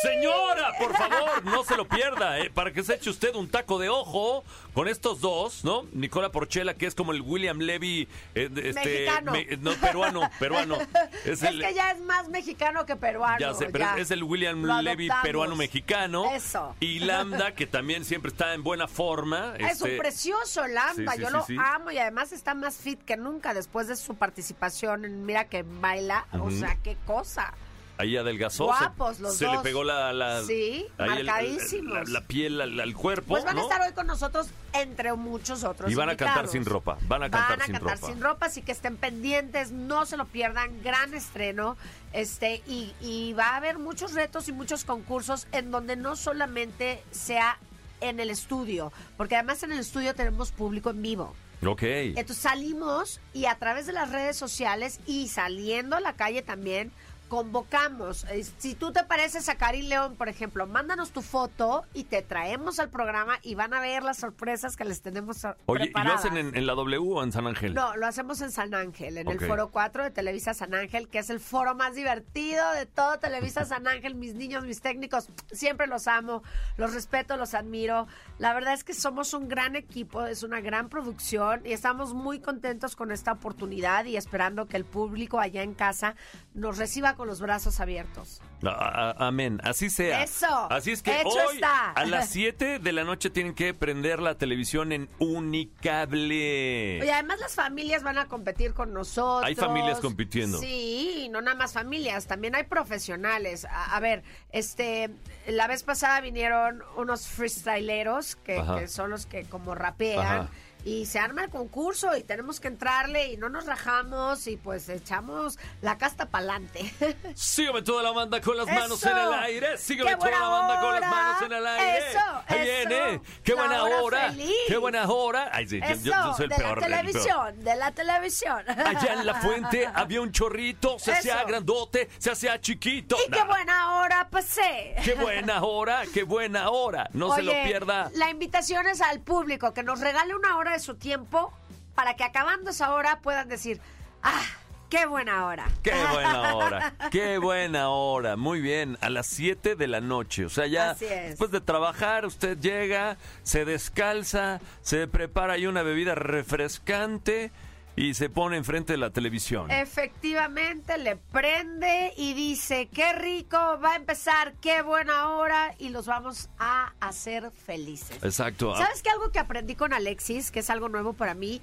Señora, 0.02 0.72
por 0.80 0.96
favor, 0.96 1.44
no 1.46 1.64
se 1.64 1.76
lo 1.78 1.88
pierda, 1.88 2.40
¿eh? 2.40 2.50
para 2.54 2.72
que 2.72 2.84
se 2.84 2.96
eche 2.96 3.10
usted 3.10 3.34
un 3.36 3.50
taco 3.50 3.80
de 3.80 3.90
ojo 3.90 4.44
con 4.74 4.88
estos 4.88 5.22
dos, 5.22 5.64
¿no? 5.64 5.84
Nicola 5.94 6.32
Porchela, 6.32 6.74
que 6.76 6.86
es 6.86 6.96
como 6.96 7.12
el 7.12 7.22
William 7.22 7.60
Levy, 7.60 8.08
eh, 8.36 8.50
este, 8.56 8.74
Mexicano. 8.74 9.34
no, 9.62 9.72
peruano, 9.76 10.30
peruano. 10.40 10.78
Es, 11.26 11.42
el- 11.44 11.60
que 11.62 11.74
ya 11.74 11.92
es 11.92 12.00
más 12.02 12.30
mexicano 12.30 12.86
que 12.86 12.96
peruano. 12.96 13.40
ya 13.40 13.54
sé, 13.54 13.68
pero 13.72 13.86
ya. 13.86 13.96
es 13.98 14.12
el 14.12 14.24
William 14.24 14.62
Lo 14.64 14.82
Levy 14.82 15.06
adoptamos. 15.06 15.24
peruano-mexicano. 15.24 16.32
Eso. 16.34 16.76
Y 16.80 17.00
Lambda, 17.00 17.54
que 17.56 17.66
también 17.66 18.06
siempre 18.06 18.30
está 18.30 18.54
en 18.54 18.64
buena 18.64 18.88
forma. 18.88 19.54
Es 19.58 19.82
un 19.82 19.88
este, 19.90 19.98
precioso 19.98 20.68
Lambda, 20.68 21.14
Sí, 21.14 21.18
sí, 21.18 21.24
yo 21.32 21.44
sí, 21.46 21.54
lo 21.54 21.62
amo 21.62 21.92
y 21.92 21.98
además 21.98 22.32
está 22.32 22.54
más 22.54 22.76
fit 22.76 23.02
que 23.04 23.18
nunca 23.18 23.54
después 23.54 23.88
de 23.88 23.96
su 23.96 24.16
participación 24.16 25.06
en 25.06 25.26
Mira 25.26 25.46
que 25.46 25.64
baila, 25.64 26.28
o 26.40 26.52
sea, 26.52 26.78
qué 26.84 26.98
cosa. 27.06 27.54
Ahí 27.98 28.18
adelgazó. 28.18 28.66
se- 28.74 28.80
Guapos 28.86 29.20
los 29.22 29.38
se 29.38 29.46
le 29.48 29.54
dos. 29.54 29.64
pegó 29.64 29.84
la, 29.84 30.12
la- 30.12 30.44
Sí, 30.44 30.86
ahí 30.98 31.18
el- 31.20 31.26
marcadísimos. 31.26 32.10
la, 32.10 32.20
la 32.20 32.28
piel 32.28 32.60
al, 32.60 32.80
al 32.80 32.94
cuerpo. 32.94 33.28
Pues 33.30 33.46
van 33.46 33.58
a 33.58 33.62
estar 33.62 33.82
hoy 33.82 33.94
con 33.94 34.06
nosotros 34.08 34.48
entre 34.74 35.14
muchos 35.14 35.64
otros. 35.64 35.90
Y 35.92 35.96
van 35.96 36.10
a 36.10 36.18
cantar 36.18 36.48
sin 36.50 36.66
ropa, 36.66 36.98
van 37.08 37.24
a 37.24 37.30
cantar 37.30 37.52
Van 37.52 37.62
a 37.62 37.66
sin 37.66 37.74
cantar 37.76 37.96
ropa. 37.96 38.08
sin 38.08 38.22
ropa, 38.22 38.46
así 38.48 38.62
que 38.62 38.72
estén 38.74 38.98
pendientes, 38.98 39.72
no 39.72 40.06
se 40.06 40.18
lo 40.18 40.26
pierdan, 40.26 40.82
gran 40.84 41.14
estreno, 41.14 41.78
este, 42.12 42.62
y, 42.68 42.94
y 43.02 43.34
va 43.34 43.52
a 43.52 43.56
haber 43.58 43.78
muchos 43.80 44.14
retos 44.14 44.48
y 44.50 44.52
muchos 44.52 44.84
concursos 44.84 45.48
en 45.54 45.72
donde 45.72 45.96
no 45.96 46.16
solamente 46.18 47.02
sea 47.12 47.58
en 48.02 48.20
el 48.20 48.30
estudio, 48.30 48.92
porque 49.16 49.36
además 49.36 49.64
en 49.64 49.72
el 49.72 49.80
estudio 49.80 50.14
tenemos 50.14 50.52
público 50.52 50.90
en 50.90 51.02
vivo. 51.02 51.34
Ok. 51.66 51.82
Entonces 51.84 52.38
salimos 52.38 53.22
y 53.34 53.46
a 53.46 53.56
través 53.56 53.88
de 53.88 53.94
las 53.94 54.12
redes 54.12 54.36
sociales 54.36 55.00
y 55.08 55.30
saliendo 55.30 55.96
a 55.96 56.02
la 56.02 56.14
calle 56.14 56.42
también 56.42 56.92
convocamos. 57.28 58.24
Eh, 58.26 58.44
Si 58.58 58.76
tú 58.76 58.92
te 58.92 59.04
pareces 59.04 59.50
a 59.50 59.56
Karin 59.56 59.90
León, 59.90 60.16
por 60.16 60.30
ejemplo, 60.30 60.68
mándanos 60.68 61.12
tu 61.12 61.22
foto 61.22 61.84
y 61.94 62.06
te 62.06 62.22
traemos 62.22 62.80
al 62.80 62.90
programa 62.90 63.38
y 63.42 63.56
van 63.56 63.74
a 63.74 63.80
ver 63.80 64.04
las 64.04 64.18
sorpresas 64.18 64.76
que 64.76 64.86
les 64.86 65.02
tenemos 65.02 65.44
Oye, 65.66 65.86
¿y 65.86 65.88
lo 65.88 65.94
preparadas. 65.94 66.26
hacen 66.26 66.38
en, 66.38 66.56
en 66.56 66.66
la 66.66 66.74
W 66.74 66.98
o 66.98 67.24
en 67.24 67.32
San 67.32 67.48
Ángel? 67.48 67.74
No, 67.74 67.96
lo 67.96 68.08
hacemos 68.08 68.42
en 68.42 68.52
San 68.52 68.74
Ángel, 68.74 69.18
en 69.18 69.28
el 69.30 69.40
Foro 69.40 69.70
4 69.70 70.04
de 70.04 70.12
Televisa 70.12 70.54
San 70.54 70.74
Ángel, 70.74 71.08
que 71.10 71.20
es 71.20 71.30
el 71.30 71.40
foro 71.40 71.76
más 71.76 71.96
divertido 71.96 72.72
de 72.74 72.86
todo 72.86 73.20
Televisa 73.20 73.66
San 73.66 73.88
Ángel. 73.88 74.16
Mis 74.16 74.34
niños, 74.36 74.64
mis 74.66 74.82
técnicos, 74.82 75.28
siempre 75.52 75.88
los 75.88 76.08
amo, 76.08 76.44
los 76.78 76.94
respeto, 76.94 77.38
los 77.38 77.54
admiro. 77.54 78.08
La 78.38 78.54
verdad 78.54 78.74
es 78.74 78.84
que 78.84 78.94
somos 78.94 79.34
un 79.34 79.48
gran 79.48 79.76
equipo, 79.76 80.26
es 80.26 80.44
una 80.44 80.62
gran 80.62 80.90
producción 80.90 81.62
y 81.66 81.72
estamos 81.74 82.14
muy 82.14 82.40
contentos 82.40 82.96
con 82.96 83.12
esta 83.12 83.32
oportunidad 83.34 84.06
y 84.06 84.18
esperando 84.18 84.68
que 84.68 84.78
el 84.78 84.86
público 84.86 85.40
allá 85.40 85.64
en 85.64 85.74
casa 85.74 86.16
nos 86.54 86.78
reciba 86.78 87.15
con 87.16 87.28
los 87.28 87.40
brazos 87.42 87.80
abiertos. 87.80 88.42
A- 88.66 89.16
amén, 89.28 89.60
así 89.64 89.90
sea. 89.90 90.24
Eso, 90.24 90.72
Así 90.72 90.92
es 90.92 91.02
que 91.04 91.22
hecho 91.22 91.30
hoy 91.30 91.56
está. 91.56 91.92
a 91.92 92.06
las 92.06 92.30
7 92.30 92.80
de 92.80 92.92
la 92.94 93.04
noche 93.04 93.30
tienen 93.30 93.54
que 93.54 93.74
prender 93.74 94.20
la 94.20 94.38
televisión 94.38 94.92
en 94.92 95.10
Unicable. 95.20 97.00
Oye, 97.02 97.12
además 97.12 97.40
las 97.40 97.56
familias 97.56 98.04
van 98.04 98.18
a 98.18 98.26
competir 98.28 98.74
con 98.74 98.94
nosotros. 98.94 99.46
Hay 99.46 99.56
familias 99.56 100.00
compitiendo. 100.00 100.58
Sí, 100.60 101.28
no 101.32 101.42
nada 101.42 101.56
más 101.58 101.74
familias, 101.74 102.28
también 102.28 102.56
hay 102.56 102.64
profesionales. 102.64 103.66
A, 103.66 103.96
a 103.96 104.00
ver, 104.00 104.24
este, 104.52 105.10
la 105.48 105.68
vez 105.68 105.84
pasada 105.84 106.22
vinieron 106.22 106.84
unos 106.98 107.28
freestyleros 107.28 108.36
que, 108.38 108.88
son 108.88 109.10
los 109.10 109.26
que 109.26 109.46
como 109.46 109.76
rapean. 109.76 110.20
Ajá. 110.26 110.50
Y 110.86 111.08
se 111.08 111.18
arma 111.20 111.44
el 111.44 111.50
concurso 111.50 112.16
y 112.16 112.24
tenemos 112.24 112.60
que 112.60 112.68
entrarle 112.68 113.34
y 113.34 113.38
no 113.38 113.50
nos 113.50 113.66
rajamos 113.66 114.46
y 114.46 114.56
pues 114.56 114.88
echamos 114.88 115.58
la 115.82 115.98
casta 115.98 116.28
pa'lante. 116.30 116.94
Sígueme 117.36 117.82
toda 117.82 118.04
la 118.04 118.12
banda 118.12 118.40
con 118.40 118.56
las 118.56 118.68
manos 118.68 119.02
Eso. 119.04 119.10
en 119.10 119.18
el 119.18 119.34
aire. 119.34 119.78
Sígueme 119.80 120.12
¡Qué 120.12 120.18
toda 120.18 120.32
la 120.32 120.48
banda 120.48 120.80
con 120.80 121.00
las 121.02 121.10
manos 121.10 121.42
en 121.42 121.52
el 121.54 121.66
aire. 121.68 122.10
Eso, 122.12 122.20
Ahí 122.46 122.70
eso. 122.70 122.88
viene. 122.90 123.22
¡Qué 123.44 123.56
La 123.56 123.62
buena 123.62 123.84
hora 123.84 124.02
hora! 124.04 124.34
¡Qué 124.68 124.78
buena 124.78 125.10
hora! 125.10 125.50
Ay, 125.52 125.68
sí, 125.68 125.80
Eso, 125.84 126.04
yo, 126.04 126.12
yo 126.14 126.34
soy 126.36 126.44
el 126.44 126.50
de 126.50 126.56
peor. 126.56 126.68
la 126.68 126.86
el 126.86 126.92
peor. 126.92 126.98
televisión, 127.02 127.64
de 127.64 127.76
la 127.76 127.92
televisión. 127.92 128.64
Allá 128.70 129.14
en 129.14 129.26
la 129.26 129.34
fuente 129.42 129.88
había 129.94 130.22
un 130.22 130.32
chorrito, 130.32 131.00
se 131.00 131.14
hacía 131.14 131.44
grandote, 131.46 132.10
se 132.20 132.30
hacía 132.30 132.62
chiquito. 132.62 133.18
y 133.26 133.32
qué 133.32 133.40
Nah, 133.40 133.46
buena 133.46 133.96
hora 134.02 134.28
pasé. 134.30 134.96
¡Qué 135.04 135.16
buena 135.20 135.64
hora! 135.64 136.04
¡Qué 136.14 136.22
buena 136.22 136.70
hora! 136.70 137.10
No 137.14 137.34
se 137.34 137.42
lo 137.42 137.52
Oye, 137.54 137.64
pierda. 137.66 138.12
La 138.14 138.30
invitación 138.30 138.86
es 138.88 139.02
al 139.02 139.22
público 139.22 139.74
que 139.74 139.82
nos 139.82 140.00
regale 140.00 140.36
una 140.36 140.58
hora 140.58 140.75
de 140.76 140.80
su 140.80 140.96
tiempo 140.96 141.52
para 141.96 142.16
que 142.16 142.24
acabando 142.24 142.70
esa 142.70 142.94
hora 142.94 143.20
puedan 143.22 143.48
decir, 143.48 143.80
¡ah, 144.22 144.44
qué 144.90 145.06
buena 145.06 145.46
hora! 145.46 145.68
¡Qué 145.82 145.92
buena 146.12 146.56
hora! 146.56 146.94
¡Qué 147.12 147.38
buena 147.38 147.90
hora! 147.90 148.36
Muy 148.36 148.62
bien, 148.62 148.98
a 149.02 149.10
las 149.10 149.28
7 149.28 149.76
de 149.76 149.88
la 149.88 150.02
noche. 150.02 150.46
O 150.46 150.50
sea, 150.50 150.68
ya 150.68 150.94
después 150.94 151.52
de 151.52 151.62
trabajar, 151.62 152.26
usted 152.26 152.60
llega, 152.60 153.18
se 153.44 153.66
descalza, 153.66 154.60
se 154.82 155.08
prepara 155.08 155.54
ahí 155.54 155.66
una 155.66 155.84
bebida 155.84 156.16
refrescante 156.16 157.52
y 157.98 158.14
se 158.14 158.30
pone 158.30 158.58
enfrente 158.58 158.94
de 158.94 158.98
la 158.98 159.10
televisión. 159.12 159.72
Efectivamente, 159.72 160.98
le 160.98 161.16
prende 161.16 162.14
y 162.18 162.34
dice, 162.34 162.88
qué 162.94 163.14
rico, 163.14 163.58
va 163.84 163.94
a 163.94 163.96
empezar, 163.96 164.54
qué 164.62 164.82
buena 164.82 165.30
hora 165.30 165.74
y 165.80 165.90
los 165.90 166.06
vamos 166.06 166.50
a 166.60 166.94
hacer 167.00 167.52
felices. 167.52 168.22
Exacto. 168.22 168.76
¿Sabes 168.76 169.02
qué? 169.02 169.10
Algo 169.10 169.32
que 169.32 169.40
aprendí 169.40 169.76
con 169.76 169.94
Alexis, 169.94 170.52
que 170.52 170.60
es 170.60 170.70
algo 170.70 170.90
nuevo 170.90 171.14
para 171.14 171.34
mí, 171.34 171.62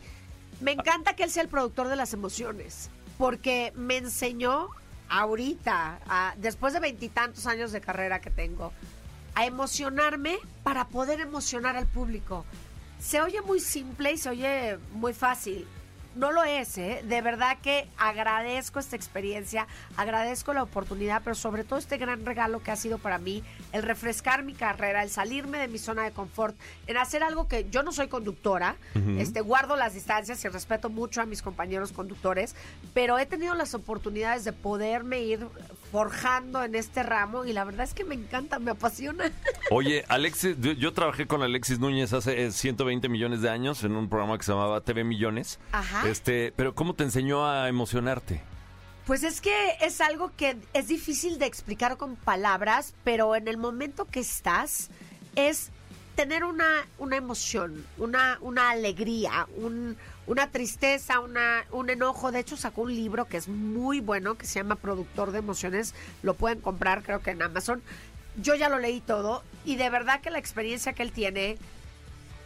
me 0.60 0.72
encanta 0.72 1.14
que 1.14 1.24
él 1.24 1.30
sea 1.30 1.42
el 1.42 1.48
productor 1.48 1.88
de 1.88 1.96
las 1.96 2.12
emociones, 2.14 2.88
porque 3.18 3.72
me 3.76 3.98
enseñó 3.98 4.68
ahorita, 5.08 5.98
a- 6.08 6.34
después 6.38 6.72
de 6.72 6.80
veintitantos 6.80 7.46
años 7.46 7.72
de 7.72 7.80
carrera 7.80 8.20
que 8.20 8.30
tengo, 8.30 8.72
a 9.34 9.44
emocionarme 9.44 10.38
para 10.62 10.88
poder 10.88 11.20
emocionar 11.20 11.76
al 11.76 11.86
público. 11.86 12.44
Se 13.00 13.20
oye 13.20 13.42
muy 13.42 13.60
simple 13.60 14.12
y 14.12 14.18
se 14.18 14.30
oye 14.30 14.78
muy 14.92 15.12
fácil. 15.12 15.66
No 16.14 16.30
lo 16.30 16.44
es, 16.44 16.76
¿eh? 16.76 17.02
De 17.06 17.22
verdad 17.22 17.56
que 17.62 17.88
agradezco 17.96 18.78
esta 18.78 18.96
experiencia, 18.96 19.66
agradezco 19.96 20.52
la 20.52 20.62
oportunidad, 20.62 21.22
pero 21.24 21.34
sobre 21.34 21.64
todo 21.64 21.78
este 21.78 21.96
gran 21.96 22.26
regalo 22.26 22.62
que 22.62 22.70
ha 22.70 22.76
sido 22.76 22.98
para 22.98 23.18
mí, 23.18 23.42
el 23.72 23.82
refrescar 23.82 24.42
mi 24.42 24.52
carrera, 24.52 25.02
el 25.02 25.10
salirme 25.10 25.58
de 25.58 25.68
mi 25.68 25.78
zona 25.78 26.02
de 26.04 26.10
confort, 26.10 26.54
en 26.86 26.98
hacer 26.98 27.22
algo 27.22 27.48
que 27.48 27.66
yo 27.70 27.82
no 27.82 27.92
soy 27.92 28.08
conductora, 28.08 28.76
este, 29.18 29.40
guardo 29.40 29.74
las 29.76 29.94
distancias 29.94 30.44
y 30.44 30.48
respeto 30.48 30.90
mucho 30.90 31.22
a 31.22 31.26
mis 31.26 31.40
compañeros 31.40 31.92
conductores, 31.92 32.54
pero 32.92 33.18
he 33.18 33.24
tenido 33.24 33.54
las 33.54 33.74
oportunidades 33.74 34.44
de 34.44 34.52
poderme 34.52 35.22
ir 35.22 35.46
forjando 35.92 36.64
en 36.64 36.74
este 36.74 37.02
ramo 37.02 37.44
y 37.44 37.52
la 37.52 37.64
verdad 37.64 37.84
es 37.84 37.92
que 37.94 38.04
me 38.04 38.14
encanta, 38.14 38.58
me 38.58 38.70
apasiona. 38.70 39.30
Oye, 39.70 40.04
Alexis, 40.08 40.56
yo, 40.58 40.72
yo 40.72 40.92
trabajé 40.94 41.26
con 41.26 41.42
Alexis 41.42 41.78
Núñez 41.78 42.12
hace 42.14 42.46
eh, 42.46 42.50
120 42.50 43.08
millones 43.10 43.42
de 43.42 43.50
años 43.50 43.84
en 43.84 43.94
un 43.94 44.08
programa 44.08 44.38
que 44.38 44.44
se 44.44 44.52
llamaba 44.52 44.80
TV 44.80 45.04
Millones. 45.04 45.60
Ajá. 45.70 46.08
Este, 46.08 46.52
pero 46.56 46.74
¿cómo 46.74 46.94
te 46.94 47.04
enseñó 47.04 47.46
a 47.46 47.68
emocionarte? 47.68 48.42
Pues 49.06 49.22
es 49.22 49.40
que 49.42 49.52
es 49.82 50.00
algo 50.00 50.32
que 50.36 50.56
es 50.72 50.88
difícil 50.88 51.38
de 51.38 51.46
explicar 51.46 51.96
con 51.98 52.16
palabras, 52.16 52.94
pero 53.04 53.36
en 53.36 53.46
el 53.46 53.58
momento 53.58 54.06
que 54.06 54.20
estás 54.20 54.88
es 55.36 55.70
tener 56.14 56.44
una, 56.44 56.86
una 56.98 57.16
emoción, 57.16 57.84
una, 57.98 58.38
una 58.40 58.70
alegría, 58.70 59.46
un- 59.56 59.96
una 60.26 60.50
tristeza, 60.50 61.20
una, 61.20 61.64
un 61.70 61.90
enojo. 61.90 62.32
De 62.32 62.40
hecho, 62.40 62.56
sacó 62.56 62.82
un 62.82 62.94
libro 62.94 63.26
que 63.26 63.36
es 63.36 63.48
muy 63.48 64.00
bueno, 64.00 64.36
que 64.36 64.46
se 64.46 64.60
llama 64.60 64.76
Productor 64.76 65.32
de 65.32 65.38
Emociones. 65.38 65.94
Lo 66.22 66.34
pueden 66.34 66.60
comprar, 66.60 67.02
creo 67.02 67.20
que 67.20 67.30
en 67.30 67.42
Amazon. 67.42 67.82
Yo 68.36 68.54
ya 68.54 68.68
lo 68.68 68.78
leí 68.78 69.00
todo 69.00 69.42
y 69.64 69.76
de 69.76 69.90
verdad 69.90 70.20
que 70.20 70.30
la 70.30 70.38
experiencia 70.38 70.94
que 70.94 71.02
él 71.02 71.12
tiene, 71.12 71.58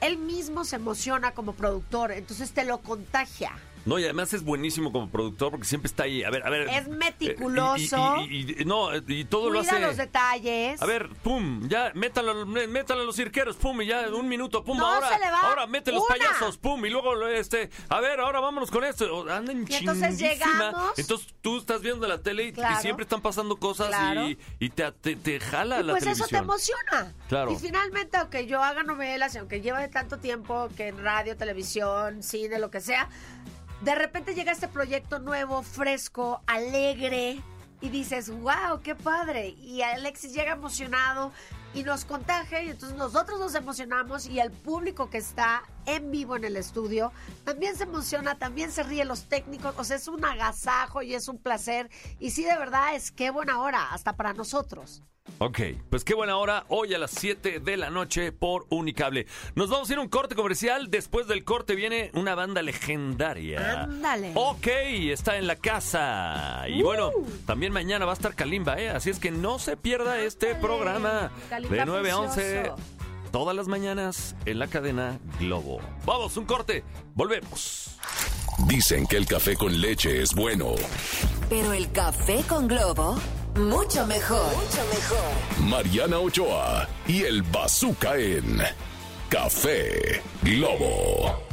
él 0.01 0.19
mismo 0.19 0.65
se 0.65 0.77
emociona 0.77 1.33
como 1.33 1.53
productor, 1.53 2.13
entonces 2.13 2.53
te 2.53 2.65
lo 2.65 2.79
contagia. 2.79 3.53
No, 3.87 3.99
y 4.01 4.05
además 4.05 4.33
es 4.35 4.43
buenísimo 4.43 4.91
como 4.93 5.09
productor 5.09 5.53
porque 5.53 5.65
siempre 5.67 5.87
está 5.87 6.03
ahí. 6.03 6.25
A 6.25 6.31
ver, 6.31 6.45
a 6.45 6.51
ver. 6.51 6.69
Es 6.69 6.87
eh, 6.87 6.91
meticuloso. 6.91 8.17
y- 8.29 8.37
y- 8.59 8.63
y- 8.63 8.65
no, 8.65 8.91
y 8.97 9.25
todo 9.25 9.49
lo 9.51 9.61
Cuida 9.61 9.73
hace. 9.73 9.81
los 9.81 9.97
detalles. 9.97 10.83
A 10.83 10.87
ver, 10.87 11.09
pum, 11.23 11.69
ya, 11.69 11.93
métalo, 11.95 12.47
mé- 12.47 12.67
métalo 12.67 13.03
a 13.03 13.05
los 13.05 13.17
cirqueros, 13.17 13.57
pum, 13.57 13.81
y 13.83 13.87
ya, 13.87 14.09
un 14.09 14.29
minuto, 14.29 14.65
pum, 14.65 14.77
No 14.77 14.87
ahora, 14.87 15.09
se 15.09 15.19
le 15.19 15.31
va 15.31 15.41
ahora 15.43 15.67
mete 15.67 15.93
los 15.93 16.03
una. 16.05 16.17
payasos, 16.17 16.59
pum, 16.59 16.85
y 16.85 16.91
luego, 16.91 17.15
lo- 17.15 17.29
este, 17.29 17.71
a 17.89 18.01
ver, 18.01 18.21
ahora 18.21 18.41
vámonos 18.41 18.71
con 18.71 18.85
esto, 18.85 19.31
andan 19.31 19.65
Y 19.69 19.75
entonces 19.75 20.19
llegamos. 20.19 20.99
Entonces 20.99 21.29
tú 21.41 21.59
estás 21.59 21.81
viendo 21.81 22.07
la 22.09 22.19
tele 22.19 22.45
y, 22.45 22.49
y 22.49 22.53
Claro. 22.53 22.81
siempre 22.81 23.05
están 23.05 23.21
pasando 23.23 23.57
cosas 23.57 23.89
Claro. 23.89 24.29
y, 24.29 24.39
y 24.59 24.71
te, 24.71 24.91
te, 24.93 25.17
te 25.17 25.39
jala 25.41 25.81
Y 25.81 25.85
la 25.85 25.93
pues 25.93 26.03
eso 26.07 26.25
te 26.25 26.31
televisión. 26.31 26.43
emociona. 26.45 27.15
Claro. 27.29 27.53
Y 27.53 27.57
finalmente, 27.57 28.17
aunque 28.17 28.47
yo 28.47 28.63
haga 28.63 28.83
novelas 28.83 29.35
y 29.35 29.39
aunque 29.39 29.61
lleve 29.61 29.87
tanto 29.89 30.19
tiempo 30.19 30.69
que 30.77 30.89
en 30.89 30.99
radio, 31.03 31.37
televisión, 31.37 32.23
cine, 32.25 32.59
lo 32.59 32.71
que 32.71 32.81
sea, 32.81 33.09
de 33.83 33.95
repente 33.95 34.35
llega 34.35 34.53
este 34.53 34.69
proyecto 34.69 35.19
nuevo, 35.19 35.63
fresco, 35.63 36.41
alegre, 36.47 37.43
y 37.81 37.89
dices, 37.91 38.31
wow, 38.31 38.81
qué 38.83 38.95
padre. 38.95 39.49
Y 39.49 39.83
Alexis 39.83 40.33
llega 40.33 40.53
emocionado 40.53 41.33
y 41.75 41.83
nos 41.83 42.05
contagia, 42.05 42.63
y 42.63 42.71
entonces 42.71 42.97
nosotros 42.97 43.39
nos 43.39 43.55
emocionamos, 43.55 44.27
y 44.27 44.41
el 44.41 44.51
público 44.51 45.11
que 45.11 45.19
está 45.19 45.63
en 45.87 46.11
vivo 46.11 46.37
en 46.37 46.45
el 46.45 46.57
estudio 46.57 47.13
también 47.45 47.77
se 47.77 47.85
emociona, 47.85 48.39
también 48.39 48.71
se 48.71 48.83
ríe 48.83 49.05
los 49.05 49.25
técnicos, 49.25 49.75
o 49.79 49.85
sea, 49.85 49.97
es 49.97 50.09
un 50.09 50.25
agasajo 50.25 51.03
y 51.03 51.15
es 51.15 51.29
un 51.29 51.39
placer. 51.39 51.91
Y 52.19 52.31
sí, 52.31 52.45
de 52.45 52.57
verdad, 52.57 52.95
es 52.95 53.11
qué 53.11 53.31
buena 53.31 53.61
hora, 53.61 53.93
hasta 53.93 54.17
para 54.17 54.33
nosotros. 54.33 55.03
Ok, 55.39 55.61
pues 55.91 56.05
qué 56.05 56.15
buena 56.15 56.37
hora, 56.39 56.65
hoy 56.69 56.95
a 56.95 56.99
las 56.99 57.11
7 57.11 57.61
de 57.61 57.77
la 57.77 57.91
noche 57.91 58.33
por 58.33 58.65
Unicable. 58.71 59.27
Nos 59.55 59.69
vamos 59.69 59.91
a 59.91 59.93
ir 59.93 59.99
a 59.99 60.03
un 60.03 60.09
corte 60.09 60.35
comercial, 60.35 60.91
después 60.91 61.27
del 61.27 61.45
corte 61.45 61.75
viene 61.75 62.11
una 62.15 62.35
banda 62.35 62.63
legendaria. 62.63 63.83
Ándale. 63.83 64.33
Ok, 64.35 64.67
está 64.67 65.37
en 65.37 65.47
la 65.47 65.57
casa. 65.57 66.65
Y 66.69 66.83
bueno, 66.83 67.11
también 67.45 67.73
mañana 67.73 68.07
va 68.07 68.13
a 68.13 68.15
estar 68.15 68.35
Kalimba, 68.35 68.81
¿eh? 68.81 68.89
Así 68.89 69.11
es 69.11 69.19
que 69.19 69.31
no 69.31 69.59
se 69.59 69.77
pierda 69.77 70.21
este 70.21 70.55
programa 70.55 71.31
Kalimba 71.51 71.77
de 71.77 71.85
9 71.85 72.11
a 72.11 72.19
11 72.19 72.35
precioso. 72.35 72.96
Todas 73.37 73.55
las 73.55 73.69
mañanas 73.69 74.35
en 74.47 74.59
la 74.59 74.67
cadena 74.67 75.21
Globo. 75.39 75.79
Vamos, 76.07 76.39
un 76.39 76.47
corte, 76.47 76.83
volvemos. 77.15 77.91
Dicen 78.67 79.07
que 79.07 79.19
el 79.19 79.27
café 79.27 79.59
con 79.59 79.79
leche 79.79 80.23
es 80.23 80.35
bueno. 80.35 80.75
Pero 81.51 81.75
el 81.75 81.93
café 81.93 82.43
con 82.49 82.67
globo, 82.67 83.21
mucho 83.55 84.07
mejor. 84.07 84.47
Mucho 84.57 84.83
mejor. 84.89 85.69
Mariana 85.69 86.19
Ochoa 86.19 86.89
y 87.07 87.25
el 87.25 87.43
Bazooka 87.43 88.17
en 88.17 88.63
Café 89.29 90.23
Globo. 90.41 91.46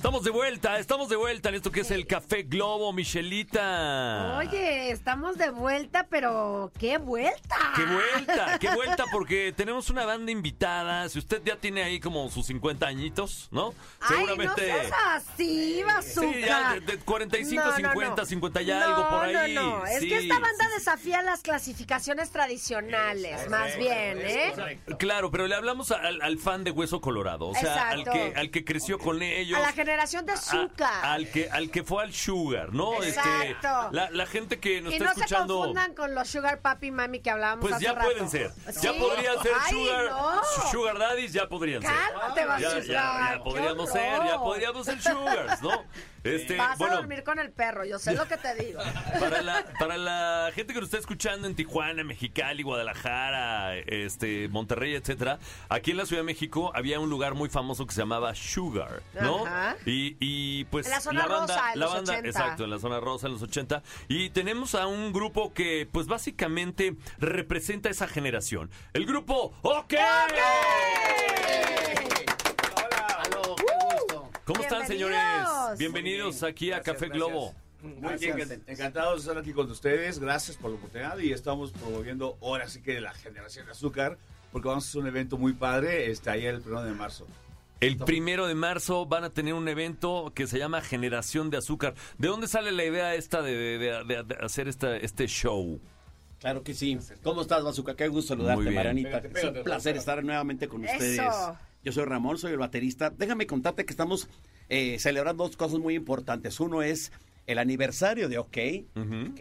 Estamos 0.00 0.24
de 0.24 0.30
vuelta, 0.30 0.78
estamos 0.78 1.10
de 1.10 1.16
vuelta 1.16 1.50
en 1.50 1.56
esto 1.56 1.70
que 1.70 1.80
es 1.80 1.90
el 1.90 2.06
Café 2.06 2.44
Globo, 2.44 2.90
Michelita. 2.90 4.38
Oye, 4.38 4.90
estamos 4.90 5.36
de 5.36 5.50
vuelta, 5.50 6.06
pero 6.08 6.72
qué 6.78 6.96
vuelta. 6.96 7.56
¡Qué 7.76 7.84
vuelta! 7.84 8.58
¡Qué 8.58 8.70
vuelta! 8.70 9.04
Porque 9.12 9.52
tenemos 9.54 9.90
una 9.90 10.06
banda 10.06 10.32
invitada. 10.32 11.06
Si 11.10 11.18
usted 11.18 11.42
ya 11.44 11.56
tiene 11.56 11.82
ahí 11.82 12.00
como 12.00 12.30
sus 12.30 12.46
50 12.46 12.86
añitos, 12.86 13.48
¿no? 13.50 13.74
Ay, 14.00 14.38
no 14.38 14.54
seas 14.54 14.90
así, 15.08 15.82
bazooka. 15.84 16.32
Sí, 16.32 16.40
ya 16.46 16.72
de, 16.72 16.80
de 16.80 16.98
45, 16.98 17.62
No, 17.62 17.70
no, 17.70 17.76
50, 17.76 18.16
no. 18.22 18.26
50 18.26 18.62
y 18.62 18.70
algo 18.70 19.08
por 19.10 19.24
ahí. 19.24 19.54
No, 19.54 19.80
no, 19.80 19.86
es 19.86 20.00
Sí, 20.00 20.08
que 20.08 20.16
esta 20.16 20.38
banda 20.38 20.64
sí, 20.64 20.74
desafía 20.78 21.20
las 21.20 21.42
clasificaciones 21.42 22.30
tradicionales, 22.30 23.50
más 23.50 23.76
bien, 23.76 24.18
¿eh? 24.22 24.80
Claro, 24.98 25.30
pero 25.30 25.46
le 25.46 25.56
hablamos 25.56 25.90
al, 25.90 26.22
al 26.22 26.38
fan 26.38 26.64
de 26.64 26.70
Hueso 26.70 27.02
Colorado, 27.02 27.48
o 27.48 27.54
sea, 27.54 27.90
al 27.90 28.04
que, 28.04 28.32
al 28.34 28.50
que 28.50 28.64
creció 28.64 28.98
con 28.98 29.20
ellos. 29.20 29.58
A 29.58 29.60
la 29.60 29.72
generación 29.90 30.24
de 30.26 30.32
a- 30.32 30.34
azúcar. 30.36 31.04
al 31.04 31.28
que 31.30 31.50
al 31.50 31.70
que 31.70 31.82
fue 31.84 32.02
al 32.04 32.12
Sugar, 32.12 32.72
¿no? 32.72 33.02
Este, 33.02 33.20
Exacto. 33.20 33.88
la, 33.92 34.10
la 34.10 34.26
gente 34.26 34.60
que 34.60 34.80
nos 34.80 34.92
y 34.92 34.96
está 34.96 35.06
no 35.08 35.14
se 35.14 35.20
escuchando. 35.20 35.56
confundan 35.58 35.94
con 35.94 36.14
los 36.14 36.28
Sugar 36.28 36.60
Papi 36.60 36.86
y 36.88 36.90
Mami 36.92 37.20
que 37.20 37.30
hablábamos 37.30 37.62
Pues 37.62 37.74
hace 37.74 37.84
ya 37.84 37.92
rato. 37.94 38.08
pueden 38.10 38.28
ser. 38.30 38.52
Ya 38.66 38.72
Sí. 38.92 38.98
podrían 39.00 39.42
ser 39.42 39.52
Ay, 39.60 39.72
sugar, 39.72 40.04
no. 40.10 40.42
sugar 40.70 40.98
daddies, 40.98 41.32
ya 41.32 41.48
podrían 41.48 41.82
ser. 41.82 41.90
Cálmate, 41.90 42.46
vas 42.46 42.60
Ya, 42.60 42.68
a 42.68 42.78
ya, 42.80 43.34
ya 43.36 43.40
podríamos 43.42 43.90
ser, 43.90 44.24
ya 44.26 44.38
podríamos 44.38 44.86
ser 44.86 45.02
sugars, 45.02 45.62
¿no? 45.62 45.70
Este, 46.22 46.54
Vas 46.58 46.72
a 46.72 46.76
bueno, 46.76 46.96
dormir 46.96 47.24
con 47.24 47.38
el 47.38 47.50
perro, 47.50 47.82
yo 47.86 47.98
sé 47.98 48.12
lo 48.12 48.28
que 48.28 48.36
te 48.36 48.54
digo. 48.54 48.78
para 49.20 49.40
la, 49.40 49.64
para 49.78 49.96
la 49.96 50.50
gente 50.54 50.74
que 50.74 50.80
nos 50.80 50.88
está 50.90 50.98
escuchando 50.98 51.46
en 51.48 51.54
Tijuana, 51.54 52.04
Mexicali, 52.04 52.62
Guadalajara, 52.62 53.74
este, 53.86 54.46
Monterrey, 54.50 54.94
etcétera, 54.96 55.38
aquí 55.70 55.92
en 55.92 55.96
la 55.96 56.04
Ciudad 56.04 56.20
de 56.20 56.26
México 56.26 56.72
había 56.74 57.00
un 57.00 57.08
lugar 57.08 57.32
muy 57.32 57.48
famoso 57.48 57.86
que 57.86 57.94
se 57.94 58.00
llamaba 58.02 58.34
Sugar, 58.34 59.00
¿no? 59.18 59.46
Ajá. 59.46 59.76
Y, 59.86 60.16
y 60.20 60.64
pues 60.66 60.86
En 60.86 60.92
la 60.92 61.00
zona 61.00 61.26
banda, 61.26 61.40
rosa, 61.54 61.72
en 61.72 61.80
la 61.80 61.86
los 61.86 61.94
banda, 61.94 62.12
80. 62.12 62.28
exacto, 62.28 62.64
en 62.64 62.70
la 62.70 62.78
zona 62.78 63.00
rosa 63.00 63.26
en 63.28 63.32
los 63.32 63.42
80 63.42 63.82
y 64.08 64.30
tenemos 64.30 64.74
a 64.74 64.86
un 64.86 65.12
grupo 65.12 65.54
que 65.54 65.88
pues 65.90 66.06
básicamente 66.06 66.96
representa 67.18 67.88
esa 67.88 68.06
generación. 68.06 68.70
El 68.92 69.06
grupo 69.06 69.54
OK. 69.62 69.94
Aló, 73.18 73.56
qué 73.56 73.64
gusto. 73.94 74.30
¿Cómo 74.44 74.62
están, 74.62 74.86
señores? 74.86 75.18
Bienvenidos. 75.78 76.42
Aquí 76.42 76.72
a 76.72 76.76
Gracias, 76.76 76.94
Café 76.94 77.06
gracias. 77.08 77.28
Globo. 77.28 77.54
Muy 77.82 78.16
bien, 78.18 78.36
enc- 78.38 78.60
encantados 78.66 79.14
de 79.24 79.30
estar 79.30 79.38
aquí 79.42 79.52
con 79.54 79.70
ustedes. 79.70 80.18
Gracias 80.18 80.56
por 80.56 80.70
la 80.70 80.76
oportunidad 80.76 81.18
y 81.18 81.32
estamos 81.32 81.72
promoviendo 81.72 82.36
ahora 82.42 82.68
sí 82.68 82.82
que 82.82 83.00
la 83.00 83.12
generación 83.14 83.64
de 83.66 83.72
azúcar 83.72 84.18
porque 84.52 84.68
vamos 84.68 84.84
a 84.84 84.88
hacer 84.88 85.00
un 85.00 85.06
evento 85.06 85.38
muy 85.38 85.52
padre 85.54 86.10
este 86.10 86.28
ayer 86.28 86.56
el 86.56 86.60
1 86.66 86.82
de 86.84 86.92
marzo. 86.92 87.26
El 87.80 87.96
primero 87.96 88.46
de 88.46 88.54
marzo 88.54 89.06
van 89.06 89.24
a 89.24 89.30
tener 89.30 89.54
un 89.54 89.66
evento 89.68 90.32
que 90.34 90.46
se 90.46 90.58
llama 90.58 90.82
Generación 90.82 91.48
de 91.48 91.56
Azúcar. 91.56 91.94
¿De 92.18 92.28
dónde 92.28 92.46
sale 92.46 92.72
la 92.72 92.84
idea 92.84 93.14
esta 93.14 93.40
de, 93.40 93.52
de- 93.54 94.04
de- 94.04 94.22
de 94.22 94.34
hacer 94.40 94.68
esta, 94.68 94.96
este 94.98 95.26
show? 95.26 95.80
Claro 96.40 96.62
que 96.62 96.74
sí. 96.74 96.98
¿Cómo 97.22 97.40
estás, 97.42 97.62
Bazooka? 97.64 97.96
Qué 97.96 98.08
gusto 98.08 98.34
saludarte. 98.34 98.70
Marianita. 98.70 99.20
Pégate, 99.22 99.38
es 99.38 99.44
un 99.44 99.52
placer 99.64 99.92
pégate. 99.92 99.98
estar 99.98 100.24
nuevamente 100.24 100.68
con 100.68 100.84
Eso. 100.84 100.92
ustedes. 100.94 101.20
Yo 101.82 101.92
soy 101.92 102.04
Ramón, 102.04 102.36
soy 102.36 102.52
el 102.52 102.58
baterista. 102.58 103.08
Déjame 103.10 103.46
contarte 103.46 103.86
que 103.86 103.92
estamos 103.92 104.28
eh, 104.68 104.98
celebrando 104.98 105.44
dos 105.44 105.56
cosas 105.56 105.78
muy 105.78 105.94
importantes. 105.94 106.60
Uno 106.60 106.82
es 106.82 107.12
el 107.46 107.58
aniversario 107.58 108.28
de 108.28 108.36
OK, 108.38 108.52
que 108.52 108.84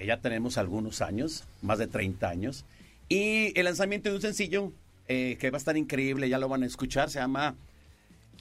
ya 0.05 0.17
tenemos 0.21 0.57
algunos 0.57 1.01
años, 1.01 1.43
más 1.61 1.77
de 1.77 1.87
30 1.87 2.29
años. 2.29 2.63
Y 3.09 3.57
el 3.59 3.65
lanzamiento 3.65 4.09
de 4.09 4.15
un 4.15 4.21
sencillo 4.21 4.71
eh, 5.09 5.37
que 5.39 5.51
va 5.51 5.57
a 5.57 5.59
estar 5.59 5.75
increíble, 5.75 6.29
ya 6.29 6.37
lo 6.37 6.47
van 6.47 6.63
a 6.63 6.65
escuchar, 6.65 7.09
se 7.09 7.19
llama 7.19 7.55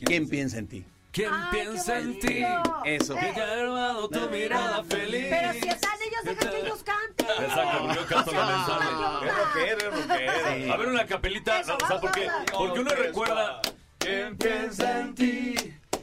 ¿Quién 0.05 0.29
piensa 0.29 0.59
en 0.59 0.69
ti? 0.69 0.85
¿Quién 1.13 1.31
Ay, 1.33 1.49
piensa 1.51 1.99
en 1.99 2.19
ti? 2.21 2.45
Eso. 2.85 3.15
Eh, 3.17 3.21
Que 3.21 3.41
ya 3.41 3.45
ha 3.47 3.61
armado 3.61 4.09
tu 4.09 4.21
mirada 4.31 4.85
feliz. 4.85 5.27
Pero 5.31 5.53
si 5.55 5.69
están 5.69 5.99
ellos, 6.03 6.25
deja 6.25 6.51
que 6.51 6.59
ellos 6.61 6.83
canten. 6.85 7.27
Exacto, 7.45 7.95
yo 7.95 8.07
canto. 8.07 8.31
¿qué 8.31 9.29
Es 9.29 9.37
rockero, 9.37 9.97
es 9.97 10.09
rockero. 10.09 10.73
A 10.73 10.77
ver 10.77 10.89
una 10.89 11.07
capelita, 11.07 11.61
Eso, 11.61 11.75
o 11.77 11.79
sea, 11.79 11.89
vamos, 11.89 12.03
porque, 12.03 12.29
porque 12.57 12.81
uno 12.81 12.91
recuerda... 12.95 13.61
¿Quién 13.99 14.37
piensa 14.37 15.01
en 15.01 15.15
ti? 15.15 15.55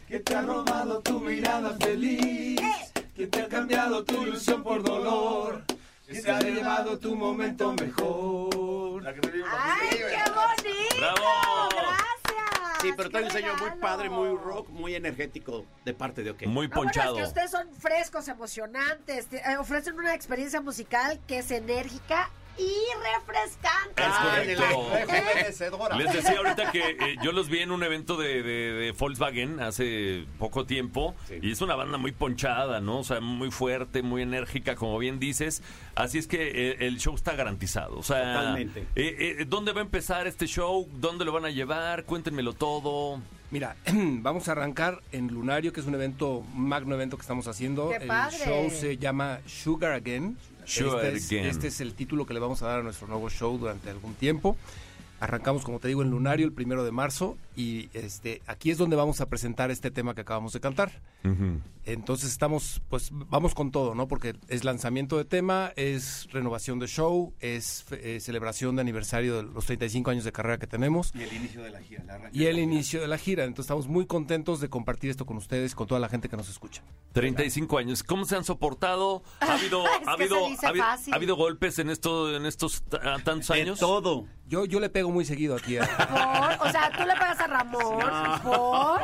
Que 0.07 0.19
te 0.19 0.35
ha 0.35 0.41
robado 0.41 1.01
tu 1.01 1.19
mirada 1.19 1.75
feliz. 1.79 2.59
Que 3.15 3.27
te 3.27 3.41
ha 3.43 3.47
cambiado 3.47 4.03
tu 4.03 4.21
ilusión 4.23 4.63
por 4.63 4.83
dolor. 4.83 5.63
Que 6.05 6.21
se 6.21 6.29
ha 6.29 6.39
llevado 6.39 6.99
tu 6.99 7.15
momento 7.15 7.73
mejor. 7.73 9.07
¡Ay, 9.07 9.89
qué 9.91 10.31
bonito! 10.31 10.95
¡Bravo! 10.97 11.69
¡Gracias! 11.71 12.14
Sí, 12.85 12.93
pero 12.95 13.09
¡Qué 13.09 13.13
trae 13.13 13.23
un 13.25 13.31
sello 13.31 13.55
muy 13.57 13.69
padre, 13.79 14.09
muy 14.09 14.29
rock, 14.37 14.69
muy 14.69 14.95
energético 14.95 15.65
de 15.83 15.93
parte 15.93 16.23
de 16.23 16.31
OK. 16.31 16.43
Muy 16.47 16.67
bueno 16.67 16.83
ponchado. 16.83 17.15
es 17.17 17.21
que 17.23 17.27
ustedes 17.27 17.51
son 17.51 17.67
frescos, 17.75 18.27
emocionantes, 18.27 19.27
te- 19.27 19.37
eh, 19.37 19.57
ofrecen 19.57 19.95
una 19.99 20.13
experiencia 20.13 20.61
musical 20.61 21.19
que 21.27 21.39
es 21.39 21.51
enérgica 21.51 22.29
y 22.57 22.73
refrescante. 23.17 24.01
Es 24.01 24.57
correcto. 24.57 24.89
Rejuvenecedora. 24.93 25.95
Les 25.97 26.13
decía 26.13 26.37
ahorita 26.37 26.71
que 26.71 26.89
eh, 26.91 27.15
yo 27.23 27.31
los 27.31 27.49
vi 27.49 27.59
en 27.59 27.71
un 27.71 27.83
evento 27.83 28.15
de, 28.17 28.43
de- 28.43 28.73
de 28.73 28.91
Volkswagen 28.91 29.59
hace 29.59 30.25
poco 30.39 30.65
tiempo 30.65 31.15
y 31.41 31.51
es 31.51 31.61
una 31.61 31.75
banda 31.75 31.97
muy 31.97 32.11
ponchada, 32.11 32.79
¿no? 32.81 32.99
O 32.99 33.03
sea, 33.03 33.19
muy 33.19 33.51
fuerte, 33.51 34.01
muy 34.01 34.21
enérgica, 34.21 34.75
como 34.75 34.97
bien 34.97 35.19
dices. 35.19 35.61
Así 35.95 36.17
es 36.17 36.27
que 36.27 36.71
eh, 36.71 36.77
el 36.81 36.97
show 36.99 37.15
está 37.15 37.33
garantizado. 37.35 37.97
O 37.97 38.03
sea, 38.03 38.33
Totalmente. 38.35 38.81
eh, 38.95 39.35
eh, 39.39 39.45
¿dónde 39.47 39.71
va 39.73 39.81
a 39.81 39.83
empezar 39.83 40.27
este 40.27 40.47
show? 40.47 40.87
¿Dónde 40.93 41.25
lo 41.25 41.31
van 41.31 41.45
a 41.45 41.49
llevar? 41.49 42.03
Cuéntenmelo 42.05 42.53
todo. 42.53 43.21
Mira, 43.55 43.77
vamos 44.21 44.49
a 44.49 44.51
arrancar 44.51 44.99
en 45.13 45.27
Lunario, 45.27 45.71
que 45.71 45.79
es 45.79 45.87
un 45.87 45.95
evento, 45.95 46.39
un 46.39 46.67
magno 46.67 46.93
evento 46.93 47.15
que 47.15 47.21
estamos 47.21 47.47
haciendo. 47.47 47.87
¡Qué 47.87 48.03
el 48.03 48.09
show 48.09 48.69
se 48.69 48.97
llama 48.97 49.39
Sugar 49.45 49.93
Again. 49.93 50.37
Sugar 50.65 51.05
este, 51.05 51.15
es, 51.15 51.25
Again. 51.27 51.45
este 51.45 51.67
es 51.69 51.79
el 51.79 51.93
título 51.93 52.25
que 52.25 52.33
le 52.33 52.41
vamos 52.41 52.61
a 52.63 52.67
dar 52.67 52.81
a 52.81 52.83
nuestro 52.83 53.07
nuevo 53.07 53.29
show 53.29 53.57
durante 53.57 53.89
algún 53.89 54.13
tiempo. 54.15 54.57
Arrancamos, 55.21 55.63
como 55.63 55.79
te 55.79 55.87
digo, 55.87 56.01
en 56.01 56.09
Lunario 56.09 56.45
el 56.45 56.51
primero 56.51 56.83
de 56.83 56.91
marzo 56.91 57.37
y 57.55 57.89
este 57.93 58.41
aquí 58.47 58.71
es 58.71 58.77
donde 58.77 58.95
vamos 58.95 59.21
a 59.21 59.29
presentar 59.29 59.71
este 59.71 59.91
tema 59.91 60.13
que 60.15 60.21
acabamos 60.21 60.53
de 60.53 60.59
cantar. 60.59 60.91
Entonces 61.85 62.29
estamos, 62.31 62.81
pues 62.89 63.09
vamos 63.11 63.53
con 63.53 63.71
todo, 63.71 63.93
¿no? 63.93 64.07
Porque 64.07 64.35
es 64.47 64.63
lanzamiento 64.63 65.17
de 65.17 65.25
tema, 65.25 65.71
es 65.75 66.27
renovación 66.31 66.79
de 66.79 66.87
show, 66.87 67.33
es 67.39 67.85
eh, 67.91 68.19
celebración 68.19 68.75
de 68.75 68.81
aniversario 68.81 69.37
de 69.37 69.43
los 69.43 69.65
35 69.65 70.09
años 70.11 70.23
de 70.23 70.31
carrera 70.31 70.57
que 70.57 70.65
tenemos. 70.67 71.11
Y 71.13 71.21
el 71.23 71.33
inicio 71.33 71.61
de 71.63 71.69
la 71.69 71.81
gira. 71.81 72.03
arranque 72.09 72.35
Y 72.37 72.39
de 72.43 72.49
el 72.49 72.55
la 72.55 72.61
gira. 72.61 72.73
inicio 72.73 73.01
de 73.01 73.07
la 73.07 73.17
gira. 73.19 73.43
Entonces 73.43 73.65
estamos 73.65 73.87
muy 73.87 74.05
contentos 74.07 74.59
de 74.61 74.69
compartir 74.69 75.09
esto 75.11 75.25
con 75.27 75.37
ustedes, 75.37 75.75
con 75.75 75.85
toda 75.87 75.99
la 75.99 76.09
gente 76.09 76.27
que 76.27 76.37
nos 76.37 76.49
escucha. 76.49 76.81
35 77.13 77.77
años. 77.77 78.03
¿Cómo 78.03 78.25
se 78.25 78.35
han 78.35 78.43
soportado? 78.43 79.21
¿Ha 79.39 79.53
habido, 79.53 79.83
Es 79.85 79.91
ha 80.07 80.15
que 80.17 80.23
habido, 80.23 80.45
ha 80.45 80.67
habido, 80.69 80.83
fácil. 80.85 81.13
ha 81.13 81.15
habido 81.17 81.35
golpes 81.35 81.77
en 81.79 81.89
esto, 81.91 82.35
en 82.35 82.45
estos 82.47 82.83
ah, 83.03 83.17
tantos 83.23 83.47
De 83.49 83.61
años? 83.61 83.79
todo. 83.79 84.25
Yo, 84.47 84.65
yo 84.65 84.79
le 84.79 84.89
pego 84.89 85.09
muy 85.11 85.25
seguido 85.25 85.55
aquí. 85.55 85.77
a- 85.77 85.85
Por, 86.59 86.67
o 86.67 86.71
sea, 86.71 86.91
tú 86.91 87.03
le 87.05 87.13
pegas 87.13 87.39
a 87.39 87.44
Ramón 87.47 87.81
por 88.43 89.01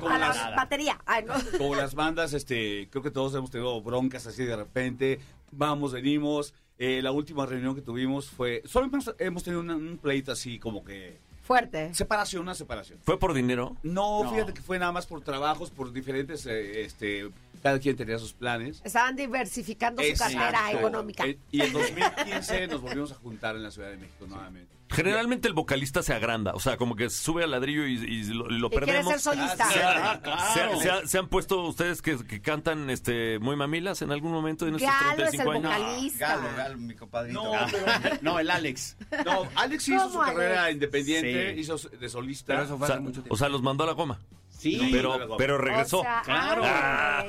como 0.00 0.08
a 0.08 0.18
la 0.18 0.52
batería. 0.56 0.98
Ay, 1.06 1.24
no. 1.24 1.34
Como 1.58 1.74
las 1.74 1.94
bandas, 1.94 2.32
este, 2.32 2.88
creo 2.90 3.02
que 3.02 3.10
todos 3.10 3.34
hemos 3.34 3.50
tenido 3.50 3.80
broncas 3.82 4.26
así 4.26 4.44
de 4.44 4.56
repente. 4.56 5.20
Vamos, 5.50 5.92
venimos. 5.92 6.54
Eh, 6.78 7.00
la 7.02 7.12
última 7.12 7.46
reunión 7.46 7.74
que 7.74 7.82
tuvimos 7.82 8.28
fue. 8.30 8.62
Solo 8.64 8.86
hemos, 8.86 9.14
hemos 9.18 9.42
tenido 9.44 9.60
una- 9.60 9.76
un 9.76 9.98
pleito 9.98 10.32
así 10.32 10.58
como 10.58 10.84
que 10.84 11.20
Fuerte. 11.42 11.92
Separación, 11.92 12.42
una 12.42 12.54
separación. 12.54 13.00
¿Fue 13.02 13.18
por 13.18 13.34
dinero? 13.34 13.76
No, 13.82 14.30
fíjate 14.32 14.54
que 14.54 14.62
fue 14.62 14.78
nada 14.78 14.92
más 14.92 15.06
por 15.06 15.22
trabajos, 15.22 15.70
por 15.70 15.92
diferentes, 15.92 16.46
eh, 16.46 16.82
este, 16.84 17.28
cada 17.62 17.80
quien 17.80 17.96
tenía 17.96 18.16
sus 18.20 18.32
planes. 18.32 18.80
Estaban 18.84 19.16
diversificando 19.16 20.02
su 20.02 20.16
carrera 20.16 20.70
económica. 20.72 21.26
Eh, 21.26 21.38
Y 21.50 21.60
en 21.62 21.72
2015 21.72 22.68
nos 22.68 22.80
volvimos 22.80 23.10
a 23.10 23.16
juntar 23.16 23.56
en 23.56 23.64
la 23.64 23.72
Ciudad 23.72 23.90
de 23.90 23.96
México 23.96 24.24
nuevamente. 24.28 24.72
Generalmente 24.92 25.48
el 25.48 25.54
vocalista 25.54 26.02
se 26.02 26.12
agranda, 26.14 26.52
o 26.54 26.60
sea, 26.60 26.76
como 26.76 26.94
que 26.96 27.10
sube 27.10 27.42
al 27.44 27.50
ladrillo 27.50 27.86
y, 27.86 27.94
y 27.94 28.24
lo, 28.24 28.48
lo 28.48 28.66
Y 28.66 28.70
quiere 28.70 28.86
perdemos. 28.86 29.12
ser 29.12 29.20
solista. 29.20 29.64
¿Se, 29.70 29.82
Ah, 29.82 30.14
se- 30.14 30.20
claro. 30.60 30.80
se 30.80 30.90
ha- 30.90 31.06
se 31.06 31.18
han 31.18 31.28
puesto 31.28 31.62
ustedes 31.64 32.02
que, 32.02 32.16
que 32.26 32.40
cantan 32.40 32.90
este 32.90 33.38
muy 33.38 33.56
mamilas 33.56 34.02
en 34.02 34.12
algún 34.12 34.32
momento 34.32 34.66
en 34.66 34.76
estos 34.76 34.90
Galo 34.90 35.24
es 35.24 35.34
el 35.34 35.40
35 35.40 35.50
años? 35.50 35.62
vocalista. 35.92 36.28
Galo, 36.36 36.56
Galo, 36.56 36.78
mi 36.78 36.94
compadrito. 36.94 37.42
No, 37.42 37.54
Ah. 37.54 37.66
pero, 37.70 38.16
No, 38.22 38.38
el 38.38 38.50
Alex. 38.50 38.96
no, 39.24 39.48
Alex 39.56 39.88
hizo 39.88 40.06
su 40.08 40.12
¿Cómo, 40.18 40.24
carrera 40.24 40.62
Alex? 40.64 40.74
independiente, 40.74 41.54
Sí. 41.54 41.60
hizo 41.60 41.76
de 41.76 42.08
solista. 42.08 42.52
Pero 42.52 42.64
eso 42.64 42.74
O 42.74 42.78
fue 42.78 42.86
sea, 42.86 42.96
hace 42.96 43.02
mucho 43.02 43.20
tiempo. 43.22 43.34
o 43.34 43.36
sea, 43.38 43.48
los 43.48 43.62
mandó 43.62 43.84
a 43.84 43.86
la 43.88 43.92
goma. 43.94 44.18
Sí, 44.50 44.90
pero, 44.92 45.36
pero 45.36 45.58
regresó. 45.58 46.00
O 46.00 46.02
sea, 46.02 46.22
Claro. 46.24 46.62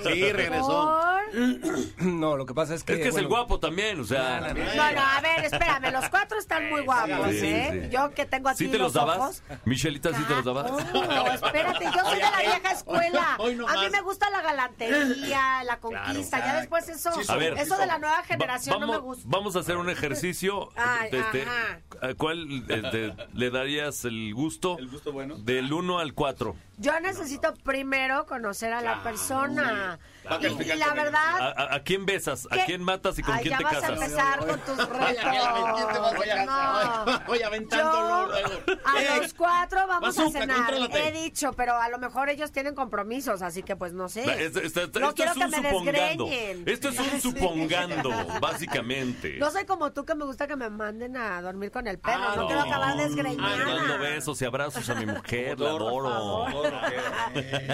Sí, 0.03 0.31
regresó. 0.31 1.12
No, 1.97 2.37
lo 2.37 2.45
que 2.45 2.53
pasa 2.53 2.75
es 2.75 2.83
que... 2.83 2.93
es 2.93 2.99
que 2.99 3.07
es 3.09 3.15
el 3.17 3.27
guapo 3.27 3.59
también, 3.59 3.99
o 3.99 4.03
sea. 4.03 4.39
No, 4.41 4.47
no, 4.49 4.53
no. 4.53 4.75
No, 4.75 4.91
no, 4.91 5.01
a 5.01 5.21
ver, 5.21 5.45
espérame, 5.45 5.91
los 5.91 6.09
cuatro 6.09 6.37
están 6.37 6.69
muy 6.69 6.81
guapos, 6.81 7.31
Sí, 7.31 7.45
¿eh? 7.45 7.81
sí. 7.85 7.89
Yo 7.89 8.11
que 8.11 8.25
tengo 8.25 8.49
aquí 8.49 8.65
¿Sí 8.65 8.67
te 8.71 8.77
los 8.77 8.93
dabas? 8.93 9.17
ojos. 9.17 9.43
Michelita, 9.65 10.13
¿sí 10.13 10.23
te 10.23 10.35
los 10.35 10.45
dabas? 10.45 10.71
No, 10.93 11.27
espérate, 11.27 11.85
yo 11.85 12.01
soy 12.05 12.15
de 12.15 12.21
la 12.21 12.39
vieja 12.39 12.71
escuela. 12.71 13.35
A 13.35 13.81
mí 13.81 13.89
me 13.91 14.01
gusta 14.01 14.29
la 14.29 14.41
galantería, 14.41 15.63
la 15.63 15.77
conquista. 15.79 16.39
Ya 16.39 16.59
después 16.59 16.87
eso, 16.89 17.09
A 17.27 17.35
ver. 17.35 17.53
eso 17.57 17.77
de 17.77 17.85
la 17.85 17.97
nueva 17.97 18.17
Va- 18.17 18.23
generación 18.23 18.79
no 18.79 18.87
me 18.87 18.93
vamos, 18.93 19.03
gusta. 19.05 19.23
vamos 19.27 19.55
a 19.55 19.59
hacer 19.59 19.77
un 19.77 19.89
ejercicio. 19.89 20.69
Ay, 20.75 21.09
este, 21.11 21.43
ajá. 21.43 21.79
¿A 22.01 22.13
cuál 22.15 22.63
este, 22.69 23.13
le 23.33 23.49
darías 23.49 24.05
el 24.05 24.33
gusto? 24.33 24.77
El 24.77 24.89
gusto 24.89 25.11
bueno. 25.11 25.35
Del 25.37 25.71
1 25.71 25.99
al 25.99 26.13
4. 26.13 26.55
Yo 26.77 26.99
necesito 26.99 27.53
primero 27.63 28.25
conocer 28.25 28.73
a 28.73 28.81
la 28.81 29.03
persona. 29.03 29.99
Y, 30.23 30.75
la 30.77 30.93
verdad. 30.93 31.39
¿A, 31.39 31.47
a- 31.49 31.75
a 31.75 31.79
quién 31.83 32.05
besas? 32.05 32.47
¿A 32.49 32.65
quién 32.65 32.81
matas 32.83 33.19
y 33.19 33.23
con 33.23 33.35
quién 33.39 33.51
ya 33.51 33.57
te 33.57 33.63
vas 33.65 33.73
casas? 33.73 33.89
a 33.89 33.93
empezar 33.93 34.39
con 34.47 34.59
tus 34.61 34.77
retos. 34.77 35.23
¿quién 35.23 35.87
te 35.93 35.99
vas 35.99 37.25
Voy, 37.27 37.41
aventándolo 37.41 38.27
luego. 38.27 38.49
A 38.85 39.01
Eh, 39.03 39.17
los 39.21 39.33
cuatro 39.33 39.85
vamos 39.87 40.15
Bazooka, 40.15 40.37
a 40.39 40.41
cenar. 40.41 40.57
contrólate. 40.57 41.07
He 41.07 41.11
dicho, 41.11 41.51
pero 41.53 41.77
a 41.77 41.89
lo 41.89 41.97
mejor 41.99 42.29
ellos 42.29 42.51
tienen 42.51 42.73
compromisos, 42.75 43.41
así 43.41 43.63
que 43.63 43.75
pues 43.75 43.93
no 43.93 44.07
sé. 44.09 44.21
Esto, 44.45 44.59
esto- 44.61 44.81
esto 44.83 44.99
No 44.99 45.09
es 45.09 45.13
quiero 45.15 45.33
un 45.33 45.39
que 45.39 45.47
me 45.47 45.57
supongando. 45.69 46.25
desgreñen. 46.25 46.63
Esto 46.67 46.89
es 46.89 46.99
un 46.99 47.21
supongando, 47.21 48.09
básicamente. 48.39 49.37
No 49.39 49.51
soy 49.51 49.65
como 49.65 49.91
tú 49.91 50.05
que 50.05 50.15
me 50.15 50.25
gusta 50.25 50.47
que 50.47 50.55
me 50.55 50.69
manden 50.69 51.17
a 51.17 51.41
dormir 51.41 51.71
con 51.71 51.87
el 51.87 51.99
perro. 51.99 52.23
Ah, 52.29 52.33
no, 52.35 52.47
quiero 52.47 52.61
acabar 52.61 52.91
Ando 52.91 53.03
desgreñada. 53.03 53.57
dando 53.65 53.97
besos 53.99 54.41
y 54.41 54.45
abrazos 54.45 54.89
a 54.89 54.95
mi 54.95 55.05
mujer, 55.05 55.59
la 55.59 55.69
adoro. 55.69 56.47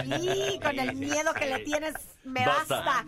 Y 0.06 0.60
con 0.60 0.80
el 0.80 0.96
miedo 0.96 1.34
que 1.34 1.46
le 1.46 1.60
tienes, 1.60 1.94
me 2.40 2.46
Basta. 2.46 2.82
basta. 2.82 3.06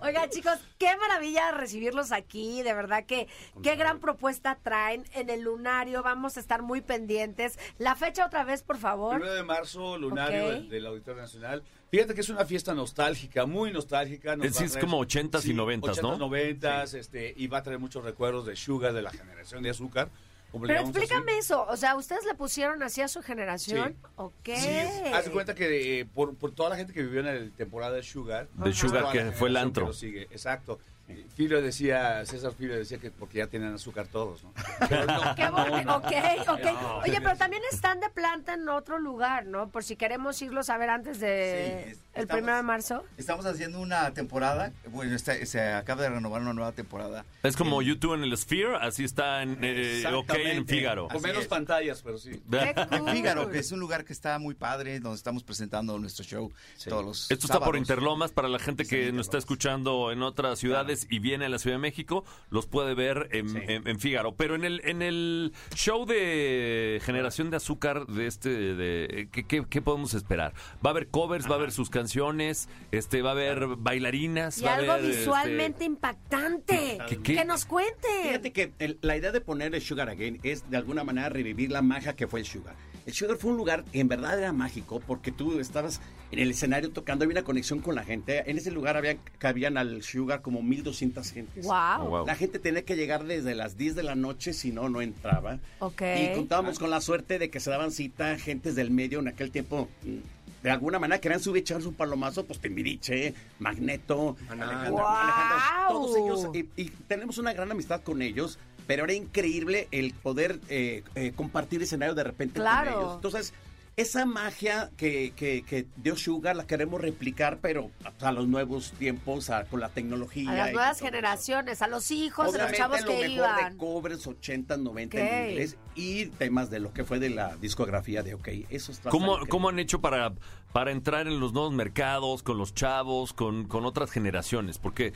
Oigan, 0.00 0.30
chicos, 0.30 0.58
qué 0.78 0.96
maravilla 0.96 1.52
recibirlos 1.52 2.12
aquí. 2.12 2.62
De 2.62 2.74
verdad 2.74 3.04
que 3.04 3.28
qué 3.62 3.76
gran 3.76 4.00
propuesta 4.00 4.58
traen 4.62 5.04
en 5.14 5.30
el 5.30 5.42
lunario. 5.42 6.02
Vamos 6.02 6.36
a 6.36 6.40
estar 6.40 6.62
muy 6.62 6.80
pendientes. 6.80 7.58
La 7.78 7.94
fecha 7.96 8.26
otra 8.26 8.44
vez, 8.44 8.62
por 8.62 8.78
favor. 8.78 9.14
Primero 9.16 9.34
de 9.34 9.42
marzo, 9.42 9.96
lunario 9.98 10.48
del, 10.50 10.68
del 10.68 10.86
Auditorio 10.86 11.22
Nacional. 11.22 11.62
Fíjate 11.90 12.14
que 12.14 12.20
es 12.20 12.28
una 12.28 12.44
fiesta 12.44 12.72
nostálgica, 12.72 13.46
muy 13.46 13.72
nostálgica. 13.72 14.36
nos 14.36 14.46
Es- 14.46 14.60
es 14.60 14.76
como 14.76 14.98
80s 15.04 15.44
y 15.46 15.54
90s, 15.54 16.00
¿no? 16.02 16.16
90s, 16.18 16.94
este, 16.94 17.34
y 17.36 17.48
va 17.48 17.58
a 17.58 17.62
traer 17.64 17.78
muchos 17.80 18.04
recuerdos 18.04 18.46
de 18.46 18.54
Sugar, 18.54 18.92
de 18.92 19.02
la 19.02 19.10
generación 19.10 19.62
de 19.62 19.70
azúcar. 19.70 20.08
Pero 20.52 20.80
así. 20.80 20.88
explícame 20.90 21.38
eso. 21.38 21.66
O 21.68 21.76
sea, 21.76 21.96
¿ustedes 21.96 22.24
le 22.24 22.34
pusieron 22.34 22.82
así 22.82 23.00
a 23.02 23.08
su 23.08 23.22
generación? 23.22 23.90
Sí. 24.00 24.08
Ok. 24.16 24.32
Sí, 24.56 24.78
haz 25.12 25.24
de 25.24 25.30
cuenta 25.30 25.54
que 25.54 26.00
eh, 26.00 26.06
por, 26.06 26.34
por 26.34 26.52
toda 26.52 26.70
la 26.70 26.76
gente 26.76 26.92
que 26.92 27.02
vivió 27.02 27.20
en 27.20 27.26
la 27.26 27.56
temporada 27.56 27.92
de 27.92 28.02
Sugar. 28.02 28.48
De 28.54 28.72
Sugar, 28.72 29.12
que 29.12 29.32
fue 29.32 29.48
el 29.48 29.56
antro. 29.56 29.84
que 29.84 29.88
lo 29.88 29.94
sigue, 29.94 30.22
exacto. 30.22 30.78
Y 31.10 31.26
Filio 31.34 31.60
decía, 31.62 32.24
César 32.26 32.52
Filio 32.56 32.76
decía 32.76 32.98
que 32.98 33.10
porque 33.10 33.38
ya 33.38 33.46
tienen 33.46 33.74
azúcar 33.74 34.06
todos, 34.08 34.42
¿no? 34.44 34.52
Pero 34.88 35.06
no, 35.06 35.34
Qué 35.34 35.44
no, 35.44 35.52
bueno, 35.52 35.82
no. 35.84 35.96
ok, 35.96 36.12
ok. 36.48 37.02
Oye, 37.04 37.20
pero 37.20 37.36
también 37.36 37.62
están 37.72 38.00
de 38.00 38.08
planta 38.10 38.54
en 38.54 38.68
otro 38.68 38.98
lugar, 38.98 39.46
¿no? 39.46 39.68
Por 39.68 39.84
si 39.84 39.96
queremos 39.96 40.40
irlos 40.42 40.70
a 40.70 40.78
ver 40.78 40.90
antes 40.90 41.20
de 41.20 41.82
Sí, 41.86 41.90
es- 41.92 41.98
el 42.14 42.22
estamos- 42.22 42.38
primero 42.40 42.56
de 42.56 42.62
marzo. 42.62 43.04
Estamos 43.16 43.46
haciendo 43.46 43.80
una 43.80 44.12
temporada, 44.12 44.72
bueno, 44.88 45.14
está- 45.14 45.44
se 45.46 45.60
acaba 45.72 46.02
de 46.02 46.10
renovar 46.10 46.42
una 46.42 46.52
nueva 46.52 46.72
temporada. 46.72 47.24
Es 47.42 47.56
como 47.56 47.80
YouTube 47.82 48.14
en 48.14 48.24
el 48.24 48.36
Sphere, 48.36 48.76
así 48.80 49.04
está 49.04 49.42
en 49.42 49.58
eh, 49.62 50.04
OK 50.14 50.34
en. 50.34 50.66
Fígaro. 50.66 51.08
Con 51.08 51.22
menos 51.22 51.42
es. 51.42 51.48
pantallas, 51.48 52.02
pero 52.02 52.18
sí. 52.18 52.40
Qué 52.50 52.74
En 52.76 52.98
cool. 53.00 53.10
Fígaro, 53.12 53.50
que 53.50 53.58
es 53.58 53.70
un 53.72 53.80
lugar 53.80 54.04
que 54.04 54.12
está 54.12 54.38
muy 54.38 54.54
padre, 54.54 55.00
donde 55.00 55.16
estamos 55.16 55.42
presentando 55.44 55.98
nuestro 55.98 56.24
show 56.24 56.52
todos 56.88 57.04
los 57.04 57.30
Esto 57.30 57.46
está 57.46 57.54
por 57.58 57.60
sábados. 57.74 57.78
Interlomas 57.78 58.30
para 58.32 58.48
la 58.48 58.58
gente 58.58 58.84
que 58.86 59.12
nos 59.12 59.26
está 59.26 59.38
escuchando 59.38 60.10
en 60.12 60.22
otras 60.22 60.58
ciudades 60.58 60.99
y 61.08 61.18
viene 61.20 61.46
a 61.46 61.48
la 61.48 61.58
Ciudad 61.58 61.76
de 61.76 61.80
México, 61.80 62.24
los 62.50 62.66
puede 62.66 62.94
ver 62.94 63.28
en, 63.32 63.56
en- 63.56 63.86
en 63.88 64.00
Fígaro. 64.00 64.34
Pero 64.34 64.54
en 64.54 64.64
el 64.64 64.80
en 64.84 65.02
el 65.02 65.52
show 65.74 66.04
de 66.06 67.00
generación 67.04 67.50
de 67.50 67.56
azúcar 67.56 68.06
de 68.06 68.26
este 68.26 68.50
de 68.74 69.28
¿qué, 69.32 69.44
qué- 69.46 69.64
qué 69.68 69.82
podemos 69.82 70.14
esperar? 70.14 70.52
Va 70.84 70.90
a 70.90 70.92
haber 70.92 71.08
covers, 71.08 71.46
va 71.48 71.52
a 71.52 71.58
haber 71.58 71.72
sus 71.72 71.90
canciones, 71.90 72.68
este 72.92 73.22
va 73.22 73.30
a 73.30 73.32
haber 73.32 73.66
bailarinas, 73.78 74.58
Y 74.58 74.64
va 74.64 74.72
a 74.72 74.76
algo 74.76 74.92
haber, 74.92 75.06
visualmente 75.10 75.66
este, 75.72 75.84
impactante. 75.84 76.98
¿Qué- 77.08 77.22
qué? 77.22 77.34
Que 77.36 77.44
nos 77.44 77.64
cuente. 77.64 78.08
Fíjate 78.22 78.52
que 78.52 78.72
el- 78.78 78.98
la 79.02 79.16
idea 79.16 79.32
de 79.32 79.40
poner 79.40 79.74
el 79.74 79.80
Sugar 79.82 80.08
Again 80.08 80.40
es 80.42 80.68
de 80.70 80.76
alguna 80.76 81.04
manera 81.04 81.28
revivir 81.28 81.70
la 81.70 81.82
magia 81.82 82.14
que 82.16 82.26
fue 82.26 82.40
el 82.40 82.46
Sugar. 82.46 82.74
El 83.06 83.14
Sugar 83.14 83.36
fue 83.36 83.50
un 83.52 83.56
lugar 83.56 83.84
que 83.84 84.00
en 84.00 84.08
verdad 84.08 84.38
era 84.38 84.52
mágico 84.52 85.00
porque 85.00 85.32
tú 85.32 85.58
estabas 85.58 86.00
en 86.32 86.38
el 86.38 86.50
escenario 86.50 86.90
tocando, 86.90 87.24
había 87.24 87.34
una 87.38 87.44
conexión 87.44 87.80
con 87.80 87.94
la 87.94 88.04
gente. 88.04 88.48
En 88.50 88.56
ese 88.58 88.70
lugar 88.70 88.96
había, 88.96 89.16
cabían 89.38 89.76
al 89.76 90.02
Sugar 90.02 90.42
como 90.42 90.62
1200 90.62 91.30
gentes. 91.32 91.64
Wow. 91.66 91.74
Oh, 92.00 92.08
wow. 92.08 92.26
La 92.26 92.36
gente 92.36 92.58
tenía 92.58 92.82
que 92.82 92.96
llegar 92.96 93.24
desde 93.24 93.54
las 93.54 93.76
10 93.76 93.94
de 93.96 94.02
la 94.02 94.14
noche, 94.14 94.52
si 94.52 94.70
no, 94.70 94.88
no 94.88 95.00
entraba. 95.00 95.58
Ok. 95.80 96.02
Y 96.02 96.34
contábamos 96.34 96.78
con 96.78 96.90
la 96.90 97.00
suerte 97.00 97.38
de 97.38 97.50
que 97.50 97.58
se 97.60 97.70
daban 97.70 97.90
cita 97.90 98.38
gentes 98.38 98.74
del 98.76 98.90
medio 98.90 99.18
en 99.20 99.28
aquel 99.28 99.50
tiempo. 99.50 99.88
mm, 100.04 100.62
De 100.62 100.70
alguna 100.70 100.98
manera 100.98 101.20
querían 101.20 101.40
subir, 101.40 101.62
echarse 101.62 101.88
un 101.88 101.94
palomazo, 101.94 102.44
pues 102.44 102.58
Timbiriche, 102.60 103.32
Magneto, 103.58 104.36
Alejandra, 104.48 104.90
¡Guau! 104.90 105.06
Alejandra, 105.06 105.86
todos 105.88 106.16
ellos. 106.16 106.48
Y, 106.76 106.82
y 106.82 106.90
tenemos 107.08 107.38
una 107.38 107.52
gran 107.54 107.70
amistad 107.70 108.02
con 108.02 108.20
ellos, 108.22 108.58
pero 108.86 109.04
era 109.04 109.14
increíble 109.14 109.88
el 109.90 110.12
poder 110.12 110.60
eh, 110.68 111.02
eh, 111.14 111.32
compartir 111.34 111.82
escenario 111.82 112.14
de 112.14 112.24
repente 112.24 112.54
Claro. 112.60 112.92
con 112.92 113.00
ellos. 113.00 113.14
Entonces, 113.16 113.52
esa 113.96 114.24
magia 114.24 114.90
que, 114.96 115.32
que, 115.36 115.62
que 115.62 115.86
dio 115.96 116.16
Sugar 116.16 116.56
la 116.56 116.66
queremos 116.66 117.00
replicar, 117.00 117.58
pero 117.60 117.90
a, 118.22 118.28
a 118.28 118.32
los 118.32 118.48
nuevos 118.48 118.92
tiempos, 118.92 119.50
a- 119.50 119.64
con 119.64 119.80
la 119.80 119.88
tecnología. 119.90 120.50
A 120.50 120.54
las 120.54 120.72
nuevas 120.72 121.00
generaciones, 121.00 121.82
a 121.82 121.88
los 121.88 122.10
hijos 122.10 122.52
de 122.52 122.58
los 122.60 122.72
chavos 122.72 123.00
lo 123.02 123.06
que 123.08 123.12
mejor 123.14 123.30
iban. 123.30 123.72
de 123.72 123.76
covers 123.78 124.26
80, 124.26 124.76
90 124.78 125.16
Ok. 125.16 125.22
en 125.22 125.50
inglés 125.50 125.76
y 125.94 126.26
temas 126.26 126.70
de 126.70 126.80
lo 126.80 126.92
que 126.92 127.04
fue 127.04 127.18
de 127.18 127.30
la 127.30 127.56
discografía 127.56 128.22
de 128.22 128.34
OK. 128.34 128.48
Eso 128.70 128.92
está 128.92 129.10
¿Cómo. 129.10 129.38
¿Cómo 129.48 129.68
han 129.68 129.78
hecho 129.78 130.00
para, 130.00 130.32
para 130.72 130.92
entrar 130.92 131.26
en 131.26 131.38
los 131.40 131.52
nuevos 131.52 131.72
mercados, 131.72 132.42
con 132.42 132.56
los 132.58 132.74
chavos, 132.74 133.32
con, 133.34 133.66
con 133.68 133.84
otras 133.84 134.10
generaciones? 134.10 134.78
Porque 134.78 135.12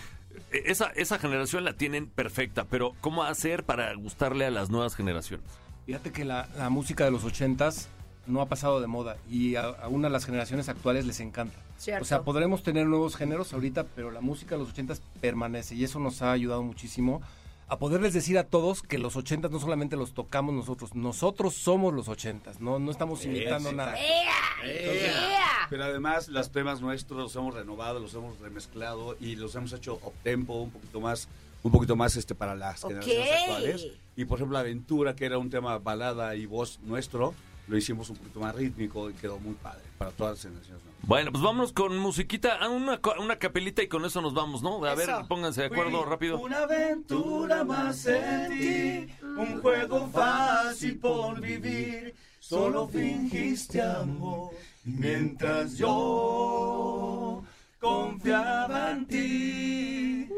esa, 0.53 0.87
esa 0.97 1.19
generación 1.19 1.65
la 1.65 1.75
tienen 1.75 2.07
perfecta, 2.09 2.65
pero 2.65 2.95
¿cómo 3.01 3.23
hacer 3.25 3.65
para 3.65 3.95
gustarle 3.95 4.45
a 4.45 4.51
las 4.51 4.69
nuevas 4.69 4.95
generaciones? 4.95 5.47
Fíjate 5.87 6.13
que 6.13 6.25
la, 6.25 6.49
la 6.59 6.69
música 6.71 7.05
de 7.05 7.11
los 7.13 7.25
ochentas 7.25 7.89
no 8.27 8.41
ha 8.41 8.47
pasado 8.47 8.81
de 8.81 8.87
moda 8.87 9.17
y 9.29 9.57
a, 9.57 9.65
aún 9.83 10.05
a 10.05 10.09
las 10.09 10.25
generaciones 10.25 10.69
actuales 10.69 11.07
les 11.07 11.21
encanta. 11.21 11.59
Cierto. 11.79 12.03
O 12.03 12.07
sea, 12.07 12.23
podremos 12.23 12.63
tener 12.63 12.87
nuevos 12.87 13.17
géneros 13.17 13.53
ahorita, 13.53 13.85
pero 13.95 14.11
la 14.11 14.21
música 14.21 14.55
de 14.55 14.61
los 14.63 14.71
ochentas 14.71 15.03
permanece 15.21 15.75
y 15.75 15.85
eso 15.85 15.99
nos 15.99 16.23
ha 16.23 16.33
ayudado 16.33 16.63
muchísimo 16.63 17.21
a 17.67 17.79
poderles 17.79 18.13
decir 18.13 18.39
a 18.39 18.45
todos 18.45 18.83
que 18.83 18.99
los 18.99 19.17
ochentas 19.17 19.51
no 19.51 19.59
solamente 19.59 19.97
los 19.97 20.13
tocamos 20.13 20.55
nosotros, 20.55 20.95
nosotros 20.95 21.55
somos 21.55 21.95
los 21.95 22.09
ochentas, 22.09 22.61
no, 22.61 22.79
no 22.79 22.91
estamos 22.91 23.25
imitando 23.25 23.71
sí. 23.71 23.75
nada. 23.77 23.95
¡Ea! 23.99 25.67
Pero 25.71 25.85
además, 25.85 26.29
los 26.29 26.51
temas 26.53 26.81
nuestros 26.81 27.19
los 27.19 27.37
hemos 27.37 27.55
renovado, 27.55 28.01
los 28.01 28.15
hemos 28.15 28.39
remezclado 28.39 29.17
y 29.19 29.37
los 29.37 29.55
hemos 29.55 29.73
hecho 29.73 29.95
up 30.03 30.13
tempo, 30.23 30.61
un 30.61 30.71
poquito 30.71 31.01
más, 31.01 31.29
un 31.63 31.73
poquito 31.73 31.97
más 31.97 32.17
este 32.17 32.35
para 32.35 32.55
las 32.55 32.85
Ok. 32.85 32.91
generaciones 32.91 33.33
actuales. 33.41 33.87
Y 34.17 34.25
por 34.27 34.39
ejemplo, 34.39 34.59
Aventura, 34.59 35.17
que 35.17 35.25
era 35.25 35.39
un 35.39 35.51
tema 35.51 35.79
balada 35.79 36.37
y 36.37 36.47
voz 36.47 36.79
nuestro, 36.83 37.35
lo 37.67 37.77
hicimos 37.77 38.11
un 38.11 38.17
poquito 38.17 38.41
más 38.41 38.55
rítmico 38.55 39.09
y 39.11 39.15
quedó 39.15 39.39
muy 39.39 39.55
padre 39.55 39.83
para 39.99 40.11
todas 40.11 40.35
las 40.35 40.43
generaciones. 40.43 40.83
¿no? 40.85 40.91
Bueno, 41.07 41.31
pues 41.33 41.43
vámonos 41.43 41.73
con 41.73 41.97
musiquita, 41.99 42.59
una, 42.69 43.01
una 43.19 43.37
capelita 43.39 43.83
y 43.83 43.89
con 43.89 44.05
eso 44.05 44.21
nos 44.21 44.35
vamos, 44.35 44.63
¿no? 44.63 44.85
A 44.85 44.95
ver, 44.95 45.09
Eso. 45.09 45.27
pónganse 45.29 45.63
de 45.63 45.67
acuerdo 45.69 46.05
rápido. 46.05 46.39
Una 46.39 46.59
aventura 46.63 47.65
más 47.65 48.07
en 48.07 48.59
ti, 48.59 49.07
un 49.23 49.61
juego 49.61 50.09
fácil 50.09 50.99
por 50.99 51.41
vivir. 51.41 52.15
Solo 52.39 52.87
fingiste 52.89 53.81
amor 53.81 54.51
mientras 54.85 55.79
yo 55.79 57.43
confiaba 57.81 58.91
en 58.91 59.07
ti. 59.07 60.29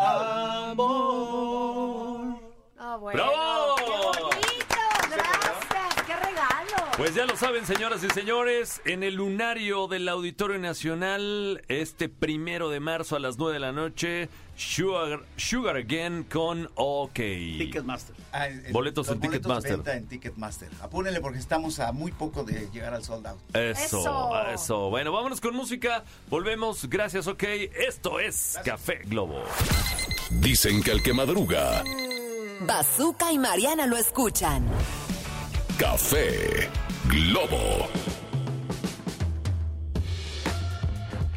Amor. 0.00 0.84
Ah, 2.78 2.96
bueno. 3.00 3.22
¡Bravo! 3.24 3.76
¡Qué 3.76 3.84
bonito! 4.22 4.44
Ya 7.12 7.26
lo 7.26 7.36
saben, 7.36 7.64
señoras 7.64 8.02
y 8.02 8.10
señores, 8.10 8.80
en 8.84 9.02
el 9.04 9.14
lunario 9.14 9.86
del 9.86 10.08
Auditorio 10.08 10.58
Nacional, 10.58 11.62
este 11.68 12.08
primero 12.08 12.70
de 12.70 12.80
marzo 12.80 13.14
a 13.14 13.20
las 13.20 13.38
9 13.38 13.52
de 13.54 13.60
la 13.60 13.70
noche, 13.72 14.28
Sugar, 14.56 15.20
Sugar 15.36 15.76
Again 15.76 16.24
con 16.24 16.68
OK. 16.74 17.14
Ticketmaster. 17.14 18.16
Ah, 18.32 18.48
el- 18.48 18.72
Boletos 18.72 19.08
en 19.10 19.20
Ticketmaster. 19.20 19.80
en 19.86 20.06
Ticketmaster. 20.08 20.68
Apúrenle 20.82 21.20
porque 21.20 21.38
estamos 21.38 21.78
a 21.78 21.92
muy 21.92 22.10
poco 22.10 22.42
de 22.42 22.68
llegar 22.72 22.94
al 22.94 23.04
sold 23.04 23.26
out. 23.28 23.38
Eso, 23.54 24.00
Eso. 24.00 24.40
eso. 24.52 24.90
Bueno, 24.90 25.12
vámonos 25.12 25.40
con 25.40 25.54
música. 25.54 26.04
Volvemos. 26.30 26.88
Gracias, 26.88 27.28
OK. 27.28 27.44
Esto 27.76 28.18
es 28.18 28.58
Café 28.64 29.02
Globo. 29.04 29.44
Dicen 30.30 30.82
que 30.82 30.90
el 30.90 31.02
que 31.02 31.12
madruga, 31.12 31.84
Bazooka 32.66 33.30
y 33.32 33.38
Mariana 33.38 33.86
lo 33.86 33.96
escuchan. 33.96 34.66
Café 35.78 36.68
Globo. 37.14 37.88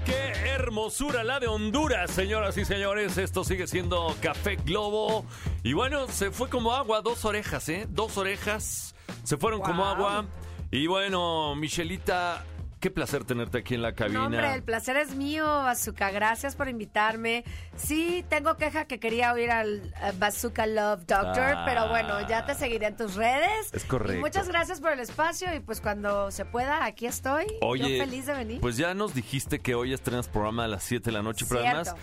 Qué 0.05 0.31
hermosura 0.49 1.23
la 1.23 1.39
de 1.39 1.45
Honduras, 1.45 2.09
señoras 2.09 2.57
y 2.57 2.65
señores. 2.65 3.19
Esto 3.19 3.43
sigue 3.43 3.67
siendo 3.67 4.15
Café 4.19 4.55
Globo. 4.55 5.23
Y 5.61 5.73
bueno, 5.73 6.07
se 6.07 6.31
fue 6.31 6.49
como 6.49 6.73
agua, 6.73 7.01
dos 7.01 7.25
orejas, 7.25 7.69
¿eh? 7.69 7.85
Dos 7.91 8.17
orejas. 8.17 8.95
Se 9.23 9.37
fueron 9.37 9.61
como 9.61 9.85
agua. 9.85 10.25
Y 10.71 10.87
bueno, 10.87 11.55
Michelita, 11.55 12.43
qué 12.79 12.91
placer 12.91 13.23
tenerte 13.23 13.57
aquí 13.59 13.73
en 13.75 13.81
la 13.81 13.93
cabina. 13.93 14.19
No, 14.19 14.25
hombre, 14.27 14.53
el 14.53 14.63
placer 14.63 14.97
es 14.97 15.15
mío, 15.15 15.45
Bazooka. 15.45 16.11
Gracias 16.11 16.55
por 16.55 16.67
invitarme. 16.69 17.43
Sí, 17.75 18.23
tengo 18.29 18.55
queja 18.57 18.85
que 18.85 18.99
quería 18.99 19.33
oír 19.33 19.51
al 19.51 19.77
eh, 20.01 20.11
Bazooka 20.17 20.65
Love 20.67 21.05
Doctor, 21.05 21.53
Ah. 21.57 21.63
pero 21.65 21.89
bueno, 21.89 22.27
ya 22.27 22.45
te 22.45 22.53
seguiré 22.55 22.87
en 22.87 22.95
tus 22.97 23.15
redes. 23.15 23.73
Es 23.73 23.83
correcto. 23.83 24.17
Y 24.17 24.19
muchas 24.19 24.47
gracias 24.47 24.79
por 24.81 24.91
el 24.91 24.99
espacio 24.99 25.53
y 25.55 25.59
pues 25.59 25.81
cuando 25.81 26.31
se 26.31 26.45
pueda, 26.45 26.85
aquí 26.85 27.05
estoy. 27.07 27.45
Oye, 27.61 27.97
Yo 27.97 28.03
feliz 28.05 28.25
de 28.25 28.33
venir. 28.33 28.61
Pues 28.61 28.77
ya 28.77 28.93
nos 28.93 29.13
dijiste 29.13 29.59
que 29.59 29.75
hoy 29.75 29.93
estrenas 29.93 30.27
programa 30.27 30.65
a 30.65 30.67
las 30.67 30.83
7 30.83 31.05
de 31.05 31.11
la 31.11 31.21
noche, 31.23 31.45
pero 31.47 31.61
Cierto. 31.61 31.79
además 31.91 31.95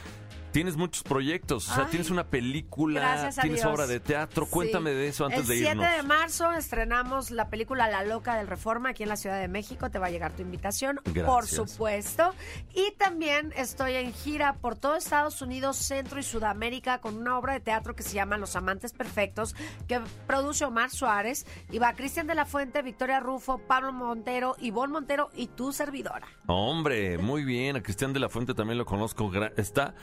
tienes 0.54 0.76
muchos 0.76 1.02
proyectos. 1.02 1.68
O 1.68 1.74
sea, 1.74 1.84
Ay, 1.84 1.90
tienes 1.90 2.10
una 2.10 2.24
película, 2.28 3.28
tienes 3.42 3.60
Dios. 3.60 3.72
obra 3.74 3.88
de 3.88 3.98
teatro. 3.98 4.46
Cuéntame 4.46 4.90
Sí. 4.90 4.96
de 4.96 5.08
eso 5.08 5.24
antes 5.26 5.40
el 5.40 5.46
de 5.48 5.54
7 5.56 5.70
irnos. 5.72 5.96
de 5.96 6.02
marzo 6.04 6.52
estrenamos 6.52 7.32
la 7.32 7.48
película 7.50 7.88
La 7.88 8.04
Loca 8.04 8.36
del 8.36 8.46
Reforma 8.46 8.90
aquí 8.90 9.02
en 9.02 9.08
la 9.08 9.16
Ciudad 9.16 9.40
de 9.40 9.48
México. 9.48 9.90
Te 9.90 9.98
va 9.98 10.06
a 10.06 10.10
llegar 10.10 10.30
tu 10.32 10.42
invitación, 10.42 11.00
por 11.26 11.46
supuesto. 11.46 12.32
Y 12.72 12.92
también 12.98 13.52
estoy 13.56 13.94
en 13.94 14.12
gira 14.12 14.54
por 14.54 14.76
todo 14.76 14.94
Estados 14.94 15.42
Unidos, 15.42 15.76
Centro 15.76 16.20
y 16.20 16.22
Sudamérica 16.22 17.00
con 17.00 17.16
una 17.16 17.36
obra 17.36 17.54
de 17.54 17.60
teatro 17.60 17.96
que 17.96 18.04
se 18.04 18.14
llama 18.14 18.38
Los 18.38 18.54
Amantes 18.54 18.92
Perfectos, 18.92 19.56
que 19.88 20.00
produce 20.28 20.64
Omar 20.64 20.90
Suárez. 20.90 21.46
Y 21.72 21.80
va 21.80 21.92
Cristian 21.94 22.28
de 22.28 22.36
la 22.36 22.46
Fuente, 22.46 22.80
Victoria 22.82 23.18
Rufo, 23.18 23.58
Pablo 23.58 23.92
Montero, 23.92 24.54
Ivonne 24.60 24.92
Montero 24.92 25.30
y 25.34 25.48
tu 25.48 25.72
servidora. 25.72 26.28
Hombre, 26.46 27.18
muy 27.18 27.44
bien. 27.44 27.74
A 27.74 27.82
Cristian 27.82 28.12
de 28.12 28.20
la 28.20 28.28
Fuente 28.28 28.54
también 28.54 28.78
lo 28.78 28.84
conozco. 28.86 29.32
Está. 29.56 29.94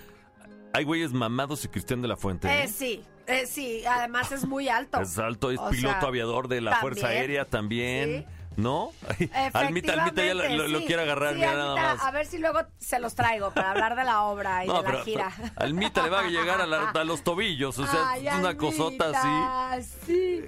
Hay 0.73 0.83
güeyes 0.83 1.13
mamados 1.13 1.65
y 1.65 1.67
Cristian 1.67 2.01
de 2.01 2.07
la 2.07 2.15
Fuente. 2.15 2.47
Eh, 2.47 2.63
¿eh? 2.63 2.67
sí, 2.67 3.03
eh, 3.27 3.45
sí, 3.45 3.83
además 3.85 4.31
es 4.31 4.45
muy 4.45 4.69
alto. 4.69 5.01
Es 5.01 5.17
alto, 5.17 5.51
es 5.51 5.59
O 5.59 5.69
piloto 5.69 5.99
sea, 5.99 6.07
aviador 6.07 6.47
de 6.47 6.61
la 6.61 6.77
Fuerza. 6.77 7.07
Aérea 7.07 7.45
también. 7.45 8.25
Sí. 8.27 8.40
¿No? 8.57 8.91
Almita, 9.53 9.93
Almita 9.93 10.25
ya 10.25 10.33
lo, 10.33 10.43
lo- 10.49 10.67
lo 10.67 10.79
sí. 10.79 10.85
quiere 10.85 11.03
agarrar, 11.03 11.29
Sí, 11.33 11.39
mira 11.39 11.53
nada 11.53 11.71
Almita, 11.73 11.95
más. 11.95 12.03
A 12.05 12.11
ver 12.11 12.25
si 12.25 12.37
luego 12.37 12.59
se 12.79 12.99
los 12.99 13.15
traigo 13.15 13.51
para 13.51 13.71
hablar 13.71 13.95
de 13.95 14.03
la 14.03 14.23
obra 14.23 14.65
y 14.65 14.67
No, 14.67 14.73
de 14.77 14.83
la 14.83 14.89
pero, 14.91 15.03
gira. 15.05 15.31
pero 15.37 15.51
Almita 15.55 16.03
le 16.03 16.09
va 16.09 16.19
a 16.19 16.23
llegar 16.27 16.59
a, 16.61 16.65
la- 16.67 16.89
a 16.93 17.03
los 17.05 17.23
tobillos. 17.23 17.79
O 17.79 17.87
sea, 17.87 18.09
Ay, 18.09 18.27
es 18.27 18.33
una 18.35 18.57
cosota 18.57 19.05
así. 19.09 19.27
Almita, 19.27 19.91
Sí, 20.05 20.41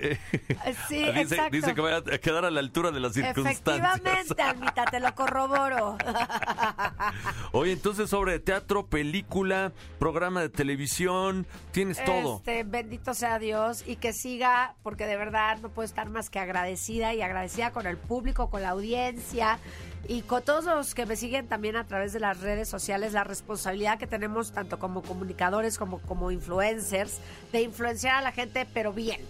sí, 0.89 0.97
dice, 1.06 1.22
exacto. 1.22 1.49
dice 1.51 1.74
que 1.74 1.82
va 1.82 1.95
a 1.97 2.01
quedar 2.20 2.43
a 2.45 2.51
la 2.51 2.60
altura 2.60 2.91
de 2.91 2.99
las 2.99 3.14
circunstancias. 3.14 3.62
Efectivamente, 3.62 4.41
Almita, 4.41 4.86
te 4.86 4.99
lo 4.99 5.16
corroboro. 5.16 5.97
Oye, 7.54 7.72
entonces 7.72 8.10
sobre 8.10 8.39
teatro, 8.39 8.86
película, 8.88 9.72
programa 9.99 10.41
de 10.41 10.49
televisión, 10.49 11.47
tienes 11.72 12.04
todo. 12.04 12.38
Este, 12.38 12.64
bendito 12.64 13.14
sea 13.14 13.39
Dios 13.39 13.84
y 13.88 13.95
que 13.95 14.12
siga, 14.14 14.76
porque 14.84 15.06
de 15.06 15.16
verdad 15.18 15.58
no 15.62 15.70
puedo 15.70 15.86
estar 15.86 16.10
más 16.10 16.30
que 16.30 16.39
agradecida 16.39 17.14
y 17.14 17.22
agradecida 17.22 17.72
con 17.72 17.88
el 17.88 17.93
público, 17.98 18.50
con 18.50 18.62
la 18.62 18.70
audiencia 18.70 19.60
y 20.08 20.22
con 20.22 20.44
todos 20.44 20.66
los 20.66 20.96
que 20.96 21.06
me 21.06 21.16
siguen 21.16 21.48
también 21.48 21.76
a 21.76 21.86
través 21.86 22.14
de 22.14 22.20
las 22.20 22.41
redes 22.41 22.68
sociales, 22.68 23.14
la 23.14 23.24
responsabilidad 23.24 23.98
que 23.98 24.08
tenemos 24.08 24.52
tanto 24.52 24.80
como 24.80 25.02
comunicadores 25.02 25.78
como 25.78 26.00
como 26.02 26.32
influencers 26.32 27.20
de 27.52 27.62
influenciar 27.62 28.16
a 28.16 28.22
la 28.22 28.32
gente, 28.32 28.68
pero 28.74 28.91
bien. 28.91 29.22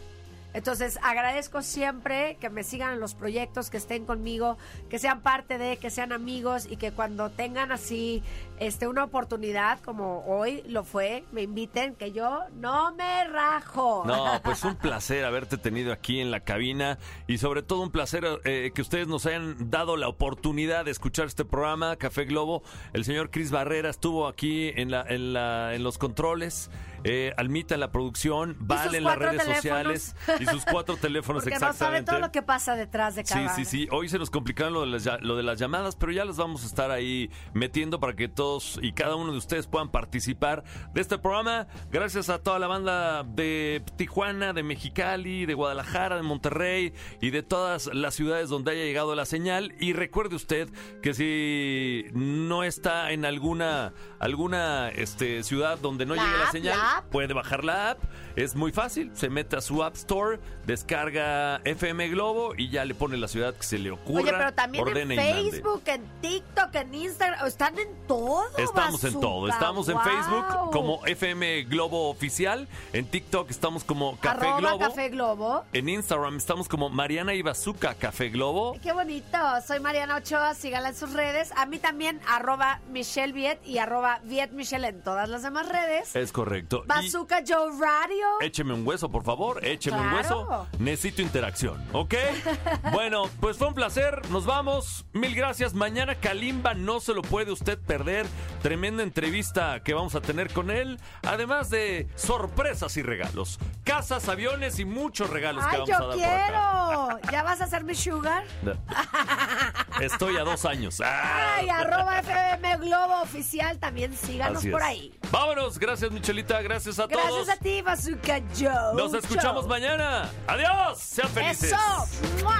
Entonces 0.54 1.00
agradezco 1.02 1.64
siempre 1.64 2.38
que 2.40 2.50
me 2.50 2.64
sigan 2.64 2.94
en 2.94 3.00
los 3.00 3.16
proyectos, 3.16 3.72
que 3.72 3.78
estén 3.78 4.06
conmigo, 4.06 4.58
que 4.90 5.00
sean 5.00 5.22
parte 5.22 5.58
de, 5.58 5.78
que 5.78 5.90
sean 5.90 6.12
amigos 6.12 6.68
y 6.70 6.78
que 6.78 6.92
cuando 6.92 7.32
tengan 7.32 7.72
así 7.72 8.22
este 8.60 8.88
una 8.88 9.04
oportunidad 9.04 9.80
como 9.82 10.24
hoy 10.26 10.64
lo 10.68 10.84
fue, 10.84 11.24
me 11.32 11.42
inviten, 11.42 11.96
que 11.96 12.12
yo 12.12 12.40
no 12.56 12.94
me 12.96 13.24
rajo. 13.28 14.04
No, 14.06 14.26
pues 14.44 14.64
un 14.64 14.76
placer 14.76 15.26
haberte 15.26 15.58
tenido 15.58 15.92
aquí 15.92 16.20
en 16.20 16.32
la 16.32 16.40
cabina 16.42 16.98
y 17.28 17.38
sobre 17.40 17.62
todo 17.64 17.82
un 17.82 17.92
placer 17.92 18.26
eh, 18.46 18.72
que 18.74 18.82
ustedes 18.82 19.08
nos 19.08 19.26
hayan 19.26 19.70
dado 19.70 19.98
la 19.98 20.08
oportunidad 20.08 20.86
de 20.86 20.92
escuchar 20.92 21.26
este 21.28 21.46
programa, 21.46 21.96
Café 21.96 22.26
Globo. 22.26 22.64
El 22.94 23.06
señor 23.06 23.32
Cris 23.32 23.52
Barrera 23.52 23.90
estuvo 23.90 24.28
aquí 24.28 24.70
en, 24.76 24.92
la, 24.92 25.02
en, 25.08 25.34
la, 25.34 25.74
en 25.76 25.84
los 25.84 25.98
controles, 25.98 26.70
eh, 27.04 27.34
Almita 27.38 27.74
en 27.74 27.80
la 27.82 27.92
producción, 27.92 28.56
Vale 28.60 28.98
en 29.00 29.04
las 29.04 29.18
redes 29.18 29.42
teléfonos. 29.44 29.56
sociales 29.58 30.16
y 30.40 30.46
sus 30.46 30.64
cuatro 30.66 30.96
teléfonos 30.98 31.44
Porque 31.44 31.58
no 31.60 31.66
exactamente. 31.68 32.10
todo 32.12 32.20
lo 32.20 32.32
que 32.32 32.42
pasa 32.42 32.76
detrás 32.76 33.16
de 33.16 33.26
Sí, 33.26 33.34
cada 33.34 33.56
sí, 33.56 33.66
sí. 33.66 33.88
Hoy 33.92 34.08
se 34.10 34.18
nos 34.20 34.30
complicaron 34.30 34.74
lo 34.74 34.82
de, 34.82 34.88
las, 34.88 35.04
ya- 35.04 35.18
lo 35.18 35.36
de 35.36 35.44
las 35.44 35.60
llamadas, 35.60 35.96
pero 35.96 36.12
ya 36.12 36.24
las 36.24 36.38
vamos 36.38 36.64
a 36.64 36.68
estar 36.68 36.92
ahí 36.92 37.30
metiendo 37.54 38.00
para 38.00 38.14
que 38.16 38.28
todos 38.54 38.80
y 38.82 38.94
cada 38.94 39.16
uno 39.16 39.32
de 39.32 39.38
ustedes 39.38 39.68
puedan 39.68 39.90
participar 39.90 40.64
de 40.94 41.02
este 41.02 41.18
programa. 41.18 41.68
Gracias 41.92 42.30
a 42.30 42.40
toda 42.40 42.60
la 42.60 42.68
banda 42.68 43.24
de 43.24 43.84
Tijuana, 43.96 44.54
de 44.54 44.64
Mexicali, 44.64 45.46
de 45.46 45.54
Guadalajara, 45.54 46.16
de 46.16 46.22
Monterrey 46.22 46.94
y 47.22 47.32
de 47.32 47.44
todas 47.44 47.88
las 47.94 48.14
ciudades 48.14 48.50
donde 48.50 48.72
haya 48.72 48.84
llegado 48.84 49.16
la 49.16 49.26
señal. 49.26 49.74
Y 49.80 49.94
recuerde 49.94 50.36
usted 50.36 50.70
que 51.02 51.14
si 51.14 52.06
no 52.14 52.64
está 52.64 53.12
en 53.12 53.26
alguna 53.26 53.94
alguna 54.20 54.90
este, 54.90 55.44
ciudad 55.44 55.78
donde 55.80 56.06
no 56.06 56.16
La 56.16 56.24
llegue 56.24 56.38
la 56.38 56.52
señal, 56.52 56.78
la 56.78 57.04
puede 57.12 57.34
bajar 57.34 57.64
la 57.64 57.92
app. 57.92 58.04
Es 58.36 58.56
muy 58.56 58.72
fácil. 58.72 59.12
Se 59.14 59.30
mete 59.30 59.58
a 59.58 59.62
su 59.62 59.84
App 59.84 59.96
Store, 59.96 60.40
descarga 60.66 61.58
FM 61.66 62.08
Globo 62.10 62.54
y 62.58 62.70
ya 62.70 62.86
le 62.86 62.96
pone 62.96 63.18
la 63.18 63.28
ciudad 63.28 63.54
que 63.54 63.64
se 63.64 63.78
le 63.78 63.92
ocurra. 63.92 64.22
Oye, 64.22 64.32
pero 64.32 64.54
también 64.54 65.12
en. 65.12 65.20
Facebook, 65.20 65.84
en 65.86 66.04
TikTok, 66.22 66.74
en 66.76 66.96
Instagram, 66.96 67.46
están 67.46 67.78
en 67.78 67.90
todo. 68.08 68.33
Estamos 68.58 69.04
en 69.04 69.20
todo. 69.20 69.48
Estamos 69.48 69.88
en 69.90 69.96
Wow. 69.96 70.04
Facebook 70.04 70.72
como 70.72 71.06
FM 71.06 71.64
Globo 71.64 72.10
Oficial. 72.10 72.68
En 72.94 73.06
TikTok 73.06 73.50
estamos 73.50 73.84
como 73.84 74.18
Café 74.20 74.48
Arroba 74.48 74.60
Globo. 74.60 74.80
Café 74.80 75.10
Globo. 75.10 75.64
En 75.74 75.90
Instagram 75.90 76.38
estamos 76.38 76.68
como 76.68 76.90
Mariana 76.90 77.34
y 77.34 77.42
Bazooka 77.42 77.94
Café 77.96 78.30
Globo. 78.30 78.76
Qué 78.82 78.92
bonito. 78.94 79.38
Soy 79.66 79.80
Mariana 79.80 80.18
Ochoa. 80.18 80.54
Síganla 80.56 80.90
en 80.90 80.96
sus 80.96 81.14
redes. 81.14 81.52
A 81.56 81.66
mí 81.66 81.80
también, 81.80 82.20
arroba 82.28 82.80
Michelle 82.90 83.34
Viet 83.34 83.60
y 83.66 83.78
arroba 83.78 84.20
Viet 84.24 84.52
Michelle 84.52 84.88
en 84.88 85.02
todas 85.04 85.30
las 85.30 85.44
demás 85.44 85.68
redes. 85.70 86.16
Es 86.16 86.32
correcto. 86.32 86.84
Y 86.86 86.88
Bazooka 86.88 87.44
Joe 87.48 87.72
Radio. 87.80 88.26
écheme 88.42 88.74
un 88.74 88.86
hueso, 88.88 89.10
por 89.10 89.24
favor. 89.24 89.66
Écheme 89.66 90.00
un 90.00 90.14
hueso. 90.14 90.68
Necesito 90.80 91.22
interacción, 91.22 91.84
¿ok? 91.94 92.16
bueno, 92.94 93.24
pues 93.40 93.58
fue 93.58 93.68
un 93.68 93.74
placer. 93.74 94.22
Nos 94.30 94.46
vamos. 94.46 95.06
Mil 95.14 95.36
gracias. 95.36 95.74
Mañana 95.74 96.16
Kalimba 96.16 96.74
no 96.74 97.00
se 97.00 97.14
lo 97.14 97.22
puede 97.22 97.52
usted 97.52 97.78
perder. 97.80 98.23
Tremenda 98.62 99.04
entrevista 99.04 99.82
que 99.84 99.94
vamos 99.94 100.16
a 100.16 100.22
tener 100.22 100.52
con 100.54 100.72
él. 100.72 101.00
Además 101.24 101.70
de 101.70 102.08
sorpresas 102.16 102.96
y 102.98 103.04
regalos. 103.04 103.60
Casas, 103.84 104.30
aviones 104.30 104.80
y 104.80 104.86
muchos 104.86 105.30
regalos 105.30 105.66
que 105.66 105.78
vamos 105.78 105.90
yo 105.90 105.96
a 105.96 106.00
dar 106.00 106.10
acá. 106.10 107.20
quiero. 107.20 107.32
¿Ya 107.32 107.44
vas 107.44 107.62
a 107.62 107.68
ser 107.68 107.84
mi 107.84 107.96
sugar? 107.96 108.44
Estoy 110.02 110.38
a 110.38 110.44
dos 110.44 110.66
años. 110.66 111.02
Ah. 111.04 111.56
Ay, 111.58 111.70
arroba 111.70 112.20
FM 112.20 112.78
Globo 112.78 113.22
Oficial. 113.22 113.78
También 113.80 114.16
síganos 114.16 114.66
por 114.66 114.82
ahí. 114.82 115.14
Vámonos. 115.32 115.78
Gracias, 115.80 116.12
Michelita. 116.12 116.62
Gracias 116.62 117.00
a 117.00 117.08
todos. 117.08 117.24
Gracias 117.24 117.50
a 117.58 117.60
ti, 117.62 117.82
Bazooka 117.82 118.42
Joe. 118.58 118.96
Nos 118.96 119.14
escuchamos 119.14 119.64
Show. 119.64 119.70
mañana. 119.70 120.30
Adiós. 120.48 121.00
Sean 121.00 121.30
felices. 121.30 121.72
Eso. 121.74 122.44
¡Mua! 122.44 122.60